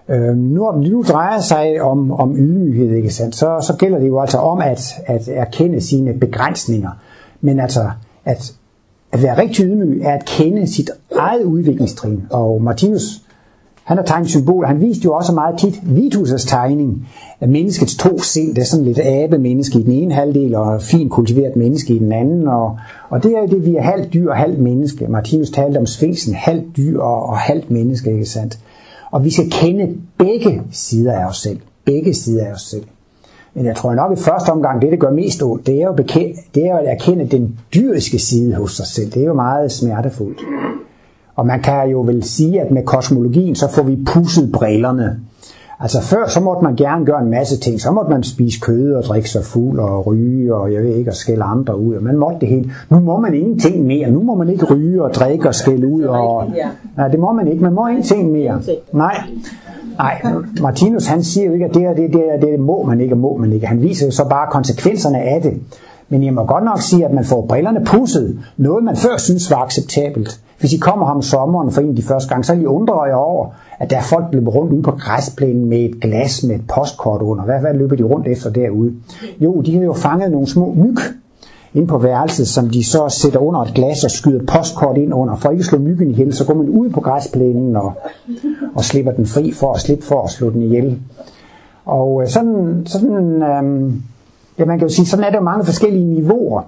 Øh, 0.09 0.37
nu, 0.37 0.73
nu 0.73 1.03
drejer 1.03 1.41
sig 1.41 1.83
om, 1.83 2.13
om 2.13 2.37
ydmyghed, 2.37 2.97
ikke 2.97 3.11
sandt? 3.11 3.37
Så, 3.37 3.65
så 3.67 3.77
gælder 3.79 3.99
det 3.99 4.09
jo 4.09 4.21
altså 4.21 4.39
om 4.39 4.59
at, 4.59 4.95
at 5.07 5.29
erkende 5.29 5.81
sine 5.81 6.13
begrænsninger. 6.13 6.91
Men 7.41 7.61
altså, 7.61 7.91
at, 8.25 8.53
at 9.13 9.23
være 9.23 9.39
rigtig 9.39 9.67
ydmyg 9.67 10.03
er 10.03 10.13
at 10.13 10.25
kende 10.25 10.67
sit 10.67 10.91
eget 11.17 11.45
udviklingstrin. 11.45 12.23
Og 12.31 12.63
Martinus 12.63 13.23
han 13.89 13.97
har 13.97 14.05
tegnet 14.05 14.29
symbol, 14.29 14.67
Han 14.67 14.81
viste 14.81 15.05
jo 15.05 15.15
også 15.15 15.33
meget 15.33 15.59
tit 15.59 15.75
Vitus' 15.75 16.49
tegning 16.49 17.09
af 17.41 17.49
menneskets 17.49 17.97
to 17.97 18.19
sind. 18.19 18.55
Det 18.55 18.63
er 18.63 18.67
sådan 18.67 18.85
lidt 18.85 18.99
abe-menneske 18.99 19.79
i 19.79 19.83
den 19.83 19.93
ene 19.93 20.15
halvdel, 20.15 20.55
og 20.55 20.83
fint 20.83 21.11
kultiveret 21.11 21.57
menneske 21.57 21.95
i 21.95 21.99
den 21.99 22.13
anden. 22.13 22.49
Og, 22.49 22.79
og 23.11 23.23
det 23.23 23.33
er 23.33 23.41
jo 23.41 23.47
det, 23.47 23.67
vi 23.67 23.77
er 23.77 23.83
halvt 23.83 24.13
dyr 24.13 24.31
og 24.31 24.37
halvt 24.37 24.59
menneske. 24.59 25.07
Martinus 25.09 25.51
talte 25.51 25.79
om 25.79 25.87
sfinksen, 25.87 26.35
halvt 26.35 26.77
dyr 26.77 27.01
og, 27.01 27.23
og 27.27 27.39
halvt 27.39 27.71
menneske, 27.71 28.13
ikke 28.13 28.27
sandt? 28.27 28.59
Og 29.11 29.25
vi 29.25 29.31
skal 29.31 29.51
kende 29.51 29.97
begge 30.19 30.63
sider 30.73 31.13
af 31.13 31.27
os 31.27 31.37
selv. 31.37 31.59
Begge 31.85 32.15
sider 32.15 32.47
af 32.47 32.53
os 32.53 32.63
selv. 32.63 32.85
Men 33.55 33.67
jeg 33.67 33.77
tror 33.77 33.95
nok 33.95 34.19
i 34.19 34.21
første 34.21 34.51
omgang, 34.51 34.83
det 34.83 34.93
det 34.93 35.01
gør 35.01 35.11
mest 35.11 35.43
ondt, 35.43 35.67
det 35.67 35.81
er 35.81 35.85
jo, 35.85 35.93
bekendt, 35.93 36.37
det 36.55 36.63
er 36.63 36.71
jo 36.71 36.77
at 36.77 36.89
erkende 36.89 37.27
den 37.27 37.59
dyriske 37.75 38.19
side 38.19 38.55
hos 38.55 38.77
sig 38.77 38.87
selv. 38.87 39.11
Det 39.11 39.23
er 39.23 39.27
jo 39.27 39.35
meget 39.35 39.73
smertefuldt. 39.73 40.41
Og 41.35 41.47
man 41.47 41.63
kan 41.63 41.91
jo 41.91 42.01
vel 42.01 42.23
sige, 42.25 42.61
at 42.61 42.71
med 42.71 42.83
kosmologien, 42.83 43.55
så 43.55 43.69
får 43.71 43.83
vi 43.83 43.99
pusset 44.07 44.53
brillerne. 44.53 45.21
Altså 45.81 46.03
før, 46.03 46.29
så 46.29 46.41
måtte 46.41 46.65
man 46.65 46.77
gerne 46.77 47.07
gøre 47.07 47.23
en 47.23 47.31
masse 47.31 47.61
ting. 47.61 47.81
Så 47.81 47.91
måtte 47.91 48.11
man 48.11 48.23
spise 48.23 48.61
kød 48.61 48.93
og 48.95 49.05
drikke 49.05 49.31
sig 49.31 49.45
fuld 49.45 49.79
og 49.79 50.07
ryge 50.07 50.55
og 50.55 50.73
jeg 50.73 50.83
ved 50.83 50.95
ikke, 50.95 51.11
og 51.11 51.15
skælde 51.15 51.43
andre 51.43 51.79
ud. 51.81 51.95
Og 51.95 52.03
man 52.03 52.17
måtte 52.17 52.41
det 52.41 52.49
hele. 52.49 52.71
Nu 52.91 52.99
må 52.99 53.21
man 53.21 53.35
ingenting 53.35 53.87
mere. 53.87 54.11
Nu 54.11 54.23
må 54.23 54.35
man 54.35 54.49
ikke 54.49 54.75
ryge 54.75 55.03
og 55.03 55.15
drikke 55.15 55.49
og 55.49 55.55
skælde 55.55 55.87
ud. 55.87 56.03
Og... 56.03 56.45
Nej, 56.97 57.09
det 57.09 57.21
må 57.21 57.33
man 57.33 57.49
ikke. 57.49 57.63
Man 57.63 57.73
må 57.73 57.87
ingenting 57.87 58.33
mere. 58.33 58.61
Nej. 58.93 59.17
Nej, 59.99 60.23
Martinus 60.63 61.07
han 61.07 61.23
siger 61.23 61.47
jo 61.47 61.53
ikke, 61.53 61.65
at 61.65 61.75
det 61.75 61.83
her 61.83 61.95
det, 61.95 62.13
det, 62.13 62.23
det, 62.41 62.49
det 62.51 62.61
må 62.61 62.83
man 62.83 63.01
ikke, 63.01 63.15
og 63.15 63.19
må 63.19 63.37
man 63.37 63.53
ikke. 63.53 63.67
Han 63.67 63.83
viser 63.83 64.07
jo 64.07 64.13
så 64.13 64.29
bare 64.29 64.47
konsekvenserne 64.51 65.19
af 65.19 65.43
det. 65.43 65.53
Men 66.09 66.25
jeg 66.25 66.35
må 66.35 66.45
godt 66.45 66.65
nok 66.65 66.81
sige, 66.81 67.05
at 67.05 67.13
man 67.13 67.25
får 67.25 67.47
brillerne 67.49 67.85
pusset. 67.85 68.39
Noget 68.57 68.85
man 68.85 68.97
før 68.97 69.17
synes 69.17 69.51
var 69.51 69.57
acceptabelt. 69.57 70.41
Hvis 70.61 70.73
I 70.73 70.77
kommer 70.77 71.07
her 71.07 71.15
om 71.15 71.23
sommeren 71.23 71.71
for 71.71 71.81
en 71.81 71.89
af 71.89 71.97
de 71.97 72.03
første 72.03 72.29
gange, 72.29 72.45
så 72.45 72.53
I 72.53 72.67
undrer 72.67 73.07
jer 73.07 73.15
over, 73.15 73.47
at 73.79 73.91
der 73.91 73.97
er 73.97 74.03
folk 74.03 74.25
løber 74.33 74.51
rundt 74.51 74.73
ude 74.73 74.83
på 74.83 74.91
græsplænen 74.91 75.69
med 75.69 75.79
et 75.79 76.01
glas 76.01 76.45
med 76.45 76.55
et 76.55 76.67
postkort 76.75 77.23
under. 77.23 77.45
Hvad, 77.45 77.61
hvad 77.61 77.75
løber 77.75 77.97
de 77.97 78.03
rundt 78.03 78.27
efter 78.27 78.51
derude? 78.51 78.93
Jo, 79.41 79.61
de 79.61 79.77
har 79.77 79.83
jo 79.83 79.93
fanget 79.93 80.31
nogle 80.31 80.47
små 80.47 80.75
myg 80.75 80.97
ind 81.75 81.89
på 81.89 81.99
værelset, 81.99 82.49
som 82.49 82.71
de 82.71 82.85
så 82.85 83.09
sætter 83.09 83.39
under 83.39 83.61
et 83.61 83.75
glas 83.75 84.05
og 84.05 84.11
skyder 84.11 84.41
postkort 84.47 84.97
ind 84.97 85.15
under. 85.15 85.37
For 85.37 85.51
ikke 85.51 85.61
at 85.61 85.67
slå 85.67 85.79
myggen 85.79 86.11
ihjel, 86.11 86.35
så 86.35 86.47
går 86.47 86.55
man 86.55 86.69
ud 86.69 86.91
på 86.91 87.01
græsplænen 87.01 87.77
og, 87.77 87.93
og 88.75 88.85
slipper 88.85 89.13
den 89.13 89.27
fri 89.27 89.53
for 89.53 89.73
at 89.73 89.81
slippe 89.81 90.05
for 90.05 90.23
at 90.23 90.31
slå 90.31 90.51
den 90.51 90.63
ihjel. 90.63 90.99
Og 91.85 92.23
øh, 92.23 92.29
sådan, 92.29 92.83
sådan 92.87 93.43
øhm, 93.43 94.03
ja, 94.59 94.65
man 94.65 94.79
kan 94.79 94.89
jo 94.89 94.95
sige, 94.95 95.07
sådan 95.07 95.25
er 95.25 95.31
der 95.31 95.39
jo 95.39 95.45
mange 95.45 95.65
forskellige 95.65 96.05
niveauer. 96.05 96.63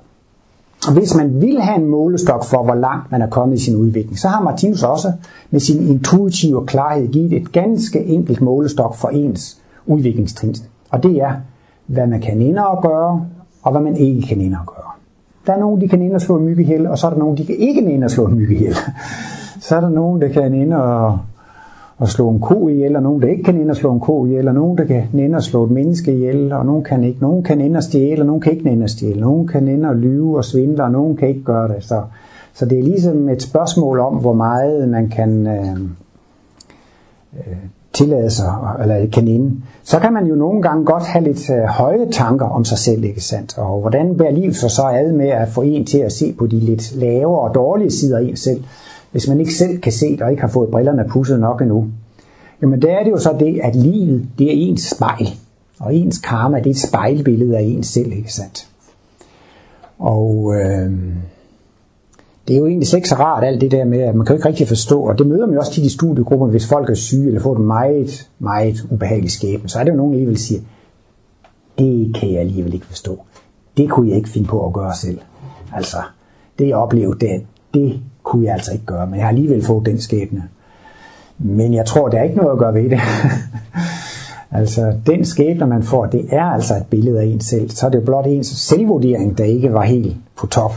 Og 0.90 0.96
hvis 0.96 1.14
man 1.14 1.40
vil 1.40 1.60
have 1.60 1.78
en 1.78 1.86
målestok 1.86 2.44
for, 2.44 2.62
hvor 2.62 2.74
langt 2.74 3.10
man 3.10 3.22
er 3.22 3.26
kommet 3.26 3.56
i 3.56 3.64
sin 3.64 3.76
udvikling, 3.76 4.18
så 4.18 4.28
har 4.28 4.42
Martinus 4.42 4.82
også 4.82 5.12
med 5.50 5.60
sin 5.60 5.88
intuitive 5.88 6.66
klarhed 6.66 7.08
givet 7.08 7.32
et 7.32 7.52
ganske 7.52 8.04
enkelt 8.04 8.40
målestok 8.40 8.96
for 8.96 9.08
ens 9.08 9.60
udviklingstrin. 9.86 10.54
Og 10.90 11.02
det 11.02 11.16
er, 11.16 11.32
hvad 11.86 12.06
man 12.06 12.20
kan 12.20 12.40
ind 12.40 12.58
og 12.58 12.82
gøre, 12.82 13.26
og 13.62 13.72
hvad 13.72 13.80
man 13.80 13.96
ikke 13.96 14.22
kan 14.22 14.40
ind 14.40 14.54
og 14.54 14.66
gøre. 14.66 14.90
Der 15.46 15.52
er 15.52 15.60
nogen, 15.60 15.80
de 15.80 15.88
kan 15.88 16.02
ind 16.02 16.14
og 16.14 16.20
slå 16.20 16.36
en 16.36 16.44
myg 16.44 16.58
ihjel, 16.58 16.86
og 16.86 16.98
så 16.98 17.06
er 17.06 17.10
der 17.10 17.18
nogen, 17.18 17.36
de 17.36 17.44
kan 17.44 17.56
ikke 17.58 17.80
ind 17.80 18.04
og 18.04 18.10
slå 18.10 18.26
en 18.26 18.34
myg 18.34 18.50
ihjel. 18.50 18.74
Så 19.60 19.76
er 19.76 19.80
der 19.80 19.88
nogen, 19.88 20.20
der 20.20 20.28
kan 20.28 20.54
ind 20.54 20.72
og, 20.72 21.18
at 22.02 22.08
slå 22.08 22.30
en 22.30 22.40
ko 22.40 22.68
ihjel, 22.68 22.96
og 22.96 23.02
nogen, 23.02 23.22
der 23.22 23.28
ikke 23.28 23.42
kan 23.42 23.54
nænde 23.54 23.70
at 23.70 23.76
slå 23.76 23.92
en 23.92 24.00
ko 24.00 24.26
ihjel, 24.26 24.48
og 24.48 24.54
nogen, 24.54 24.78
der 24.78 24.84
kan 24.84 25.02
nænde 25.12 25.36
at 25.36 25.42
slå 25.42 25.64
et 25.64 25.70
menneske 25.70 26.14
ihjel, 26.14 26.52
og 26.52 26.66
nogen 26.66 26.84
kan 26.84 27.04
ikke. 27.04 27.20
Nogen 27.20 27.42
kan 27.42 27.58
nænde 27.58 27.76
at 27.76 27.84
stjæle, 27.84 28.22
og 28.22 28.26
nogen 28.26 28.40
kan 28.40 28.52
ikke 28.52 28.64
nænde 28.64 28.84
at 28.84 28.90
stjæle. 28.90 29.20
Nogen 29.20 29.46
kan 29.46 29.62
nænde 29.62 29.88
at 29.88 29.96
lyve 29.96 30.36
og 30.36 30.44
svindle, 30.44 30.84
og 30.84 30.90
nogen 30.90 31.16
kan 31.16 31.28
ikke 31.28 31.42
gøre 31.44 31.68
det. 31.68 31.84
Så, 31.84 32.02
så 32.54 32.64
det 32.66 32.78
er 32.78 32.82
ligesom 32.82 33.28
et 33.28 33.42
spørgsmål 33.42 34.00
om, 34.00 34.14
hvor 34.14 34.32
meget 34.32 34.88
man 34.88 35.08
kan 35.08 35.46
øh, 35.46 35.80
øh, 37.36 37.56
tillade 37.92 38.30
sig, 38.30 38.52
eller 38.82 39.06
kan 39.12 39.28
ind. 39.28 39.52
Så 39.84 39.98
kan 39.98 40.12
man 40.12 40.26
jo 40.26 40.34
nogle 40.34 40.62
gange 40.62 40.84
godt 40.84 41.02
have 41.02 41.24
lidt 41.24 41.50
øh, 41.50 41.62
høje 41.64 42.10
tanker 42.10 42.46
om 42.46 42.64
sig 42.64 42.78
selv, 42.78 43.04
ikke 43.04 43.20
sandt? 43.20 43.58
Og 43.58 43.80
hvordan 43.80 44.16
bærer 44.16 44.32
livet 44.32 44.56
sig 44.56 44.70
så 44.70 44.82
ad 44.82 45.12
med 45.12 45.28
at 45.28 45.48
få 45.48 45.62
en 45.62 45.86
til 45.86 45.98
at 45.98 46.12
se 46.12 46.34
på 46.38 46.46
de 46.46 46.60
lidt 46.60 46.96
lavere 46.96 47.40
og 47.40 47.54
dårlige 47.54 47.90
sider 47.90 48.18
af 48.18 48.22
en 48.22 48.36
selv, 48.36 48.62
hvis 49.12 49.28
man 49.28 49.40
ikke 49.40 49.54
selv 49.54 49.78
kan 49.78 49.92
se 49.92 50.12
det 50.12 50.22
og 50.22 50.30
ikke 50.30 50.42
har 50.42 50.48
fået 50.48 50.70
brillerne 50.70 51.04
pusset 51.08 51.40
nok 51.40 51.62
endnu? 51.62 51.86
Jamen 52.62 52.82
der 52.82 52.92
er 52.98 53.04
det 53.04 53.10
jo 53.10 53.18
så 53.18 53.36
det, 53.40 53.60
at 53.62 53.76
livet, 53.76 54.26
det 54.38 54.46
er 54.46 54.68
ens 54.68 54.82
spejl. 54.96 55.28
Og 55.80 55.94
ens 55.94 56.18
karma, 56.18 56.58
det 56.58 56.66
er 56.66 56.70
et 56.70 56.88
spejlbillede 56.88 57.56
af 57.56 57.62
ens 57.62 57.86
selv, 57.86 58.12
ikke 58.12 58.32
sandt? 58.32 58.68
Og 59.98 60.54
øh, 60.54 60.92
det 62.48 62.54
er 62.54 62.58
jo 62.58 62.66
egentlig 62.66 62.88
slet 62.88 62.98
ikke 62.98 63.08
så 63.08 63.14
rart 63.14 63.44
alt 63.44 63.60
det 63.60 63.70
der 63.70 63.84
med, 63.84 64.00
at 64.00 64.14
man 64.14 64.26
kan 64.26 64.34
jo 64.34 64.38
ikke 64.38 64.48
rigtig 64.48 64.68
forstå, 64.68 65.00
og 65.00 65.18
det 65.18 65.26
møder 65.26 65.46
man 65.46 65.54
jo 65.54 65.60
også 65.60 65.72
tit 65.72 65.84
i 65.84 65.88
studiegrupper, 65.88 66.46
hvis 66.46 66.68
folk 66.68 66.90
er 66.90 66.94
syge 66.94 67.26
eller 67.26 67.40
får 67.40 67.52
et 67.52 67.60
meget, 67.60 68.28
meget 68.38 68.86
ubehageligt 68.90 69.32
skæbne, 69.32 69.68
så 69.68 69.78
er 69.78 69.84
det 69.84 69.90
jo 69.90 69.96
nogen, 69.96 70.12
der 70.12 70.16
alligevel 70.16 70.38
siger, 70.38 70.60
det 71.78 72.14
kan 72.14 72.32
jeg 72.32 72.40
alligevel 72.40 72.74
ikke 72.74 72.86
forstå. 72.86 73.18
Det 73.76 73.90
kunne 73.90 74.08
jeg 74.08 74.16
ikke 74.16 74.28
finde 74.28 74.48
på 74.48 74.66
at 74.66 74.72
gøre 74.72 74.94
selv. 74.94 75.18
Altså, 75.74 75.96
det 76.58 76.68
jeg 76.68 76.76
oplevede, 76.76 77.18
det, 77.20 77.46
det 77.74 78.00
kunne 78.30 78.44
jeg 78.44 78.54
altså 78.54 78.72
ikke 78.72 78.84
gøre, 78.84 79.06
men 79.06 79.14
jeg 79.14 79.24
har 79.24 79.28
alligevel 79.28 79.64
fået 79.64 79.86
den 79.86 80.00
skæbne. 80.00 80.42
Men 81.38 81.74
jeg 81.74 81.86
tror, 81.86 82.08
der 82.08 82.18
er 82.18 82.22
ikke 82.22 82.36
noget 82.36 82.52
at 82.52 82.58
gøre 82.58 82.74
ved 82.74 82.90
det. 82.90 83.00
altså, 84.60 84.92
den 85.06 85.24
skæbne, 85.24 85.66
man 85.66 85.82
får, 85.82 86.06
det 86.06 86.24
er 86.30 86.44
altså 86.44 86.76
et 86.76 86.86
billede 86.90 87.20
af 87.20 87.24
en 87.24 87.40
selv. 87.40 87.70
Så 87.70 87.86
er 87.86 87.90
det 87.90 87.98
jo 87.98 88.04
blot 88.04 88.26
ens 88.26 88.46
selvvurdering, 88.46 89.38
der 89.38 89.44
ikke 89.44 89.72
var 89.72 89.82
helt 89.82 90.16
på 90.36 90.46
top 90.46 90.72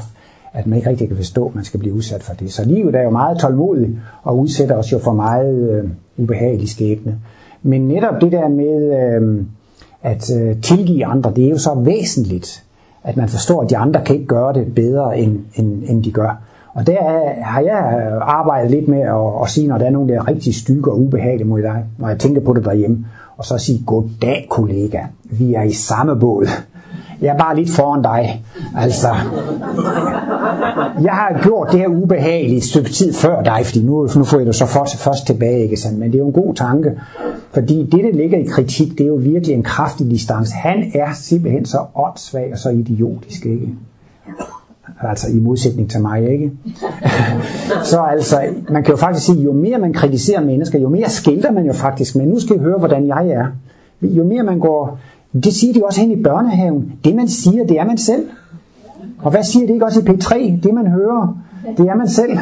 at 0.53 0.67
man 0.67 0.77
ikke 0.77 0.89
rigtig 0.89 1.07
kan 1.07 1.17
forstå, 1.17 1.45
at 1.45 1.55
man 1.55 1.63
skal 1.63 1.79
blive 1.79 1.93
udsat 1.93 2.23
for 2.23 2.33
det. 2.33 2.53
Så 2.53 2.65
livet 2.65 2.95
er 2.95 3.03
jo 3.03 3.09
meget 3.09 3.39
tålmodigt 3.39 3.91
og 4.23 4.39
udsætter 4.39 4.75
os 4.75 4.91
jo 4.91 4.99
for 4.99 5.13
meget 5.13 5.69
øh, 5.69 5.89
ubehagelige 6.17 6.67
skæbne. 6.67 7.19
Men 7.63 7.87
netop 7.87 8.21
det 8.21 8.31
der 8.31 8.47
med 8.47 8.99
øh, 8.99 9.45
at 10.03 10.31
øh, 10.41 10.61
tilgive 10.61 11.05
andre, 11.05 11.33
det 11.35 11.45
er 11.45 11.49
jo 11.49 11.57
så 11.57 11.73
væsentligt, 11.73 12.63
at 13.03 13.17
man 13.17 13.29
forstår, 13.29 13.61
at 13.61 13.69
de 13.69 13.77
andre 13.77 14.01
kan 14.05 14.15
ikke 14.15 14.27
gøre 14.27 14.53
det 14.53 14.75
bedre, 14.75 15.17
end, 15.17 15.39
end, 15.55 15.83
end 15.87 16.03
de 16.03 16.11
gør. 16.11 16.41
Og 16.73 16.87
der 16.87 16.97
har 17.43 17.61
jeg 17.61 18.11
arbejdet 18.21 18.71
lidt 18.71 18.87
med 18.87 19.01
at, 19.01 19.43
at 19.43 19.49
sige, 19.49 19.67
når 19.67 19.77
der 19.77 19.85
er 19.85 19.89
nogen, 19.89 20.09
der 20.09 20.15
er 20.15 20.27
rigtig 20.27 20.55
stykke 20.55 20.91
og 20.91 20.99
ubehagelige 20.99 21.47
mod 21.47 21.61
dig, 21.61 21.83
når 21.97 22.07
jeg 22.07 22.19
tænker 22.19 22.41
på 22.41 22.53
det 22.53 22.65
derhjemme, 22.65 23.05
og 23.37 23.45
så 23.45 23.57
sige, 23.57 23.83
goddag 23.85 24.47
kollega, 24.49 24.99
vi 25.23 25.53
er 25.53 25.63
i 25.63 25.71
samme 25.71 26.19
båd. 26.19 26.47
Jeg 27.21 27.33
er 27.33 27.37
bare 27.37 27.55
lidt 27.55 27.69
foran 27.69 28.01
dig. 28.01 28.43
Altså, 28.77 29.07
jeg 31.01 31.11
har 31.13 31.39
gjort 31.43 31.71
det 31.71 31.79
her 31.79 31.87
ubehageligt 31.87 32.65
stykke 32.65 32.89
tid 32.89 33.13
før 33.13 33.41
dig, 33.41 33.61
fordi 33.65 33.83
nu, 33.83 34.07
nu 34.15 34.23
får 34.23 34.37
jeg 34.37 34.45
det 34.45 34.55
så 34.55 34.65
først, 34.65 34.97
først 34.97 35.27
tilbage, 35.27 35.63
ikke 35.63 35.77
sandt? 35.77 35.99
Men 35.99 36.11
det 36.11 36.15
er 36.15 36.19
jo 36.19 36.27
en 36.27 36.33
god 36.33 36.53
tanke, 36.53 36.91
fordi 37.53 37.89
det, 37.91 38.03
der 38.03 38.13
ligger 38.13 38.37
i 38.37 38.43
kritik, 38.43 38.91
det 38.91 39.01
er 39.01 39.07
jo 39.07 39.15
virkelig 39.15 39.55
en 39.55 39.63
kraftig 39.63 40.11
distance. 40.11 40.53
Han 40.53 40.91
er 40.95 41.13
simpelthen 41.13 41.65
så 41.65 41.77
åndssvag 41.95 42.49
og 42.51 42.57
så 42.57 42.69
idiotisk, 42.69 43.45
ikke? 43.45 43.69
Altså 45.01 45.27
i 45.29 45.39
modsætning 45.39 45.89
til 45.89 46.01
mig, 46.01 46.31
ikke? 46.31 46.51
så 47.91 47.99
altså, 47.99 48.41
man 48.69 48.83
kan 48.83 48.91
jo 48.91 48.97
faktisk 48.97 49.25
sige, 49.25 49.41
jo 49.41 49.53
mere 49.53 49.77
man 49.77 49.93
kritiserer 49.93 50.41
mennesker, 50.41 50.79
jo 50.79 50.89
mere 50.89 51.09
skilter 51.09 51.51
man 51.51 51.65
jo 51.65 51.73
faktisk 51.73 52.15
men 52.15 52.27
Nu 52.27 52.39
skal 52.39 52.55
I 52.55 52.59
høre, 52.59 52.77
hvordan 52.77 53.07
jeg 53.07 53.27
er. 53.27 53.45
Jo 54.01 54.23
mere 54.23 54.43
man 54.43 54.59
går 54.59 54.99
det 55.33 55.53
siger 55.53 55.73
de 55.73 55.85
også 55.85 56.01
hen 56.01 56.11
i 56.11 56.23
børnehaven. 56.23 56.93
Det 57.03 57.15
man 57.15 57.27
siger, 57.27 57.65
det 57.65 57.79
er 57.79 57.85
man 57.85 57.97
selv. 57.97 58.27
Og 59.19 59.31
hvad 59.31 59.43
siger 59.43 59.67
det 59.67 59.73
ikke 59.73 59.85
også 59.85 59.99
i 59.99 60.03
P3? 60.03 60.61
Det 60.63 60.73
man 60.73 60.87
hører, 60.87 61.37
det 61.77 61.87
er 61.87 61.95
man 61.95 62.09
selv. 62.09 62.37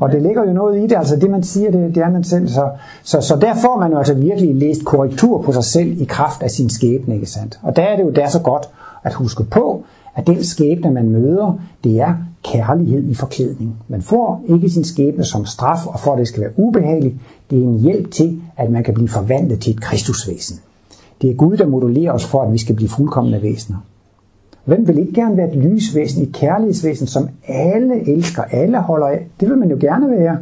Og 0.00 0.12
det 0.12 0.22
ligger 0.22 0.44
jo 0.46 0.52
noget 0.52 0.78
i 0.78 0.82
det, 0.82 0.96
altså 0.96 1.16
det 1.16 1.30
man 1.30 1.42
siger, 1.42 1.70
det, 1.70 1.94
det 1.94 2.02
er 2.02 2.10
man 2.10 2.24
selv. 2.24 2.48
Så, 2.48 2.68
så, 3.02 3.20
så 3.20 3.36
der 3.36 3.54
får 3.54 3.80
man 3.80 3.90
jo 3.90 3.98
altså 3.98 4.14
virkelig 4.14 4.54
læst 4.54 4.84
korrektur 4.84 5.42
på 5.42 5.52
sig 5.52 5.64
selv 5.64 6.00
i 6.00 6.04
kraft 6.04 6.42
af 6.42 6.50
sin 6.50 6.70
skæbne, 6.70 7.14
ikke 7.14 7.26
sandt? 7.26 7.58
Og 7.62 7.76
der 7.76 7.82
er 7.82 7.96
det 7.96 8.04
jo 8.04 8.10
der 8.10 8.28
så 8.28 8.40
godt 8.40 8.68
at 9.02 9.12
huske 9.12 9.44
på, 9.44 9.84
at 10.14 10.26
den 10.26 10.44
skæbne, 10.44 10.90
man 10.90 11.08
møder, 11.08 11.60
det 11.84 12.00
er 12.00 12.14
kærlighed 12.44 13.04
i 13.04 13.14
forklædning. 13.14 13.76
Man 13.88 14.02
får 14.02 14.44
ikke 14.48 14.70
sin 14.70 14.84
skæbne 14.84 15.24
som 15.24 15.46
straf, 15.46 15.86
og 15.86 16.00
for 16.00 16.12
at 16.12 16.18
det 16.18 16.28
skal 16.28 16.40
være 16.40 16.52
ubehageligt, 16.56 17.14
det 17.50 17.58
er 17.58 17.62
en 17.62 17.78
hjælp 17.78 18.10
til, 18.10 18.40
at 18.56 18.70
man 18.70 18.84
kan 18.84 18.94
blive 18.94 19.08
forvandlet 19.08 19.60
til 19.60 19.74
et 19.74 19.80
kristusvæsen. 19.80 20.58
Det 21.22 21.30
er 21.30 21.34
Gud, 21.34 21.56
der 21.56 21.66
modulerer 21.66 22.12
os 22.12 22.24
for, 22.24 22.42
at 22.42 22.52
vi 22.52 22.58
skal 22.58 22.74
blive 22.74 22.88
fuldkommende 22.88 23.42
væsener. 23.42 23.78
Hvem 24.64 24.88
vil 24.88 24.98
ikke 24.98 25.12
gerne 25.12 25.36
være 25.36 25.52
et 25.52 25.56
lysvæsen, 25.56 26.22
et 26.22 26.32
kærlighedsvæsen, 26.32 27.06
som 27.06 27.28
alle 27.48 28.08
elsker, 28.08 28.42
alle 28.42 28.80
holder 28.80 29.06
af? 29.06 29.26
Det 29.40 29.48
vil 29.48 29.58
man 29.58 29.70
jo 29.70 29.76
gerne 29.80 30.10
være. 30.10 30.38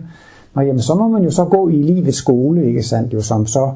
Og 0.55 0.67
jamen, 0.67 0.83
så 0.83 0.95
må 0.95 1.09
man 1.09 1.23
jo 1.23 1.31
så 1.31 1.45
gå 1.45 1.69
i 1.69 1.83
livets 1.83 2.17
skole, 2.17 2.67
ikke 2.67 2.83
sandt? 2.83 3.15
Jo, 3.15 3.21
som 3.21 3.47
så 3.47 3.73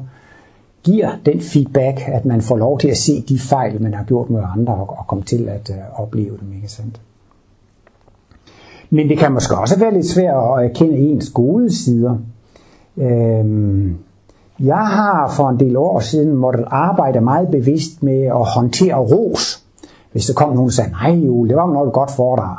giver 0.87 1.09
den 1.25 1.41
feedback, 1.41 2.01
at 2.07 2.25
man 2.25 2.41
får 2.41 2.57
lov 2.57 2.79
til 2.79 2.87
at 2.87 2.97
se 2.97 3.21
de 3.29 3.39
fejl, 3.39 3.81
man 3.81 3.93
har 3.93 4.03
gjort 4.03 4.29
med 4.29 4.41
andre, 4.57 4.73
og, 4.73 4.89
og 4.89 5.07
komme 5.07 5.23
til 5.23 5.49
at 5.49 5.69
øh, 5.69 6.01
opleve 6.01 6.37
dem, 6.41 6.53
ikke 6.55 6.67
sandt? 6.67 7.01
Men 8.89 9.09
det 9.09 9.17
kan 9.17 9.31
måske 9.31 9.57
også 9.57 9.79
være 9.79 9.93
lidt 9.93 10.05
svært 10.05 10.35
at 10.35 10.65
erkende 10.65 10.97
ens 10.97 11.29
gode 11.29 11.75
sider. 11.75 12.17
Øhm, 12.97 13.97
jeg 14.59 14.87
har 14.87 15.33
for 15.35 15.49
en 15.49 15.59
del 15.59 15.77
år 15.77 15.99
siden 15.99 16.35
måttet 16.35 16.65
arbejde 16.67 17.21
meget 17.21 17.49
bevidst 17.51 18.03
med 18.03 18.21
at 18.21 18.45
håndtere 18.55 18.95
ros. 18.95 19.66
Hvis 20.17 20.25
der 20.25 20.33
kom 20.33 20.49
nogen 20.49 20.65
og 20.65 20.73
sagde, 20.73 20.91
nej 20.91 21.11
Jule, 21.11 21.49
det 21.49 21.57
var 21.57 21.73
noget 21.73 21.93
godt 21.93 22.11
foredrag. 22.11 22.57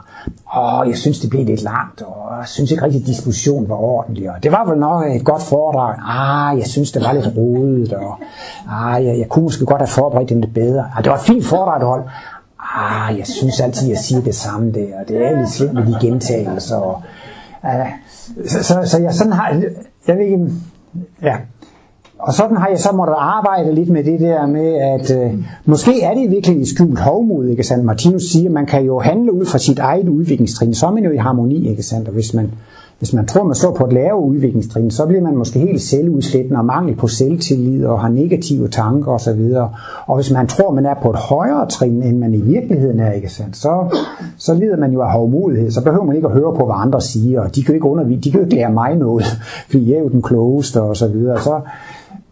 Åh, 0.57 0.89
jeg 0.89 0.99
synes, 0.99 1.21
det 1.21 1.31
blev 1.31 1.45
lidt 1.45 1.63
langt, 1.63 2.03
og 2.03 2.39
jeg 2.39 2.49
synes 2.49 2.71
ikke 2.71 2.85
rigtig, 2.85 3.01
at 3.01 3.07
diskussionen 3.07 3.69
var 3.69 3.75
ordentlig. 3.75 4.31
Og 4.31 4.43
det 4.43 4.53
var 4.53 4.65
vel 4.65 4.79
nok 4.79 5.05
et 5.07 5.25
godt 5.25 5.43
foredrag. 5.43 5.95
Ah, 6.05 6.59
jeg 6.59 6.67
synes, 6.67 6.93
det 6.93 7.03
var 7.03 7.13
lidt 7.13 7.37
rodet, 7.37 7.93
og 7.93 8.19
ah, 8.71 9.07
jeg, 9.07 9.19
jeg 9.19 9.29
kunne 9.29 9.43
måske 9.43 9.67
godt 9.67 9.81
have 9.81 9.89
forberedt 9.89 10.29
det 10.29 10.37
lidt 10.37 10.55
bedre. 10.55 10.85
Ah, 10.97 11.05
det 11.05 11.11
var 11.11 11.17
et 11.17 11.23
fint 11.23 11.47
foredrag, 11.47 11.83
hold. 11.83 12.03
Ah, 12.77 13.19
jeg 13.19 13.27
synes 13.27 13.61
altid, 13.61 13.87
at 13.87 13.91
jeg 13.91 13.99
siger 13.99 14.21
det 14.21 14.35
samme 14.35 14.73
der, 14.73 15.01
og 15.01 15.09
det 15.09 15.27
er 15.27 15.39
lidt 15.39 15.51
slemt 15.51 15.75
med 15.75 15.87
de 15.87 15.97
gentagelser. 16.01 16.77
Og, 16.77 17.03
ah, 17.63 17.89
så, 18.49 18.63
så, 18.63 18.81
så 18.85 18.99
jeg 18.99 19.15
sådan 19.15 19.33
har, 19.33 19.63
jeg 20.07 20.17
ved 20.17 20.25
ikke, 20.25 20.51
ja, 21.23 21.37
og 22.19 22.35
sådan 22.35 22.57
har 22.57 22.69
jeg 22.69 22.79
så 22.79 22.93
måttet 22.93 23.15
arbejde 23.19 23.75
lidt 23.75 23.89
med 23.89 24.05
det 24.05 24.21
der 24.21 24.47
med, 24.47 24.75
at 24.75 25.25
øh, 25.25 25.33
måske 25.65 26.03
er 26.03 26.15
det 26.15 26.31
virkelig 26.31 26.61
et 26.61 26.69
skjult 26.69 26.99
hovmod, 26.99 27.47
ikke 27.47 27.63
sandt? 27.63 27.85
Martinus 27.85 28.23
siger, 28.23 28.49
at 28.49 28.53
man 28.53 28.67
kan 28.67 28.85
jo 28.85 28.99
handle 28.99 29.33
ud 29.33 29.47
fra 29.47 29.59
sit 29.59 29.79
eget 29.79 30.09
udviklingstrin, 30.09 30.75
så 30.75 30.87
er 30.87 30.91
man 30.91 31.05
jo 31.05 31.11
i 31.11 31.17
harmoni, 31.17 31.71
ikke 31.71 31.83
sandt? 31.83 32.09
Og 32.09 32.15
hvis 32.15 32.35
man, 32.35 32.51
hvis 32.99 33.13
man 33.13 33.27
tror, 33.27 33.45
man 33.45 33.55
står 33.55 33.75
på 33.75 33.85
et 33.87 33.93
lavere 33.93 34.21
udviklingstrin, 34.21 34.91
så 34.91 35.07
bliver 35.07 35.23
man 35.23 35.37
måske 35.37 35.59
helt 35.59 35.83
selvudslættende 35.83 36.59
og 36.59 36.65
mangel 36.65 36.97
på 36.97 37.09
selvtillid 37.09 37.87
og 37.87 38.01
har 38.01 38.09
negative 38.09 38.69
tanker 38.69 39.13
osv. 39.13 39.53
Og 40.07 40.17
hvis 40.17 40.33
man 40.33 40.47
tror, 40.47 40.73
man 40.73 40.87
er 40.87 40.95
på 41.03 41.11
et 41.11 41.17
højere 41.17 41.69
trin, 41.69 42.03
end 42.03 42.19
man 42.19 42.35
i 42.35 42.41
virkeligheden 42.41 43.01
er, 43.01 43.13
ikke 43.13 43.33
sandt? 43.33 43.57
Så, 43.57 43.99
så 44.39 44.55
lider 44.55 44.77
man 44.77 44.93
jo 44.93 45.03
af 45.03 45.13
hovmodighed. 45.13 45.71
Så 45.71 45.85
behøver 45.85 46.05
man 46.05 46.17
ikke 46.17 46.29
at 46.29 46.35
høre 46.35 46.55
på, 46.57 46.65
hvad 46.65 46.77
andre 46.79 47.01
siger, 47.01 47.41
og 47.41 47.55
de 47.55 47.63
kan 47.63 47.73
jo 47.73 47.75
ikke 47.75 47.87
undervise, 47.87 48.21
de 48.21 48.31
kan 48.31 48.41
jo 48.41 48.45
ikke 48.45 48.57
lære 48.57 48.73
mig 48.73 48.95
noget, 48.95 49.25
fordi 49.71 49.91
jeg 49.91 49.99
er 49.99 50.03
jo 50.03 50.09
den 50.09 50.23
klogeste 50.23 50.83
og 50.83 50.97
så 50.97 51.09
videre. 51.09 51.41
Så, 51.41 51.61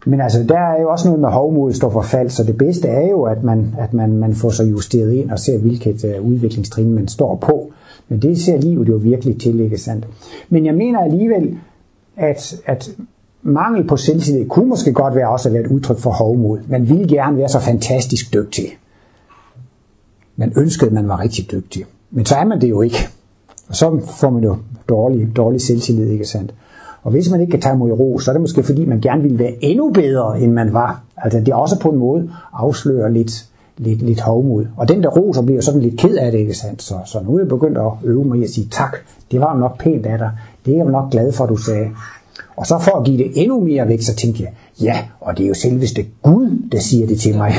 men 0.07 0.21
altså, 0.21 0.43
der 0.43 0.59
er 0.59 0.81
jo 0.81 0.89
også 0.89 1.07
noget 1.07 1.21
med 1.21 1.29
hovmod 1.29 1.73
står 1.73 1.89
for 1.89 2.01
fald, 2.01 2.29
så 2.29 2.43
det 2.43 2.57
bedste 2.57 2.87
er 2.87 3.09
jo, 3.09 3.23
at 3.23 3.43
man, 3.43 3.75
at 3.79 3.93
man, 3.93 4.17
man 4.17 4.33
får 4.33 4.49
sig 4.49 4.71
justeret 4.71 5.13
ind 5.13 5.31
og 5.31 5.39
ser, 5.39 5.57
hvilket 5.57 6.03
uh, 6.03 6.27
udviklingstrin 6.29 6.93
man 6.93 7.07
står 7.07 7.35
på. 7.35 7.71
Men 8.09 8.21
det 8.21 8.41
ser 8.41 8.57
livet 8.57 8.89
jo 8.89 8.95
virkelig 8.95 9.39
til, 9.41 9.59
ikke 9.59 9.77
sandt? 9.77 10.07
Men 10.49 10.65
jeg 10.65 10.75
mener 10.75 10.99
alligevel, 10.99 11.57
at, 12.17 12.55
at 12.65 12.89
mangel 13.41 13.87
på 13.87 13.97
selvtillid 13.97 14.47
kunne 14.47 14.69
måske 14.69 14.93
godt 14.93 15.15
være 15.15 15.29
også 15.29 15.49
at 15.49 15.53
være 15.53 15.63
et 15.63 15.71
udtryk 15.71 15.97
for 15.97 16.11
hovmod. 16.11 16.59
Man 16.67 16.89
ville 16.89 17.07
gerne 17.07 17.37
være 17.37 17.49
så 17.49 17.59
fantastisk 17.59 18.33
dygtig. 18.33 18.65
Man 20.35 20.53
ønskede, 20.57 20.87
at 20.87 20.93
man 20.93 21.07
var 21.07 21.19
rigtig 21.19 21.51
dygtig. 21.51 21.85
Men 22.11 22.25
så 22.25 22.35
er 22.35 22.45
man 22.45 22.61
det 22.61 22.69
jo 22.69 22.81
ikke. 22.81 22.97
Og 23.67 23.75
så 23.75 24.01
får 24.19 24.29
man 24.29 24.43
jo 24.43 24.57
dårlig, 24.89 25.35
dårlig 25.35 25.61
selvtillid, 25.61 26.09
ikke 26.09 26.25
sandt? 26.25 26.53
Og 27.07 27.13
hvis 27.13 27.31
man 27.31 27.41
ikke 27.41 27.51
kan 27.51 27.61
tage 27.61 27.75
imod 27.75 27.91
ro, 27.91 28.19
så 28.19 28.31
er 28.31 28.33
det 28.33 28.41
måske 28.41 28.63
fordi, 28.63 28.85
man 28.85 29.01
gerne 29.01 29.21
vil 29.21 29.39
være 29.39 29.53
endnu 29.61 29.91
bedre, 29.91 30.39
end 30.41 30.51
man 30.51 30.73
var. 30.73 31.01
Altså 31.17 31.39
det 31.39 31.47
er 31.47 31.55
også 31.55 31.79
på 31.79 31.89
en 31.89 31.97
måde 31.97 32.29
afslører 32.53 33.09
lidt, 33.09 33.45
lidt, 33.77 34.01
lidt 34.01 34.21
hovmod. 34.21 34.65
Og 34.77 34.89
den 34.89 35.03
der 35.03 35.09
ro, 35.09 35.33
så 35.33 35.41
bliver 35.41 35.61
sådan 35.61 35.81
lidt 35.81 35.99
ked 35.99 36.15
af 36.15 36.31
det, 36.31 36.39
ikke 36.39 36.53
sandt? 36.53 36.81
Så, 36.81 36.95
så 37.05 37.19
nu 37.27 37.35
er 37.35 37.39
jeg 37.39 37.47
begyndt 37.47 37.77
at 37.77 37.91
øve 38.03 38.23
mig 38.23 38.39
i 38.39 38.43
at 38.43 38.49
sige 38.49 38.67
tak. 38.71 38.97
Det 39.31 39.39
var 39.39 39.57
nok 39.57 39.79
pænt 39.79 40.05
af 40.05 40.17
dig. 40.17 40.31
Det 40.65 40.73
er 40.73 40.77
jeg 40.77 40.85
nok 40.85 41.11
glad 41.11 41.31
for, 41.31 41.45
du 41.45 41.57
sagde. 41.57 41.87
Og 42.57 42.65
så 42.65 42.79
for 42.79 42.97
at 42.97 43.05
give 43.05 43.17
det 43.17 43.31
endnu 43.35 43.59
mere 43.59 43.87
væk, 43.87 44.01
så 44.01 44.15
tænkte 44.15 44.43
jeg, 44.43 44.51
ja, 44.81 44.97
og 45.21 45.37
det 45.37 45.43
er 45.43 45.47
jo 45.47 45.53
selveste 45.53 46.05
Gud, 46.21 46.69
der 46.71 46.79
siger 46.79 47.07
det 47.07 47.19
til 47.19 47.37
mig. 47.37 47.53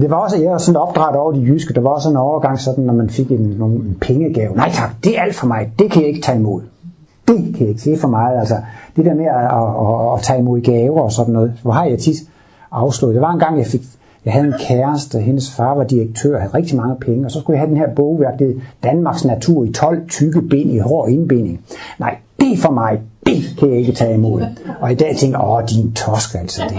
det 0.00 0.10
var 0.10 0.16
også, 0.16 0.36
jeg 0.36 0.50
var 0.50 0.58
sådan 0.58 0.80
opdraget 0.80 1.16
over 1.16 1.32
de 1.32 1.40
jyske, 1.40 1.74
der 1.74 1.80
var 1.80 1.90
også 1.90 2.10
en 2.10 2.16
overgang 2.16 2.60
sådan, 2.60 2.84
når 2.84 2.94
man 2.94 3.10
fik 3.10 3.30
en, 3.30 3.40
en 3.40 3.96
pengegave. 4.00 4.54
Nej 4.54 4.70
tak, 4.72 4.90
det 5.04 5.18
er 5.18 5.22
alt 5.22 5.34
for 5.34 5.46
mig, 5.46 5.72
det 5.78 5.90
kan 5.90 6.02
jeg 6.02 6.08
ikke 6.08 6.20
tage 6.20 6.38
imod 6.38 6.62
det 7.28 7.54
kan 7.54 7.60
jeg 7.60 7.68
ikke 7.68 7.80
sige 7.80 7.98
for 7.98 8.08
meget. 8.08 8.38
Altså, 8.38 8.56
det 8.96 9.04
der 9.04 9.14
med 9.14 9.24
at, 9.24 9.34
at, 9.34 9.68
at, 9.86 10.14
at 10.14 10.22
tage 10.22 10.38
imod 10.38 10.60
gaver 10.60 11.00
og 11.00 11.12
sådan 11.12 11.34
noget, 11.34 11.52
hvor 11.62 11.72
har 11.72 11.84
jeg 11.84 11.98
tit 11.98 12.16
afslået. 12.72 13.14
Det 13.14 13.22
var 13.22 13.32
en 13.32 13.38
gang, 13.38 13.58
jeg 13.58 13.66
fik 13.66 13.82
jeg 14.26 14.34
havde 14.34 14.46
en 14.46 14.54
kæreste, 14.68 15.18
hendes 15.18 15.50
far 15.50 15.74
var 15.74 15.84
direktør, 15.84 16.38
havde 16.38 16.54
rigtig 16.54 16.76
mange 16.76 16.96
penge, 17.00 17.24
og 17.24 17.30
så 17.30 17.40
skulle 17.40 17.54
jeg 17.54 17.60
have 17.60 17.70
den 17.70 17.76
her 17.76 17.94
bogværk, 17.94 18.38
det 18.38 18.60
Danmarks 18.84 19.24
Natur 19.24 19.64
i 19.64 19.72
12 19.72 20.08
tykke 20.08 20.42
bind 20.42 20.70
i 20.70 20.78
hård 20.78 21.08
indbinding. 21.08 21.60
Nej, 21.98 22.16
det 22.40 22.58
for 22.58 22.70
mig, 22.70 23.00
det 23.26 23.36
kan 23.58 23.68
jeg 23.68 23.78
ikke 23.78 23.92
tage 23.92 24.14
imod. 24.14 24.42
Og 24.80 24.92
i 24.92 24.94
dag 24.94 25.16
tænker 25.16 25.38
jeg, 25.38 25.48
åh, 25.48 25.62
din 25.68 25.92
tosk 25.92 26.34
altså 26.34 26.62
det. 26.68 26.78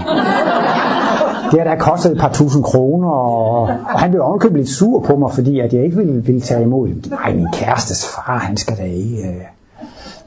Det 1.52 1.60
har 1.60 1.64
da 1.64 1.76
kostet 1.76 2.12
et 2.12 2.18
par 2.18 2.32
tusind 2.32 2.64
kroner, 2.64 3.08
og, 3.08 3.62
og 3.62 4.00
han 4.00 4.10
blev 4.10 4.22
ovenkøbet 4.22 4.56
lidt 4.56 4.68
sur 4.68 5.00
på 5.00 5.16
mig, 5.16 5.32
fordi 5.32 5.60
at 5.60 5.72
jeg 5.72 5.84
ikke 5.84 5.96
ville, 5.96 6.24
ville 6.24 6.40
tage 6.40 6.62
imod. 6.62 7.10
Nej, 7.10 7.34
min 7.34 7.48
kærestes 7.52 8.06
far, 8.14 8.38
han 8.38 8.56
skal 8.56 8.76
da 8.76 8.82
ikke. 8.82 9.16
Øh. 9.16 9.57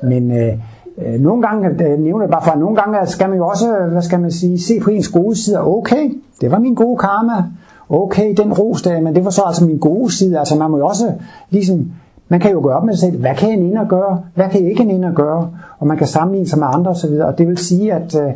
Men 0.04 0.32
øh, 0.32 0.54
øh, 0.98 1.20
nogle 1.20 1.42
gange, 1.42 1.70
øh, 1.70 1.80
det 1.80 2.00
nævner 2.00 2.28
bare 2.28 2.42
for, 2.44 2.52
at 2.52 2.60
nogle 2.60 2.76
gange 2.76 3.08
skal 3.08 3.30
man 3.30 3.38
jo 3.38 3.48
også, 3.48 3.78
øh, 3.78 3.92
hvad 3.92 4.02
skal 4.02 4.20
man 4.20 4.32
sige, 4.32 4.62
se 4.62 4.80
på 4.80 4.90
ens 4.90 5.10
gode 5.10 5.36
sider. 5.36 5.60
Okay, 5.60 6.12
det 6.42 6.52
var 6.52 6.60
min 6.60 6.76
gode 6.76 6.98
karma. 6.98 7.44
Okay, 7.90 8.34
den 8.38 8.54
ros 8.54 8.82
der, 8.82 9.02
men 9.02 9.16
det 9.16 9.26
var 9.26 9.32
så 9.32 9.42
altså 9.42 9.66
min 9.66 9.78
gode 9.78 10.12
side. 10.12 10.40
Altså 10.40 10.56
man 10.56 10.72
må 10.72 10.78
jo 10.78 10.86
også 10.86 11.14
ligesom, 11.50 11.92
man 12.30 12.40
kan 12.40 12.52
jo 12.52 12.62
gøre 12.64 12.78
op 12.78 12.84
med 12.84 12.94
sig 12.94 13.10
selv, 13.10 13.22
hvad 13.22 13.36
kan 13.36 13.50
en 13.50 13.64
ind 13.64 13.78
og 13.78 13.88
gøre, 13.88 14.22
hvad 14.36 14.50
kan 14.50 14.62
ikke 14.66 14.84
en 14.84 14.92
ind 14.92 15.06
og 15.06 15.14
gøre, 15.14 15.50
og 15.80 15.88
man 15.88 15.98
kan 15.98 16.08
sammenligne 16.08 16.48
sig 16.48 16.60
med 16.60 16.68
andre 16.74 16.92
osv. 16.92 17.14
Og 17.14 17.38
det 17.38 17.48
vil 17.48 17.58
sige, 17.58 17.94
at 17.94 18.16
øh, 18.16 18.32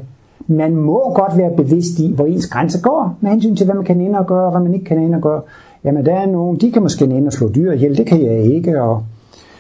man 0.48 0.76
må 0.76 1.14
godt 1.16 1.38
være 1.38 1.52
bevidst 1.58 2.00
i, 2.00 2.14
hvor 2.16 2.26
ens 2.26 2.48
grænse 2.48 2.82
går, 2.82 3.16
med 3.22 3.32
hensyn 3.32 3.56
til, 3.56 3.66
hvad 3.66 3.76
man 3.76 3.86
kan 3.86 4.02
ind 4.02 4.16
og 4.16 4.28
gøre, 4.28 4.46
og 4.46 4.52
hvad 4.52 4.62
man 4.62 4.74
ikke 4.74 4.86
kan 4.86 5.04
ind 5.04 5.16
og 5.16 5.22
gøre. 5.22 5.42
Jamen, 5.84 6.06
der 6.06 6.16
er 6.16 6.26
nogen, 6.26 6.58
de 6.58 6.72
kan 6.72 6.82
måske 6.82 7.06
ind 7.06 7.28
og 7.28 7.34
slå 7.34 7.50
dyr 7.56 7.72
ihjel, 7.72 7.98
det 7.98 8.08
kan 8.08 8.22
jeg 8.22 8.40
ikke. 8.40 8.82
Og 8.82 9.04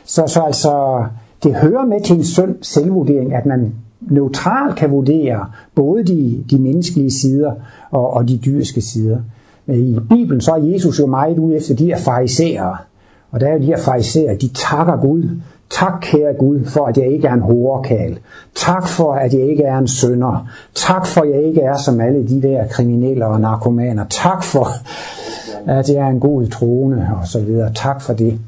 så, 0.06 0.24
så 0.28 0.42
altså, 0.42 1.04
det 1.46 1.56
hører 1.56 1.86
med 1.86 2.02
til 2.02 2.16
en 2.16 2.24
sund 2.24 2.56
selvvurdering, 2.62 3.34
at 3.34 3.46
man 3.46 3.74
neutralt 4.02 4.76
kan 4.76 4.92
vurdere 4.92 5.46
både 5.76 6.04
de, 6.04 6.44
de 6.52 6.60
menneskelige 6.60 7.12
sider 7.12 7.52
og, 7.92 8.14
og 8.14 8.28
de 8.28 8.38
dyriske 8.38 8.82
sider. 8.82 9.18
Men 9.66 9.80
i 9.80 10.00
Bibelen 10.10 10.42
så 10.42 10.52
er 10.52 10.58
Jesus 10.58 11.00
jo 11.00 11.06
meget 11.06 11.40
ude 11.40 11.56
efter 11.56 11.76
de 11.76 11.86
her 11.86 11.98
farisæere. 11.98 12.78
Og 13.32 13.40
der 13.40 13.48
er 13.48 13.54
jo 13.54 13.60
de 13.60 13.66
her 13.66 13.78
farisæere, 13.78 14.36
de 14.36 14.48
takker 14.48 14.98
Gud. 15.02 15.30
Tak, 15.70 15.94
kære 16.02 16.34
Gud, 16.40 16.66
for 16.66 16.86
at 16.86 16.98
jeg 16.98 17.08
ikke 17.08 17.28
er 17.28 17.34
en 17.34 17.42
horekal. 17.42 18.20
Tak 18.56 18.88
for, 18.88 19.14
at 19.14 19.34
jeg 19.34 19.42
ikke 19.42 19.64
er 19.64 19.78
en 19.78 19.88
sønder. 19.88 20.48
Tak 20.76 21.08
for, 21.08 21.22
at 21.22 21.30
jeg 21.30 21.44
ikke 21.44 21.62
er 21.62 21.78
som 21.78 22.02
alle 22.02 22.28
de 22.28 22.42
der 22.42 22.68
kriminelle 22.68 23.26
og 23.26 23.42
narkomaner. 23.42 24.06
Tak 24.10 24.44
for, 24.44 24.68
at 25.66 25.90
jeg 25.90 25.96
er 25.96 26.08
en 26.08 26.20
god 26.20 26.48
troende 26.48 27.08
og 27.22 27.28
så 27.28 27.40
videre. 27.40 27.72
Tak 27.76 28.02
for 28.02 28.14
det. 28.14 28.40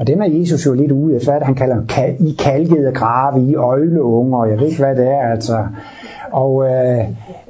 Og 0.00 0.06
dem 0.06 0.20
er 0.20 0.26
Jesus 0.26 0.66
jo 0.66 0.74
lidt 0.74 0.92
ude 0.92 1.16
efter, 1.16 1.32
at 1.32 1.42
han 1.42 1.54
kalder 1.54 1.76
i 2.20 2.36
kalkede 2.38 2.92
grave, 2.92 3.50
i 3.50 3.54
øjleunge, 3.54 4.36
og 4.36 4.50
jeg 4.50 4.58
ved 4.58 4.66
ikke, 4.66 4.78
hvad 4.78 4.96
det 4.96 5.06
er. 5.06 5.32
Altså. 5.32 5.66
Og 6.32 6.64
øh, 6.64 6.98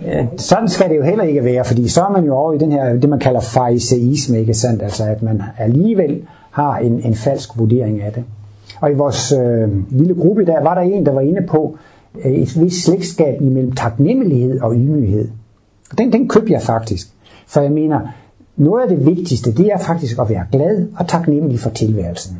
øh, 0.06 0.24
sådan 0.36 0.68
skal 0.68 0.90
det 0.90 0.96
jo 0.96 1.02
heller 1.02 1.24
ikke 1.24 1.44
være, 1.44 1.64
fordi 1.64 1.88
så 1.88 2.02
er 2.02 2.10
man 2.10 2.24
jo 2.24 2.34
over 2.34 2.52
i 2.52 2.58
den 2.58 2.72
her, 2.72 2.92
det 2.92 3.10
man 3.10 3.18
kalder 3.18 3.40
fariseisme, 3.40 4.38
ikke 4.38 4.54
sandt? 4.54 4.82
Altså 4.82 5.04
at 5.04 5.22
man 5.22 5.42
alligevel 5.58 6.22
har 6.50 6.78
en, 6.78 7.00
en 7.04 7.14
falsk 7.14 7.58
vurdering 7.58 8.02
af 8.02 8.12
det. 8.12 8.24
Og 8.80 8.90
i 8.90 8.94
vores 8.94 9.32
øh, 9.32 9.68
lille 9.90 10.14
gruppe 10.14 10.46
der 10.46 10.62
var 10.62 10.74
der 10.74 10.82
en, 10.82 11.06
der 11.06 11.12
var 11.12 11.20
inde 11.20 11.46
på 11.46 11.76
øh, 12.24 12.32
et 12.32 12.60
vis 12.62 12.74
slægtskab 12.84 13.40
imellem 13.40 13.72
taknemmelighed 13.72 14.60
og 14.60 14.74
ydmyghed. 14.74 15.28
Den, 15.98 16.12
den 16.12 16.28
købte 16.28 16.52
jeg 16.52 16.62
faktisk. 16.62 17.08
For 17.46 17.60
jeg 17.60 17.72
mener, 17.72 18.00
noget 18.60 18.82
af 18.82 18.88
det 18.88 19.06
vigtigste, 19.06 19.52
det 19.52 19.66
er 19.66 19.78
faktisk 19.78 20.18
at 20.18 20.28
være 20.28 20.44
glad 20.52 20.86
og 20.96 21.08
taknemmelig 21.08 21.60
for 21.60 21.70
tilværelsen. 21.70 22.38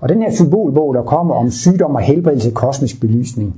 Og 0.00 0.08
den 0.08 0.22
her 0.22 0.30
symbolbog, 0.30 0.94
der 0.94 1.02
kommer 1.02 1.34
om 1.34 1.50
sygdom 1.50 1.94
og 1.94 2.00
helbredelse 2.00 2.48
i 2.48 2.52
kosmisk 2.52 3.00
belysning, 3.00 3.54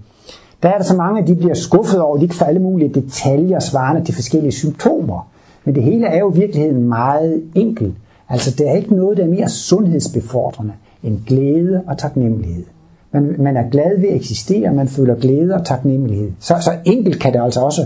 der 0.63 0.69
er 0.69 0.77
der 0.77 0.85
så 0.85 0.97
mange, 0.97 1.27
de 1.27 1.35
bliver 1.35 1.55
skuffet 1.55 2.01
over, 2.01 2.15
at 2.15 2.21
de 2.21 2.25
ikke 2.25 2.35
får 2.35 2.47
alle 2.47 2.61
mulige 2.61 2.95
detaljer 2.95 3.59
svarende 3.59 4.05
til 4.05 4.15
forskellige 4.15 4.53
symptomer. 4.53 5.29
Men 5.65 5.75
det 5.75 5.83
hele 5.83 6.07
er 6.07 6.19
jo 6.19 6.33
i 6.33 6.37
virkeligheden 6.37 6.89
meget 6.89 7.43
enkelt. 7.55 7.95
Altså, 8.29 8.55
der 8.59 8.71
er 8.71 8.75
ikke 8.75 8.95
noget, 8.95 9.17
der 9.17 9.25
er 9.25 9.29
mere 9.29 9.49
sundhedsbefordrende 9.49 10.73
end 11.03 11.19
glæde 11.27 11.83
og 11.87 11.99
taknemmelighed. 11.99 12.65
Man, 13.13 13.35
man 13.39 13.57
er 13.57 13.71
glad 13.71 14.01
ved 14.01 14.09
at 14.09 14.17
eksistere, 14.17 14.73
man 14.73 14.89
føler 14.89 15.15
glæde 15.15 15.55
og 15.55 15.65
taknemmelighed. 15.65 16.33
Så, 16.41 16.55
så 16.61 16.71
enkelt 16.85 17.21
kan 17.21 17.33
det 17.33 17.41
altså 17.43 17.61
også 17.61 17.83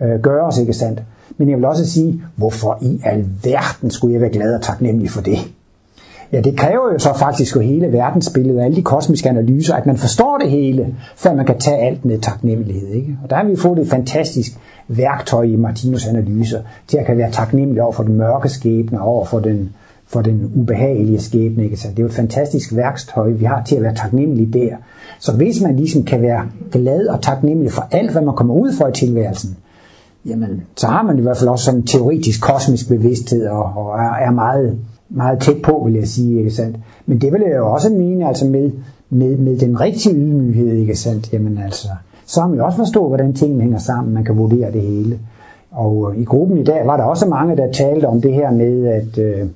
øh, 0.00 0.20
gøres, 0.20 0.58
ikke 0.58 0.72
sandt? 0.72 1.02
Men 1.38 1.50
jeg 1.50 1.56
vil 1.56 1.64
også 1.64 1.90
sige, 1.90 2.22
hvorfor 2.36 2.78
i 2.82 3.00
alverden 3.04 3.90
skulle 3.90 4.12
jeg 4.12 4.20
være 4.20 4.30
glad 4.30 4.54
og 4.54 4.62
taknemmelig 4.62 5.10
for 5.10 5.20
det? 5.20 5.38
Ja, 6.32 6.40
det 6.40 6.56
kræver 6.56 6.92
jo 6.92 6.98
så 6.98 7.14
faktisk 7.18 7.56
jo 7.56 7.60
hele 7.60 7.92
verdensbilledet 7.92 8.58
og 8.58 8.64
alle 8.64 8.76
de 8.76 8.82
kosmiske 8.82 9.28
analyser, 9.28 9.74
at 9.74 9.86
man 9.86 9.96
forstår 9.96 10.38
det 10.38 10.50
hele, 10.50 10.94
før 11.16 11.34
man 11.34 11.46
kan 11.46 11.58
tage 11.58 11.78
alt 11.78 12.04
med 12.04 12.18
taknemmelighed. 12.18 12.88
Ikke? 12.88 13.18
Og 13.24 13.30
der 13.30 13.36
har 13.36 13.44
vi 13.44 13.56
fået 13.56 13.78
et 13.78 13.88
fantastisk 13.88 14.52
værktøj 14.88 15.42
i 15.42 15.56
Martinus 15.56 16.06
analyser 16.06 16.60
til 16.88 16.98
at 16.98 17.06
kan 17.06 17.18
være 17.18 17.30
taknemmelig 17.30 17.82
over 17.82 17.92
for 17.92 18.02
den 18.02 18.16
mørke 18.16 18.48
skæbne, 18.48 19.00
over 19.00 19.24
for 19.24 19.38
den, 19.38 19.70
for 20.06 20.22
den 20.22 20.52
ubehagelige 20.54 21.20
skæbne. 21.20 21.64
Ikke? 21.64 21.76
Så 21.76 21.88
det 21.88 21.98
er 21.98 22.02
jo 22.02 22.06
et 22.06 22.14
fantastisk 22.14 22.76
værktøj, 22.76 23.30
vi 23.30 23.44
har 23.44 23.62
til 23.62 23.76
at 23.76 23.82
være 23.82 23.94
taknemmelig 23.94 24.54
der. 24.54 24.76
Så 25.20 25.32
hvis 25.32 25.60
man 25.60 25.76
ligesom 25.76 26.02
kan 26.02 26.22
være 26.22 26.46
glad 26.72 27.06
og 27.06 27.22
taknemmelig 27.22 27.72
for 27.72 27.88
alt, 27.90 28.10
hvad 28.10 28.22
man 28.22 28.34
kommer 28.34 28.54
ud 28.54 28.72
for 28.72 28.88
i 28.88 28.92
tilværelsen, 28.92 29.56
jamen, 30.26 30.62
så 30.76 30.86
har 30.86 31.02
man 31.02 31.18
i 31.18 31.22
hvert 31.22 31.36
fald 31.36 31.48
også 31.48 31.64
sådan 31.64 31.80
en 31.80 31.86
teoretisk 31.86 32.42
kosmisk 32.42 32.88
bevidsthed 32.88 33.48
og, 33.48 33.72
og 33.76 33.98
er, 33.98 34.12
er 34.12 34.30
meget, 34.30 34.78
meget 35.08 35.40
tæt 35.40 35.62
på, 35.62 35.82
vil 35.84 35.94
jeg 35.94 36.08
sige, 36.08 36.38
ikke 36.38 36.50
sandt? 36.50 36.76
Men 37.06 37.20
det 37.20 37.32
vil 37.32 37.42
jeg 37.46 37.56
jo 37.56 37.72
også 37.72 37.90
mene, 37.90 38.28
altså 38.28 38.46
med, 38.46 38.70
med, 39.10 39.36
med 39.36 39.58
den 39.58 39.80
rigtige 39.80 40.14
ydmyghed, 40.14 40.72
ikke 40.72 40.96
sandt? 40.96 41.32
Jamen 41.32 41.58
altså, 41.58 41.88
så 42.26 42.40
har 42.40 42.48
man 42.48 42.58
jo 42.58 42.64
også 42.64 42.78
forstået, 42.78 43.10
hvordan 43.10 43.34
tingene 43.34 43.62
hænger 43.62 43.78
sammen, 43.78 44.14
man 44.14 44.24
kan 44.24 44.36
vurdere 44.36 44.72
det 44.72 44.82
hele. 44.82 45.18
Og 45.70 46.12
øh, 46.12 46.22
i 46.22 46.24
gruppen 46.24 46.58
i 46.58 46.64
dag 46.64 46.86
var 46.86 46.96
der 46.96 47.04
også 47.04 47.26
mange, 47.26 47.56
der 47.56 47.72
talte 47.72 48.06
om 48.06 48.20
det 48.20 48.34
her 48.34 48.50
med, 48.50 48.86
at, 48.86 49.18
øh, 49.18 49.48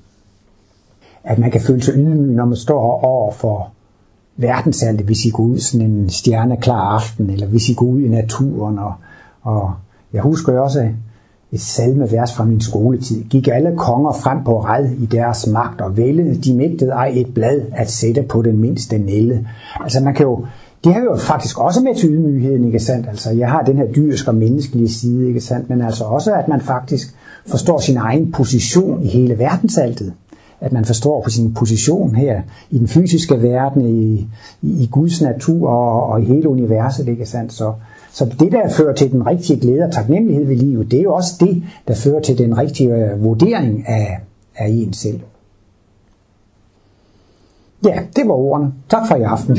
at 1.25 1.39
man 1.39 1.51
kan 1.51 1.61
føle 1.61 1.83
sig 1.83 1.95
ydmyg, 1.95 2.35
når 2.35 2.45
man 2.45 2.57
står 2.57 3.05
over 3.05 3.33
for 3.33 3.69
verdensalte, 4.37 5.05
hvis 5.05 5.25
I 5.25 5.31
går 5.31 5.43
ud 5.43 5.59
sådan 5.59 5.91
en 5.91 6.11
stjerneklar 6.11 6.95
aften, 6.95 7.31
eller 7.31 7.47
hvis 7.47 7.69
I 7.69 7.75
går 7.75 7.87
ud 7.87 8.01
i 8.01 8.09
naturen 8.09 8.79
og, 8.79 8.93
og 9.43 9.73
jeg 10.13 10.23
husker 10.23 10.61
også 10.61 10.89
et 11.53 11.61
salmevers 11.61 12.35
fra 12.35 12.45
min 12.45 12.61
skoletid. 12.61 13.25
Gik 13.25 13.49
alle 13.53 13.77
konger 13.77 14.13
frem 14.13 14.45
på 14.45 14.61
red 14.61 14.85
i 14.85 15.07
deres 15.07 15.47
magt 15.47 15.81
og 15.81 15.97
vælge, 15.97 16.35
de 16.35 16.57
mægtede 16.57 16.91
ej 16.91 17.13
et 17.15 17.35
blad 17.35 17.63
at 17.73 17.91
sætte 17.91 18.23
på 18.23 18.43
den 18.43 18.59
mindste 18.59 18.99
nælle. 18.99 19.49
Altså 19.81 20.01
man 20.05 20.15
kan 20.15 20.27
jo, 20.27 20.47
det 20.85 20.95
har 20.95 21.01
jo 21.01 21.17
faktisk 21.17 21.61
også 21.61 21.81
med 21.81 21.95
til 21.95 22.11
ydmygheden, 22.11 22.65
ikke 22.65 22.79
sandt? 22.79 23.09
Altså 23.09 23.31
jeg 23.31 23.51
har 23.51 23.63
den 23.63 23.77
her 23.77 23.93
dyriske 23.93 24.31
og 24.31 24.35
menneskelige 24.35 24.89
side, 24.89 25.29
ikke 25.29 25.41
sandt? 25.41 25.71
Men 25.71 25.83
altså 25.83 26.05
også, 26.05 26.35
at 26.35 26.49
man 26.49 26.61
faktisk 26.61 27.15
forstår 27.47 27.79
sin 27.79 27.97
egen 27.97 28.33
position 28.33 29.03
i 29.03 29.09
hele 29.09 29.39
verdensaltet. 29.39 30.13
At 30.61 30.73
man 30.73 30.85
forstår 30.85 31.23
på 31.23 31.31
sin 31.31 31.55
position 31.55 32.15
her 32.15 32.43
i 32.71 32.79
den 32.79 32.89
fysiske 32.89 33.43
verden, 33.43 33.83
i, 33.83 34.29
i, 34.63 34.83
i 34.83 34.89
Guds 34.91 35.23
natur 35.23 35.69
og, 35.69 36.07
og 36.07 36.23
i 36.23 36.25
hele 36.25 36.49
universet, 36.49 37.09
ikke 37.09 37.27
sandt? 37.27 37.53
Så, 37.53 37.73
så 38.13 38.25
det, 38.41 38.53
der 38.53 38.71
fører 38.71 38.95
til 38.95 39.13
den 39.13 39.27
rigtige 39.27 39.61
glæde 39.61 39.83
og 39.83 39.93
taknemmelighed 39.93 40.47
ved 40.47 40.57
livet, 40.57 40.91
det 40.91 40.99
er 40.99 41.03
jo 41.03 41.15
også 41.15 41.35
det, 41.41 41.63
der 41.89 41.95
fører 41.95 42.21
til 42.21 42.39
den 42.39 42.59
rigtige 42.59 42.95
øh, 42.95 43.25
vurdering 43.25 43.89
af, 43.89 44.21
af 44.57 44.69
en 44.69 44.93
selv. 44.93 45.21
Ja, 47.85 48.01
det 48.17 48.29
var 48.29 48.35
ordene. 48.35 48.73
Tak 48.89 49.09
for 49.09 49.17
i 49.17 49.23
aften. 49.23 49.59